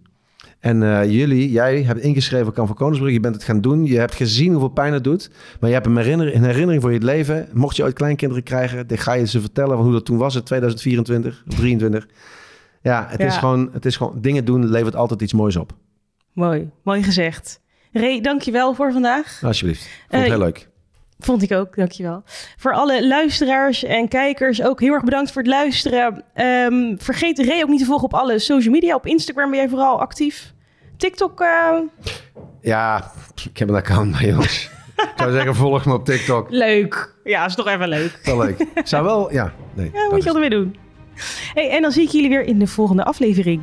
En 0.59 0.83
eh, 0.83 1.11
jullie, 1.11 1.51
jij 1.51 1.81
hebt 1.81 1.99
ingeschreven 1.99 2.53
Kamp 2.53 2.67
van 2.67 2.77
Koningsbrug. 2.77 3.13
Je 3.13 3.19
bent 3.19 3.35
het 3.35 3.43
gaan 3.43 3.61
doen. 3.61 3.85
Je 3.85 3.97
hebt 3.97 4.15
gezien 4.15 4.51
hoeveel 4.51 4.69
pijn 4.69 4.93
het 4.93 5.03
doet. 5.03 5.29
Maar 5.59 5.69
je 5.69 5.75
hebt 5.75 5.87
een 5.87 5.97
herinnering, 5.97 6.45
herinnering 6.45 6.81
voor 6.81 6.93
je 6.93 7.01
leven. 7.01 7.47
Mocht 7.53 7.75
je 7.75 7.83
ooit 7.83 7.93
kleinkinderen 7.93 8.43
krijgen, 8.43 8.87
dan 8.87 8.97
ga 8.97 9.13
je 9.13 9.27
ze 9.27 9.41
vertellen 9.41 9.77
hoe 9.77 9.91
dat 9.91 10.05
toen 10.05 10.17
was 10.17 10.35
in 10.35 10.43
2024 10.43 11.43
of 11.47 11.55
23. 11.55 12.07
Ja, 12.83 13.05
het, 13.09 13.19
Ja. 13.19 13.25
Is 13.27 13.37
gewoon, 13.37 13.69
het 13.73 13.85
is 13.85 13.95
gewoon 13.97 14.21
dingen 14.21 14.45
doen 14.45 14.69
levert 14.69 14.95
altijd 14.95 15.21
iets 15.21 15.33
moois 15.33 15.55
op. 15.55 15.71
Mooi, 16.33 16.69
mooi 16.83 17.03
gezegd. 17.03 17.61
Ray, 17.91 18.21
dankjewel 18.21 18.73
voor 18.73 18.91
vandaag. 18.91 19.39
Alsjeblieft. 19.43 19.81
Vond 19.81 19.97
het 20.09 20.21
Eh, 20.21 20.27
heel 20.29 20.37
leuk. 20.37 20.69
Vond 21.19 21.41
ik 21.41 21.51
ook, 21.51 21.75
dankjewel. 21.75 22.23
Voor 22.57 22.73
alle 22.73 23.07
luisteraars 23.07 23.83
en 23.83 24.07
kijkers 24.07 24.63
ook 24.63 24.79
heel 24.79 24.93
erg 24.93 25.03
bedankt 25.03 25.31
voor 25.31 25.41
het 25.41 25.51
luisteren. 25.51 26.23
Ehm, 26.33 26.95
vergeet 26.97 27.39
Ray 27.39 27.61
ook 27.61 27.69
niet 27.69 27.79
te 27.79 27.85
volgen 27.85 28.05
op 28.05 28.13
alle 28.13 28.39
social 28.39 28.73
media. 28.73 28.95
Op 28.95 29.05
Instagram 29.05 29.49
ben 29.49 29.59
jij 29.59 29.69
vooral 29.69 29.99
actief. 29.99 30.53
TikTok, 30.97 31.41
eh, 31.41 31.77
Ja, 32.61 33.11
ik 33.51 33.57
heb 33.57 33.69
een 33.69 33.75
account, 33.75 34.11
maar 34.11 34.25
jongens. 34.25 34.69
ik 34.95 35.13
zou 35.15 35.31
zeggen, 35.31 35.55
volg 35.55 35.85
me 35.85 35.93
op 35.93 36.05
TikTok. 36.05 36.49
leuk. 36.49 37.15
Ja, 37.23 37.45
is 37.45 37.55
toch 37.55 37.67
even 37.67 37.87
leuk. 37.89 38.19
Wel 38.23 38.37
leuk. 38.37 38.65
Zou 38.83 39.03
wel, 39.03 39.31
ja. 39.31 39.53
Nee, 39.73 39.89
Ja, 39.93 40.07
moet 40.09 40.23
je 40.23 40.29
altijd 40.29 40.49
weer 40.49 40.59
doen. 40.59 40.77
En 41.53 41.81
dan 41.81 41.91
zie 41.91 42.03
ik 42.03 42.09
jullie 42.09 42.29
weer 42.29 42.43
in 42.43 42.59
de 42.59 42.67
volgende 42.67 43.03
aflevering. 43.03 43.61